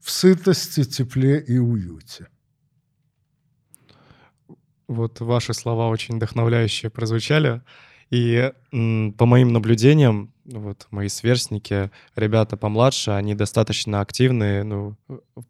в 0.00 0.10
сытости, 0.10 0.84
тепле 0.84 1.40
и 1.40 1.58
уюте. 1.58 2.28
Вот 4.86 5.20
ваши 5.20 5.54
слова 5.54 5.88
очень 5.88 6.16
вдохновляющие 6.16 6.90
прозвучали. 6.90 7.62
И 8.14 8.52
по 9.18 9.26
моим 9.26 9.52
наблюдениям, 9.52 10.32
вот 10.44 10.86
мои 10.92 11.08
сверстники, 11.08 11.90
ребята 12.14 12.56
помладше, 12.56 13.10
они 13.10 13.34
достаточно 13.34 14.00
активные, 14.00 14.62
ну, 14.62 14.94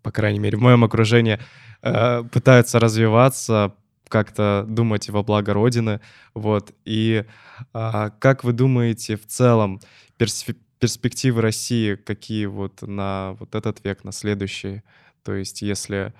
по 0.02 0.10
крайней 0.10 0.38
мере, 0.38 0.56
в 0.56 0.62
моем 0.62 0.82
окружении, 0.82 1.38
э, 1.82 2.22
пытаются 2.32 2.80
развиваться, 2.80 3.74
как-то 4.08 4.64
думать 4.66 5.10
во 5.10 5.22
благо 5.22 5.52
Родины, 5.52 6.00
вот. 6.32 6.72
И 6.86 7.26
э, 7.74 8.10
как 8.18 8.44
вы 8.44 8.54
думаете 8.54 9.18
в 9.18 9.26
целом 9.26 9.78
перс- 10.16 10.46
перспективы 10.78 11.42
России, 11.42 11.96
какие 11.96 12.46
вот 12.46 12.80
на 12.80 13.36
вот 13.40 13.54
этот 13.54 13.84
век, 13.84 14.04
на 14.04 14.12
следующий? 14.12 14.80
То 15.22 15.34
есть 15.34 15.60
если... 15.60 16.14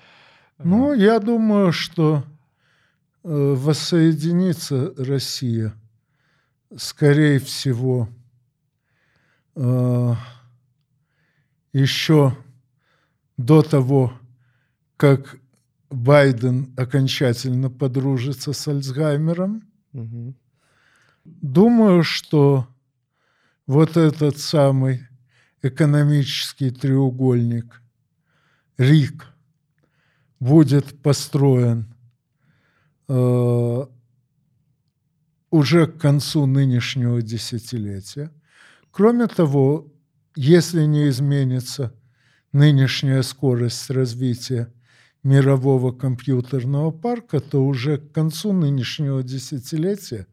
Э, 0.59 0.63
ну, 0.63 0.93
я 0.93 1.21
думаю, 1.21 1.73
что 1.73 2.23
э, 3.23 3.55
воссоединится 3.57 4.93
Россия, 4.99 5.73
скорее 6.77 7.39
всего, 7.39 8.09
э, 9.57 10.15
еще 11.73 12.37
до 13.37 13.63
того, 13.63 14.13
как 14.97 15.37
Байден 15.91 16.73
окончательно 16.77 17.71
подружится 17.71 18.53
с 18.53 18.69
Альцгеймером. 18.69 19.63
Угу. 19.93 20.35
Думаю, 21.25 22.03
что 22.03 22.69
вот 23.67 23.97
этот 23.97 24.39
самый 24.39 25.07
экономический 25.63 26.71
треугольник 26.71 27.81
РИК 28.77 29.27
будет 30.41 31.01
построен 31.01 31.95
э, 33.09 33.87
уже 35.55 35.87
к 35.87 35.99
концу 35.99 36.47
нынешнего 36.47 37.23
десятилетия. 37.23 38.33
Кроме 38.91 39.29
того, 39.29 39.87
если 40.35 40.83
не 40.83 41.09
изменится 41.09 41.95
нынешняя 42.51 43.23
скорость 43.23 43.89
развития 43.89 44.73
мирового 45.23 45.93
компьютерного 45.93 46.91
парка, 46.91 47.39
то 47.39 47.65
уже 47.65 47.99
к 47.99 48.11
концу 48.11 48.53
нынешнего 48.53 49.23
десятилетия 49.23 50.27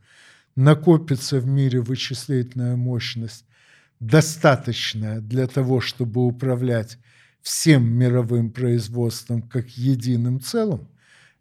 накопится 0.56 1.40
в 1.40 1.46
мире 1.46 1.82
вычислительная 1.82 2.76
мощность, 2.76 3.46
достаточная 4.00 5.22
для 5.22 5.46
того, 5.46 5.82
чтобы 5.82 6.26
управлять 6.26 6.98
всем 7.44 7.88
мировым 7.88 8.50
производством 8.50 9.44
как 9.44 9.70
единым 9.70 10.42
целым, 10.42 10.88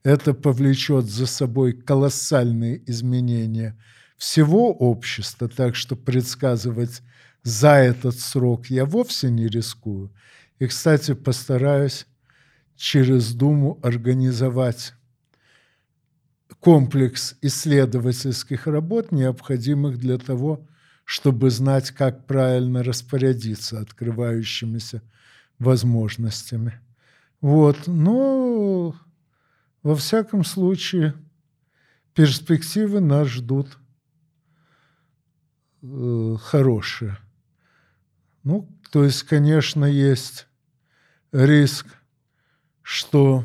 это 0.03 0.34
повлечет 0.34 1.07
за 1.07 1.26
собой 1.26 1.72
колоссальные 1.72 2.82
изменения 2.90 3.78
всего 4.16 4.72
общества, 4.72 5.48
так 5.48 5.74
что 5.74 5.96
предсказывать 5.96 7.03
за 7.42 7.70
этот 7.76 8.18
срок 8.18 8.66
я 8.66 8.84
вовсе 8.84 9.30
не 9.30 9.46
рискую. 9.48 10.12
И, 10.59 10.66
кстати, 10.66 11.14
постараюсь 11.14 12.07
через 12.76 13.32
Думу 13.32 13.78
организовать 13.82 14.94
комплекс 16.61 17.36
исследовательских 17.40 18.66
работ, 18.66 19.12
необходимых 19.12 19.98
для 19.98 20.18
того, 20.18 20.66
чтобы 21.05 21.51
знать, 21.51 21.90
как 21.90 22.26
правильно 22.26 22.82
распорядиться 22.82 23.80
открывающимися 23.80 25.03
возможностями. 25.59 26.80
Вот. 27.40 27.86
Но 27.86 28.94
во 29.83 29.95
всяком 29.95 30.45
случае 30.45 31.14
перспективы 32.14 33.01
нас 33.01 33.28
ждут 33.28 33.78
э, 35.83 36.37
хорошие. 36.41 37.16
Ну, 38.43 38.68
то 38.91 39.05
есть, 39.05 39.22
конечно, 39.22 39.85
есть 39.85 40.47
риск 41.33 41.87
что 42.91 43.45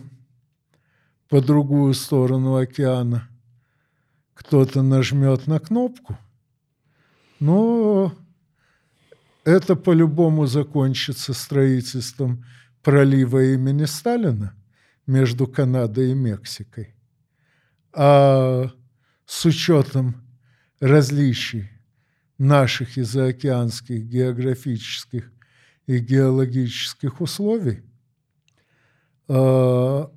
по 1.30 1.40
другую 1.40 1.94
сторону 1.94 2.56
океана 2.56 3.30
кто-то 4.34 4.82
нажмет 4.82 5.46
на 5.46 5.60
кнопку, 5.60 6.18
но 7.40 8.12
это 9.44 9.76
по-любому 9.76 10.48
закончится 10.48 11.36
строительством 11.36 12.44
пролива 12.82 13.54
имени 13.54 13.86
Сталина 13.86 14.56
между 15.08 15.48
Канадой 15.48 16.12
и 16.12 16.14
Мексикой. 16.14 16.96
А 17.94 18.72
с 19.26 19.46
учетом 19.46 20.24
различий 20.80 21.70
наших 22.38 22.98
и 22.98 23.02
заокеанских 23.02 24.04
географических 24.04 25.32
и 25.88 26.00
геологических 26.00 27.22
условий– 27.22 27.84
Э, 29.28 30.08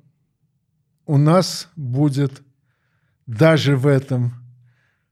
у 1.05 1.17
нас 1.17 1.69
будет 1.75 2.43
даже 3.25 3.75
в 3.75 3.87
этом 3.87 4.33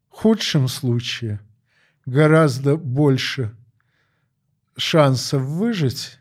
худшем 0.09 0.67
случае 0.67 1.39
гораздо 2.05 2.77
больше 2.77 3.55
шансов 4.77 5.41
выжить 5.41 6.19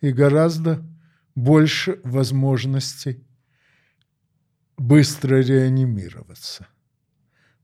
и 0.00 0.12
гораздо 0.12 0.84
больше 1.34 2.00
возможностей 2.04 3.24
быстро 4.76 5.36
реанимироваться. 5.42 6.66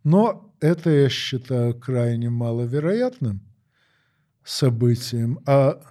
Но 0.04 0.54
это 0.60 0.90
я 0.90 1.08
считаю 1.08 1.78
крайне 1.78 2.30
маловероятным 2.30 3.42
событием, 4.44 5.40
а 5.46 5.82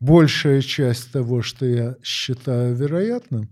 большая 0.00 0.60
часть 0.60 1.12
того, 1.12 1.42
что 1.42 1.64
я 1.64 1.96
считаю 2.02 2.74
вероятным, 2.74 3.48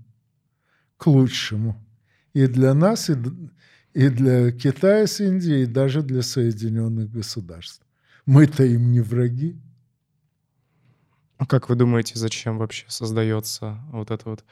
к 0.97 1.07
лучшему 1.09 1.85
и 2.33 2.47
для 2.47 2.75
нас, 2.75 3.11
и, 3.11 4.09
для 4.09 4.53
Китая 4.53 5.07
с 5.07 5.21
Индией, 5.21 5.65
и 5.65 5.67
даже 5.67 6.03
для 6.03 6.23
Соединенных 6.23 7.11
Государств. 7.11 7.85
Мы-то 8.25 8.65
им 8.65 8.93
не 8.93 9.01
враги. 9.01 9.61
А 11.39 11.47
как 11.47 11.69
вы 11.69 11.75
думаете, 11.75 12.19
зачем 12.19 12.59
вообще 12.59 12.87
создается 12.89 13.81
вот 13.91 14.11
эта 14.11 14.29
вот 14.29 14.45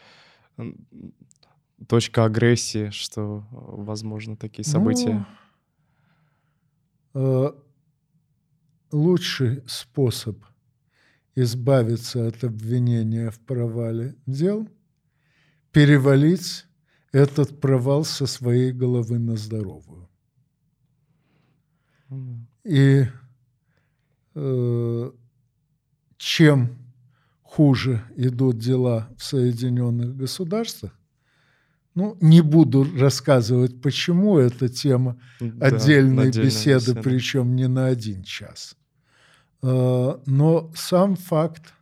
точка 1.86 2.24
агрессии, 2.24 2.90
что 2.90 3.46
возможно 3.50 4.36
такие 4.36 4.64
ну, 4.66 4.72
события? 4.72 5.26
Ну, 7.14 7.54
лучший 8.92 9.62
способ 9.66 10.44
избавиться 11.34 12.26
от 12.26 12.42
обвинения 12.44 13.30
в 13.30 13.40
провале 13.40 14.16
дел, 14.26 14.68
перевалить 15.72 16.66
этот 17.12 17.60
провал 17.60 18.04
со 18.04 18.26
своей 18.26 18.72
головы 18.72 19.18
на 19.18 19.36
здоровую. 19.36 20.08
И 22.64 23.06
э, 24.34 25.12
чем 26.20 26.76
хуже 27.42 28.04
идут 28.14 28.58
дела 28.58 29.08
в 29.16 29.24
Соединенных 29.24 30.14
Государствах, 30.18 30.92
ну, 31.94 32.18
не 32.20 32.42
буду 32.42 32.86
рассказывать, 32.98 33.80
почему 33.80 34.36
эта 34.36 34.68
тема 34.68 35.18
да, 35.40 35.68
отдельной 35.68 36.26
беседы, 36.26 36.92
беседа. 36.92 37.02
причем 37.02 37.56
не 37.56 37.68
на 37.68 37.86
один 37.86 38.22
час. 38.22 38.76
Э, 39.62 40.18
но 40.26 40.70
сам 40.74 41.16
факт 41.16 41.72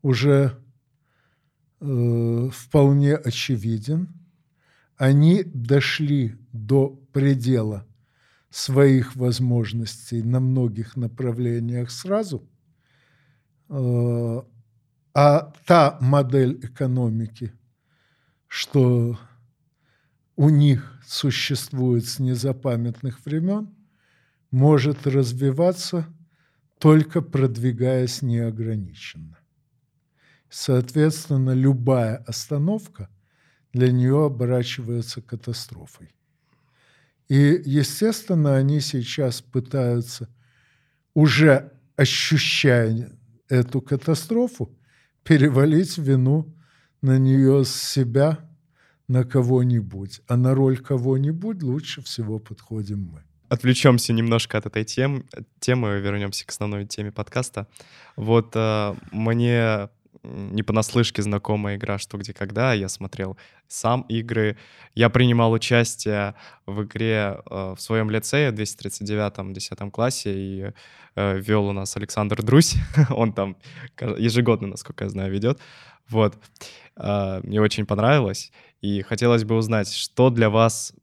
уже 0.00 0.56
э, 1.80 2.48
вполне 2.52 3.16
очевиден. 3.16 4.08
Они 4.96 5.42
дошли 5.42 6.36
до 6.52 6.88
предела 7.12 7.84
своих 8.48 9.16
возможностей 9.16 10.22
на 10.22 10.38
многих 10.38 10.94
направлениях 10.94 11.90
сразу, 11.90 12.48
а 13.68 15.52
та 15.66 15.98
модель 16.00 16.58
экономики, 16.62 17.52
что 18.48 19.18
у 20.36 20.48
них 20.48 21.00
существует 21.06 22.06
с 22.06 22.18
незапамятных 22.18 23.24
времен, 23.24 23.74
может 24.50 25.06
развиваться– 25.06 26.06
только 26.82 27.22
продвигаясь 27.22 28.22
неограниченно. 28.22 29.38
Соответственно, 30.50 31.52
любая 31.52 32.16
остановка 32.16 33.08
для 33.72 33.92
нее 33.92 34.26
оборачивается 34.26 35.22
катастрофой. 35.22 36.12
И, 37.28 37.62
естественно, 37.64 38.56
они 38.56 38.80
сейчас 38.80 39.40
пытаются, 39.40 40.28
уже 41.14 41.72
ощущая 41.94 43.16
эту 43.52 43.82
катастрофу, 43.82 44.70
перевалить 45.24 45.98
вину 45.98 46.46
на 47.02 47.18
нее 47.18 47.64
с 47.64 47.74
себя 47.74 48.38
на 49.08 49.24
кого-нибудь. 49.24 50.22
А 50.26 50.36
на 50.36 50.54
роль 50.54 50.78
кого-нибудь 50.78 51.62
лучше 51.62 52.00
всего 52.00 52.38
подходим 52.38 53.10
мы. 53.12 53.22
отвлечемся 53.50 54.14
немножко 54.14 54.56
от 54.56 54.64
этой 54.64 54.84
темы, 54.84 55.24
темы, 55.60 56.00
вернемся 56.00 56.46
к 56.46 56.50
основной 56.50 56.86
теме 56.86 57.12
подкаста. 57.12 57.66
Вот 58.16 58.52
э, 58.54 58.94
мне 59.10 59.90
не 60.24 60.62
понаслышке 60.62 61.22
знакомая 61.22 61.76
игра 61.76 61.98
«Что, 61.98 62.16
где, 62.18 62.32
когда». 62.32 62.74
Я 62.74 62.88
смотрел 62.88 63.36
сам 63.68 64.02
игры. 64.02 64.56
Я 64.94 65.10
принимал 65.10 65.52
участие 65.52 66.34
в 66.66 66.84
игре 66.84 67.40
э, 67.44 67.74
в 67.76 67.80
своем 67.80 68.10
лицее 68.10 68.50
в 68.50 68.54
239-м, 68.54 69.52
10 69.52 69.92
классе, 69.92 70.32
и 70.34 70.72
э, 71.16 71.38
вел 71.38 71.66
у 71.66 71.72
нас 71.72 71.96
Александр 71.96 72.42
Друсь. 72.42 72.76
Он 73.10 73.32
там 73.32 73.56
ежегодно, 74.00 74.68
насколько 74.68 75.04
я 75.04 75.10
знаю, 75.10 75.32
ведет. 75.32 75.60
Вот. 76.08 76.36
Э, 76.96 77.40
мне 77.42 77.60
очень 77.60 77.86
понравилось. 77.86 78.52
И 78.80 79.02
хотелось 79.02 79.44
бы 79.44 79.56
узнать, 79.56 79.92
что 79.92 80.30
для 80.30 80.50
вас 80.50 80.94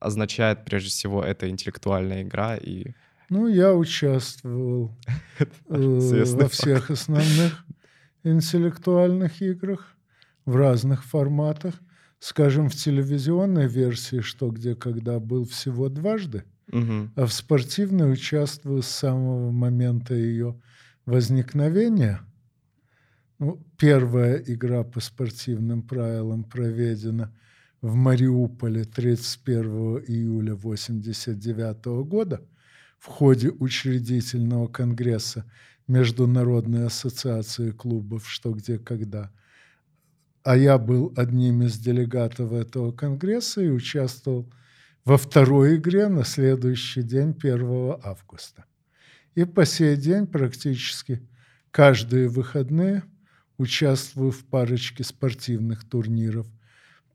означает 0.00 0.64
прежде 0.64 0.90
всего 0.90 1.22
эта 1.22 1.48
интеллектуальная 1.48 2.22
игра 2.22 2.56
и 2.56 2.92
ну, 3.30 3.46
я 3.46 3.74
участвовал 3.74 4.90
э, 5.38 5.46
во 5.68 6.48
всех 6.48 6.90
основных 6.90 7.62
интеллектуальных 8.24 9.42
играх 9.42 9.96
в 10.44 10.56
разных 10.56 11.04
форматах. 11.04 11.74
Скажем, 12.20 12.68
в 12.68 12.74
телевизионной 12.74 13.68
версии 13.68 14.20
«Что, 14.20 14.50
где, 14.50 14.74
когда» 14.74 15.20
был 15.20 15.44
всего 15.44 15.88
дважды, 15.88 16.44
угу. 16.72 17.10
а 17.14 17.26
в 17.26 17.32
спортивной 17.32 18.12
участвую 18.12 18.82
с 18.82 18.88
самого 18.88 19.52
момента 19.52 20.14
ее 20.14 20.60
возникновения. 21.06 22.20
Ну, 23.38 23.64
первая 23.78 24.36
игра 24.36 24.82
по 24.82 24.98
спортивным 24.98 25.82
правилам 25.82 26.42
проведена 26.42 27.32
в 27.80 27.94
Мариуполе 27.94 28.84
31 28.84 29.64
июля 30.08 30.54
1989 30.54 31.84
года 32.08 32.40
в 32.98 33.06
ходе 33.06 33.50
учредительного 33.50 34.66
конгресса 34.66 35.44
Международной 35.88 36.86
ассоциации 36.86 37.70
клубов 37.70 38.28
«Что, 38.28 38.52
где, 38.52 38.78
когда». 38.78 39.32
А 40.44 40.56
я 40.56 40.78
был 40.78 41.12
одним 41.16 41.62
из 41.62 41.78
делегатов 41.78 42.52
этого 42.52 42.92
конгресса 42.92 43.60
и 43.62 43.68
участвовал 43.68 44.50
во 45.04 45.16
второй 45.16 45.76
игре 45.76 46.08
на 46.08 46.24
следующий 46.24 47.02
день, 47.02 47.30
1 47.30 47.96
августа. 48.02 48.64
И 49.34 49.44
по 49.44 49.64
сей 49.64 49.96
день 49.96 50.26
практически 50.26 51.22
каждые 51.70 52.28
выходные 52.28 53.02
участвую 53.56 54.30
в 54.30 54.44
парочке 54.44 55.04
спортивных 55.04 55.84
турниров 55.88 56.46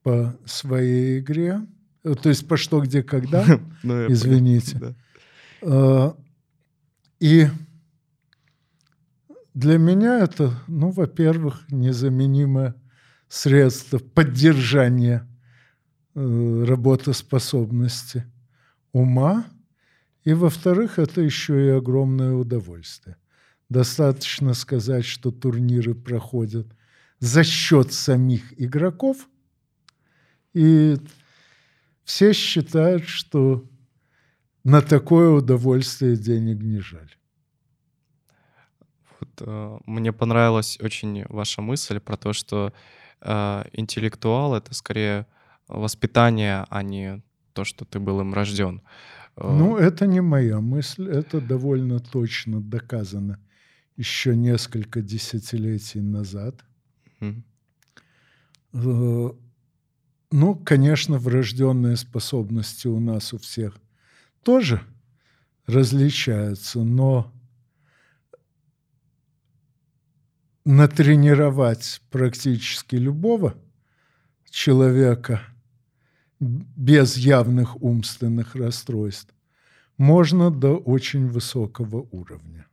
по 0.03 0.37
своей 0.45 1.19
игре. 1.19 1.61
То 2.01 2.29
есть 2.29 2.47
по 2.47 2.57
что, 2.57 2.81
где, 2.81 3.03
когда, 3.03 3.45
ну, 3.83 4.11
извините. 4.11 4.95
А, 5.61 6.15
и 7.19 7.47
для 9.53 9.77
меня 9.77 10.19
это, 10.19 10.53
ну, 10.67 10.89
во-первых, 10.89 11.65
незаменимое 11.69 12.75
средство 13.27 13.99
поддержания 13.99 15.27
э, 16.15 16.63
работоспособности 16.67 18.25
ума, 18.91 19.45
и, 20.23 20.33
во-вторых, 20.33 20.99
это 20.99 21.21
еще 21.21 21.65
и 21.65 21.69
огромное 21.69 22.33
удовольствие. 22.33 23.17
Достаточно 23.69 24.53
сказать, 24.53 25.05
что 25.05 25.31
турниры 25.31 25.95
проходят 25.95 26.67
за 27.19 27.43
счет 27.43 27.93
самих 27.93 28.59
игроков, 28.59 29.27
и 30.53 30.97
все 32.03 32.33
считают, 32.33 33.05
что 33.05 33.67
на 34.63 34.81
такое 34.81 35.29
удовольствие 35.29 36.15
денег 36.15 36.61
не 36.61 36.79
жаль. 36.79 37.11
Э, 39.39 39.77
мне 39.85 40.11
понравилась 40.11 40.77
очень 40.81 41.25
ваша 41.29 41.61
мысль 41.61 41.99
про 41.99 42.17
то, 42.17 42.33
что 42.33 42.73
э, 43.21 43.63
интеллектуал— 43.73 44.55
это 44.55 44.73
скорее 44.73 45.25
воспитание, 45.67 46.65
а 46.69 46.83
не 46.83 47.21
то, 47.53 47.63
что 47.63 47.85
ты 47.85 47.99
был 47.99 48.21
им 48.21 48.33
рожден. 48.33 48.81
Ну, 49.35 49.77
это 49.77 50.05
не 50.05 50.21
моя 50.21 50.59
мысль, 50.59 51.09
это 51.09 51.41
довольно 51.41 51.99
точно 51.99 52.61
доказано 52.61 53.39
еще 53.95 54.35
несколько 54.35 55.01
десятилетий 55.01 56.01
назад. 56.01 56.63
Mm. 57.19 57.43
Ну, 60.31 60.55
конечно, 60.55 61.19
врожденные 61.19 61.95
способности 61.95 62.87
у 62.87 62.99
нас 62.99 63.33
у 63.33 63.37
всех 63.37 63.77
тоже 64.43 64.81
различаются, 65.67 66.83
но 66.83 67.31
натренировать 70.65 72.01
практически 72.09 72.95
любого 72.95 73.55
человека 74.49 75.41
без 76.39 77.17
явных 77.17 77.81
умственных 77.81 78.55
расстройств 78.55 79.33
можно 79.97 80.51
до 80.51 80.77
очень 80.77 81.27
высокого 81.27 82.07
уровня. 82.11 82.67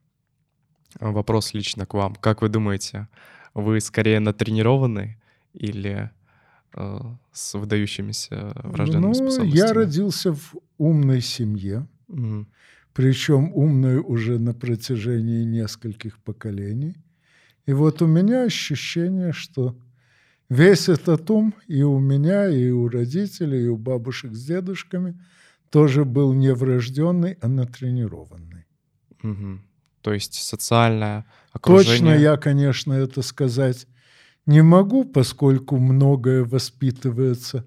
Вопрос 0.98 1.54
лично 1.54 1.86
к 1.86 1.94
вам. 1.94 2.14
Как 2.16 2.42
вы 2.42 2.48
думаете, 2.48 3.08
вы 3.54 3.80
скорее 3.80 4.20
натренированы 4.20 5.20
или 5.52 6.10
э, 6.74 7.00
с 7.32 7.54
выдающимися 7.54 8.52
врожденными 8.64 9.06
ну, 9.08 9.14
способностями? 9.14 9.58
Я 9.58 9.72
родился 9.72 10.32
в 10.32 10.54
умной 10.78 11.20
семье, 11.20 11.86
угу. 12.08 12.46
причем 12.92 13.52
умной 13.54 13.98
уже 13.98 14.38
на 14.38 14.52
протяжении 14.52 15.44
нескольких 15.44 16.18
поколений. 16.18 16.96
И 17.70 17.72
вот 17.72 18.02
у 18.02 18.06
меня 18.08 18.42
ощущение, 18.42 19.32
что 19.32 19.76
весь 20.48 20.88
этот 20.88 21.30
ум 21.30 21.54
и 21.68 21.84
у 21.84 22.00
меня, 22.00 22.48
и 22.48 22.68
у 22.70 22.88
родителей, 22.88 23.66
и 23.66 23.68
у 23.68 23.76
бабушек 23.76 24.34
с 24.34 24.44
дедушками 24.44 25.16
тоже 25.70 26.04
был 26.04 26.32
не 26.32 26.52
врожденный, 26.52 27.38
а 27.40 27.46
натренированный. 27.46 28.66
Угу. 29.22 29.60
То 30.00 30.12
есть 30.12 30.34
социальное 30.34 31.26
окружение... 31.52 31.98
Точно 31.98 32.20
я, 32.20 32.36
конечно, 32.38 32.92
это 32.92 33.22
сказать 33.22 33.86
не 34.46 34.62
могу, 34.62 35.04
поскольку 35.04 35.76
многое 35.78 36.42
воспитывается 36.42 37.64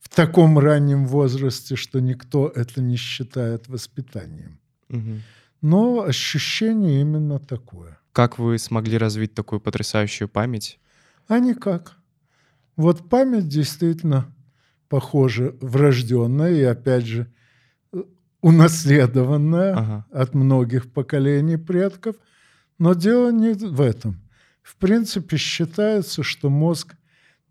в 0.00 0.08
таком 0.08 0.58
раннем 0.58 1.06
возрасте, 1.06 1.76
что 1.76 2.00
никто 2.00 2.48
это 2.48 2.82
не 2.82 2.96
считает 2.96 3.68
воспитанием. 3.68 4.58
Угу. 4.90 5.20
Но 5.62 6.02
ощущение 6.02 7.02
именно 7.02 7.38
такое. 7.38 8.00
Как 8.14 8.38
вы 8.38 8.58
смогли 8.58 8.96
развить 8.96 9.34
такую 9.34 9.58
потрясающую 9.58 10.28
память? 10.28 10.78
А 11.26 11.40
никак. 11.40 11.96
Вот 12.76 13.08
память 13.08 13.48
действительно, 13.48 14.32
похоже, 14.88 15.56
врожденная 15.60 16.52
и, 16.52 16.62
опять 16.62 17.06
же, 17.06 17.26
унаследованная 18.40 19.74
ага. 19.74 20.06
от 20.12 20.32
многих 20.32 20.92
поколений 20.92 21.56
предков. 21.56 22.14
Но 22.78 22.94
дело 22.94 23.32
не 23.32 23.52
в 23.52 23.80
этом. 23.80 24.20
В 24.62 24.76
принципе, 24.76 25.36
считается, 25.36 26.22
что 26.22 26.50
мозг 26.50 26.94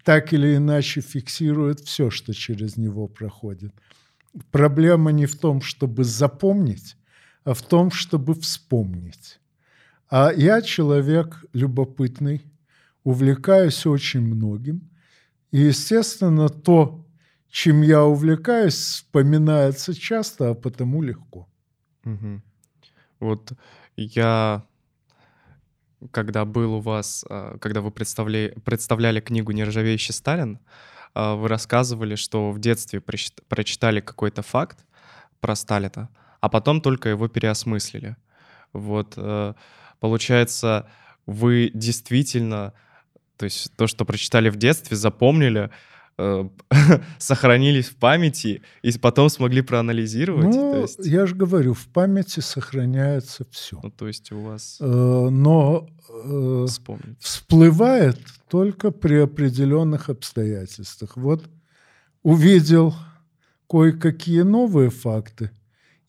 так 0.06 0.32
или 0.32 0.56
иначе 0.56 1.02
фиксирует 1.02 1.82
все, 1.82 2.10
что 2.10 2.34
через 2.34 2.78
него 2.78 3.10
проходит. 3.10 3.74
Проблема 4.50 5.12
не 5.12 5.26
в 5.26 5.38
том, 5.38 5.62
чтобы 5.62 6.06
запомнить, 6.06 6.96
а 7.44 7.54
в 7.54 7.62
том, 7.62 7.92
чтобы 7.92 8.34
вспомнить. 8.34 9.42
А 10.16 10.32
я 10.32 10.62
человек 10.62 11.44
любопытный, 11.54 12.44
увлекаюсь 13.04 13.84
очень 13.88 14.22
многим. 14.22 14.92
И, 15.50 15.58
естественно, 15.58 16.50
то, 16.50 17.04
чем 17.50 17.82
я 17.82 18.04
увлекаюсь, 18.04 18.76
вспоминается 18.76 19.96
часто, 19.96 20.52
а 20.52 20.54
потому 20.54 21.02
легко. 21.02 21.48
Угу. 22.06 22.42
Вот 23.22 23.54
я, 23.96 24.64
когда 26.12 26.46
был 26.46 26.76
у 26.76 26.80
вас, 26.80 27.26
а, 27.28 27.58
когда 27.58 27.82
вы 27.82 27.90
представляли, 27.90 28.56
представляли 28.64 29.20
книгу 29.20 29.52
«Нержавеющий 29.52 30.14
Сталин», 30.14 30.60
а, 31.16 31.34
вы 31.34 31.48
рассказывали, 31.48 32.14
что 32.14 32.52
в 32.52 32.60
детстве 32.60 33.02
прочитали 33.02 34.00
какой-то 34.00 34.44
факт 34.44 34.86
про 35.40 35.56
Сталина, 35.56 36.10
а 36.40 36.50
потом 36.50 36.82
только 36.82 37.10
его 37.10 37.28
переосмыслили. 37.28 38.16
Вот 38.74 39.14
э, 39.18 39.54
получается, 40.04 40.86
вы 41.26 41.72
действительно, 41.74 42.74
то 43.38 43.46
есть 43.46 43.72
то, 43.78 43.88
что 43.88 44.04
прочитали 44.04 44.50
в 44.50 44.58
детстве, 44.58 44.98
запомнили, 44.98 45.70
э, 46.18 46.50
сохранились 47.20 47.88
в 47.88 47.96
памяти 47.96 48.64
и 48.82 48.92
потом 48.98 49.30
смогли 49.30 49.62
проанализировать? 49.62 50.54
Ну, 50.54 50.82
есть... 50.82 51.06
я 51.06 51.26
же 51.26 51.36
говорю, 51.36 51.74
в 51.74 51.88
памяти 51.88 52.42
сохраняется 52.42 53.46
все. 53.50 53.80
Ну, 53.82 53.92
то 53.92 54.08
есть 54.10 54.30
у 54.34 54.42
вас... 54.42 54.78
Э, 54.82 55.30
но 55.32 55.88
э, 56.10 56.66
всплывает 57.22 58.20
только 58.50 58.92
при 58.92 59.16
определенных 59.16 60.10
обстоятельствах. 60.10 61.16
Вот 61.16 61.46
увидел 62.24 62.94
кое-какие 63.70 64.42
новые 64.42 64.90
факты 64.90 65.52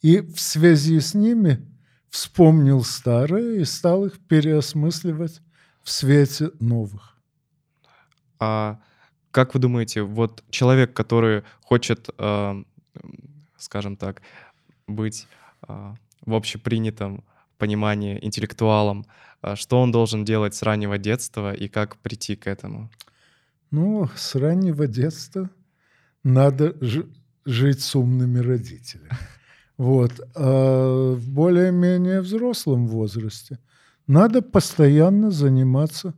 И 0.02 0.18
в 0.18 0.40
связи 0.40 0.98
с 0.98 1.14
ними 1.14 1.64
вспомнил 2.14 2.84
старое 2.84 3.58
и 3.58 3.64
стал 3.64 4.04
их 4.06 4.20
переосмысливать 4.28 5.42
в 5.82 5.90
свете 5.90 6.52
новых. 6.60 7.18
А 8.38 8.78
как 9.32 9.54
вы 9.54 9.60
думаете, 9.60 10.02
вот 10.02 10.44
человек, 10.48 10.94
который 10.94 11.42
хочет, 11.60 12.08
э, 12.16 12.64
скажем 13.56 13.96
так, 13.96 14.22
быть 14.86 15.26
э, 15.66 15.94
в 16.24 16.34
общепринятом 16.34 17.24
понимании 17.58 18.24
интеллектуалом, 18.24 19.06
э, 19.42 19.56
что 19.56 19.80
он 19.80 19.90
должен 19.90 20.24
делать 20.24 20.54
с 20.54 20.62
раннего 20.62 20.98
детства 20.98 21.52
и 21.52 21.66
как 21.66 21.96
прийти 21.96 22.36
к 22.36 22.46
этому? 22.46 22.90
Ну, 23.72 24.08
с 24.14 24.36
раннего 24.36 24.86
детства 24.86 25.50
надо 26.22 26.76
жить 27.44 27.82
с 27.82 27.96
умными 27.96 28.38
родителями. 28.38 29.10
Вот. 29.76 30.20
А 30.34 31.14
в 31.14 31.28
более-менее 31.30 32.20
взрослом 32.20 32.86
возрасте 32.86 33.58
надо 34.06 34.42
постоянно 34.42 35.30
заниматься 35.30 36.14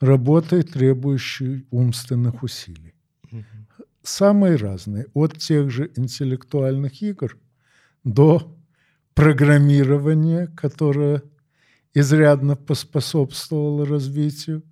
работой, 0.00 0.62
требующей 0.62 1.66
умственных 1.70 2.42
усилий. 2.42 2.94
Самые 4.02 4.56
разные. 4.56 5.06
От 5.14 5.38
тех 5.38 5.70
же 5.70 5.90
интеллектуальных 5.96 7.02
игр 7.02 7.36
до 8.04 8.56
программирования, 9.14 10.46
которое 10.56 11.22
изрядно 11.94 12.56
поспособствовало 12.56 13.84
развитию 13.84 14.62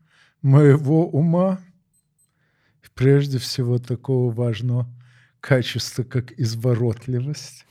моего 0.43 1.09
ума, 1.09 1.59
прежде 2.97 3.39
всего 3.39 3.79
такого 3.79 4.33
важного 4.33 4.89
качества, 5.41 6.03
как 6.03 6.33
изворотливость. 6.41 7.67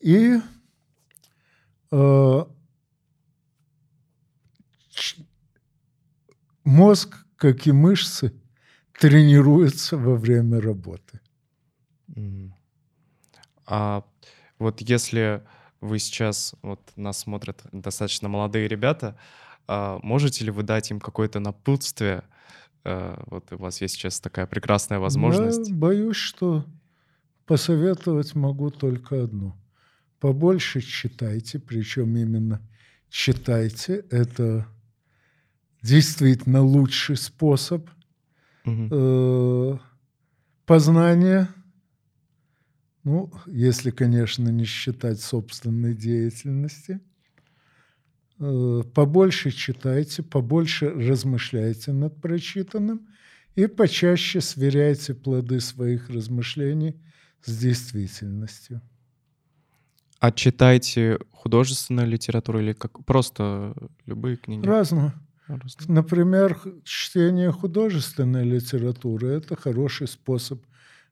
И 0.00 0.38
э, 1.90 2.44
мозг, 6.64 7.26
как 7.36 7.66
и 7.66 7.72
мышцы, 7.72 8.32
тренируется 8.98 9.98
во 9.98 10.16
время 10.16 10.60
работы. 10.60 11.20
А 13.66 14.04
вот 14.58 14.80
если 14.80 15.42
вы 15.80 15.98
сейчас, 15.98 16.54
вот 16.62 16.80
нас 16.96 17.20
смотрят 17.20 17.62
достаточно 17.72 18.28
молодые 18.28 18.68
ребята, 18.68 19.16
а 19.66 20.00
можете 20.02 20.44
ли 20.44 20.50
вы 20.50 20.62
дать 20.62 20.90
им 20.90 21.00
какое-то 21.00 21.40
напутствие? 21.40 22.24
А, 22.84 23.22
вот 23.26 23.52
у 23.52 23.58
вас 23.58 23.80
есть 23.80 23.94
сейчас 23.94 24.18
такая 24.18 24.46
прекрасная 24.46 24.98
возможность. 24.98 25.68
Я 25.68 25.74
боюсь, 25.74 26.16
что 26.16 26.64
посоветовать 27.46 28.34
могу 28.34 28.70
только 28.70 29.22
одно– 29.22 29.56
побольше 30.20 30.80
читайте, 30.80 31.58
причем 31.58 32.16
именно 32.16 32.60
читайте. 33.08 34.04
Это 34.10 34.66
действительно 35.82 36.62
лучший 36.62 37.16
способ 37.16 37.88
угу. 38.64 39.80
познания. 40.66 41.48
Ну, 43.02 43.32
если, 43.46 43.90
конечно, 43.90 44.50
не 44.50 44.64
считать 44.64 45.20
собственной 45.20 45.94
деятельности. 45.94 47.00
Э, 48.38 48.82
побольше 48.94 49.50
читайте, 49.50 50.22
побольше 50.22 50.90
размышляйте 50.90 51.92
над 51.92 52.20
прочитанным 52.20 53.08
и 53.54 53.66
почаще 53.66 54.42
сверяйте 54.42 55.14
плоды 55.14 55.60
своих 55.60 56.10
размышлений 56.10 57.00
с 57.42 57.58
действительностью. 57.58 58.82
А 60.20 60.30
читайте 60.32 61.18
художественную 61.32 62.06
литературу 62.06 62.60
или 62.60 62.74
как 62.74 63.02
просто 63.06 63.74
любые 64.04 64.36
книги? 64.36 64.66
Разную. 64.66 65.14
Например, 65.88 66.60
чтение 66.84 67.50
художественной 67.50 68.44
литературы– 68.44 69.28
это 69.30 69.56
хороший 69.56 70.06
способ 70.06 70.62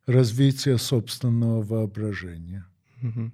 развития 0.06 0.76
собственного 0.76 1.62
воображения. 1.62 2.66
Угу. 3.02 3.32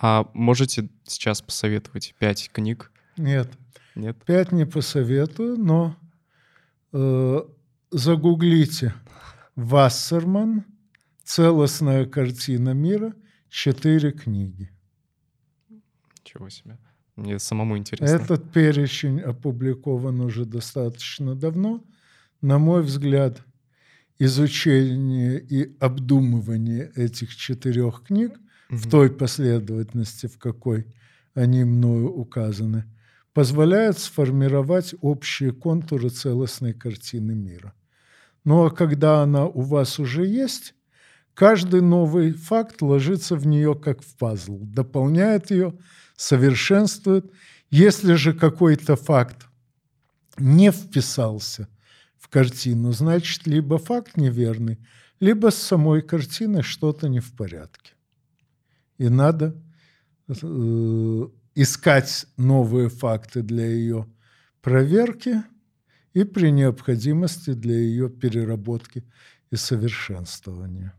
А 0.00 0.28
можете 0.34 0.90
сейчас 1.04 1.40
посоветовать 1.40 2.14
пять 2.18 2.50
книг? 2.52 2.92
Нет. 3.16 3.50
Нет? 3.94 4.22
Пять 4.26 4.52
не 4.52 4.66
посоветую, 4.66 5.56
но 5.56 5.96
э, 6.92 7.40
загуглите 7.90 8.92
«Вассерман. 9.56 10.66
Целостная 11.24 12.04
картина 12.04 12.74
мира»– 12.74 13.14
четыре 13.48 14.12
книги. 14.12 14.70
Ничего 16.20 16.48
себе. 16.48 16.78
Мне 17.16 17.38
самому 17.38 17.78
интересно. 17.78 18.14
Этот 18.14 18.52
перечень 18.52 19.20
опубликован 19.20 20.20
уже 20.20 20.44
достаточно 20.44 21.34
давно. 21.34 21.82
На 22.42 22.58
мой 22.58 22.82
взгляд, 22.82 23.42
изучение 24.18 25.40
и 25.40 25.76
обдумывание 25.78 26.92
этих 26.94 27.34
четырех 27.34 28.02
книг 28.02 28.32
угу. 28.68 28.78
в 28.78 28.90
той 28.90 29.10
последовательности, 29.10 30.26
в 30.26 30.38
какой 30.38 30.86
они 31.34 31.64
мною 31.64 32.10
указаны, 32.12 32.84
позволяет 33.32 33.98
сформировать 33.98 34.94
общие 35.00 35.52
контуры 35.52 36.08
целостной 36.08 36.72
картины 36.72 37.34
мира. 37.34 37.74
Ну 38.44 38.64
а 38.64 38.70
когда 38.70 39.22
она 39.22 39.46
у 39.46 39.60
вас 39.60 39.98
уже 39.98 40.26
есть, 40.26 40.74
Каждый 41.36 41.82
новый 41.82 42.32
факт 42.32 42.80
ложится 42.80 43.36
в 43.36 43.46
нее 43.46 43.74
как 43.74 44.00
в 44.00 44.16
пазл, 44.16 44.58
дополняет 44.58 45.50
ее, 45.50 45.74
совершенствует. 46.16 47.30
Если 47.68 48.14
же 48.14 48.32
какой-то 48.32 48.96
факт 48.96 49.46
не 50.38 50.72
вписался 50.72 51.68
в 52.16 52.28
картину, 52.28 52.92
значит, 52.92 53.46
либо 53.46 53.76
факт 53.76 54.16
неверный, 54.16 54.78
либо 55.20 55.50
с 55.50 55.56
самой 55.56 56.00
картиной 56.00 56.62
что-то 56.62 57.06
не 57.10 57.20
в 57.20 57.30
порядке. 57.36 57.92
И 58.96 59.10
надо 59.10 59.54
э, 60.28 61.28
искать 61.54 62.24
новые 62.38 62.88
факты 62.88 63.42
для 63.42 63.66
ее 63.66 64.06
проверки 64.62 65.42
и 66.14 66.24
при 66.24 66.50
необходимости 66.50 67.52
для 67.52 67.74
ее 67.74 68.08
переработки 68.08 69.04
и 69.50 69.56
совершенствования. 69.56 70.94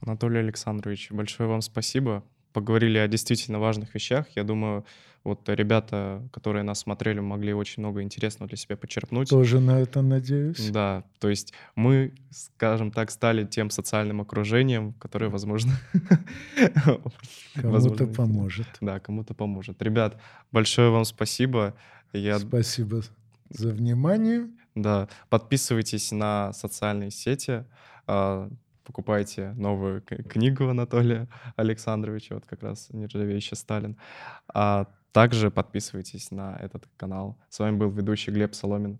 Анатолий 0.00 0.38
Александрович, 0.38 1.10
большое 1.10 1.48
вам 1.48 1.62
спасибо. 1.62 2.24
Поговорили 2.52 2.98
о 2.98 3.08
действительно 3.08 3.58
важных 3.58 3.94
вещах. 3.94 4.26
Я 4.34 4.42
думаю, 4.42 4.84
вот 5.24 5.48
ребята, 5.48 6.26
которые 6.32 6.62
нас 6.62 6.80
смотрели, 6.80 7.20
могли 7.20 7.52
очень 7.52 7.82
много 7.82 8.02
интересного 8.02 8.48
для 8.48 8.56
себя 8.56 8.76
почерпнуть. 8.76 9.28
Тоже 9.28 9.60
на 9.60 9.80
это 9.80 10.00
надеюсь. 10.00 10.70
Да, 10.70 11.04
то 11.18 11.28
есть 11.28 11.52
мы, 11.74 12.14
скажем 12.30 12.90
так, 12.90 13.10
стали 13.10 13.44
тем 13.44 13.70
социальным 13.70 14.20
окружением, 14.20 14.94
которое, 14.94 15.28
возможно... 15.28 15.72
Кому-то 17.54 18.06
поможет. 18.06 18.68
Да, 18.80 19.00
кому-то 19.00 19.34
поможет. 19.34 19.82
Ребят, 19.82 20.20
большое 20.52 20.90
вам 20.90 21.04
спасибо. 21.04 21.74
Я... 22.12 22.38
Спасибо 22.38 23.02
за 23.50 23.70
внимание. 23.70 24.48
Да, 24.74 25.08
подписывайтесь 25.28 26.12
на 26.12 26.52
социальные 26.52 27.10
сети, 27.10 27.64
а, 28.06 28.48
покупайте 28.88 29.52
новую 29.52 30.00
книгу 30.00 30.66
Анатолия 30.66 31.28
Александровича, 31.56 32.34
вот 32.36 32.46
как 32.46 32.62
раз 32.62 32.88
«Нержавеющий 32.90 33.54
Сталин». 33.54 33.98
А 34.48 34.86
также 35.12 35.50
подписывайтесь 35.50 36.30
на 36.30 36.56
этот 36.56 36.88
канал. 36.96 37.36
С 37.50 37.58
вами 37.58 37.76
был 37.76 37.90
ведущий 37.90 38.30
Глеб 38.30 38.54
Соломин. 38.54 38.98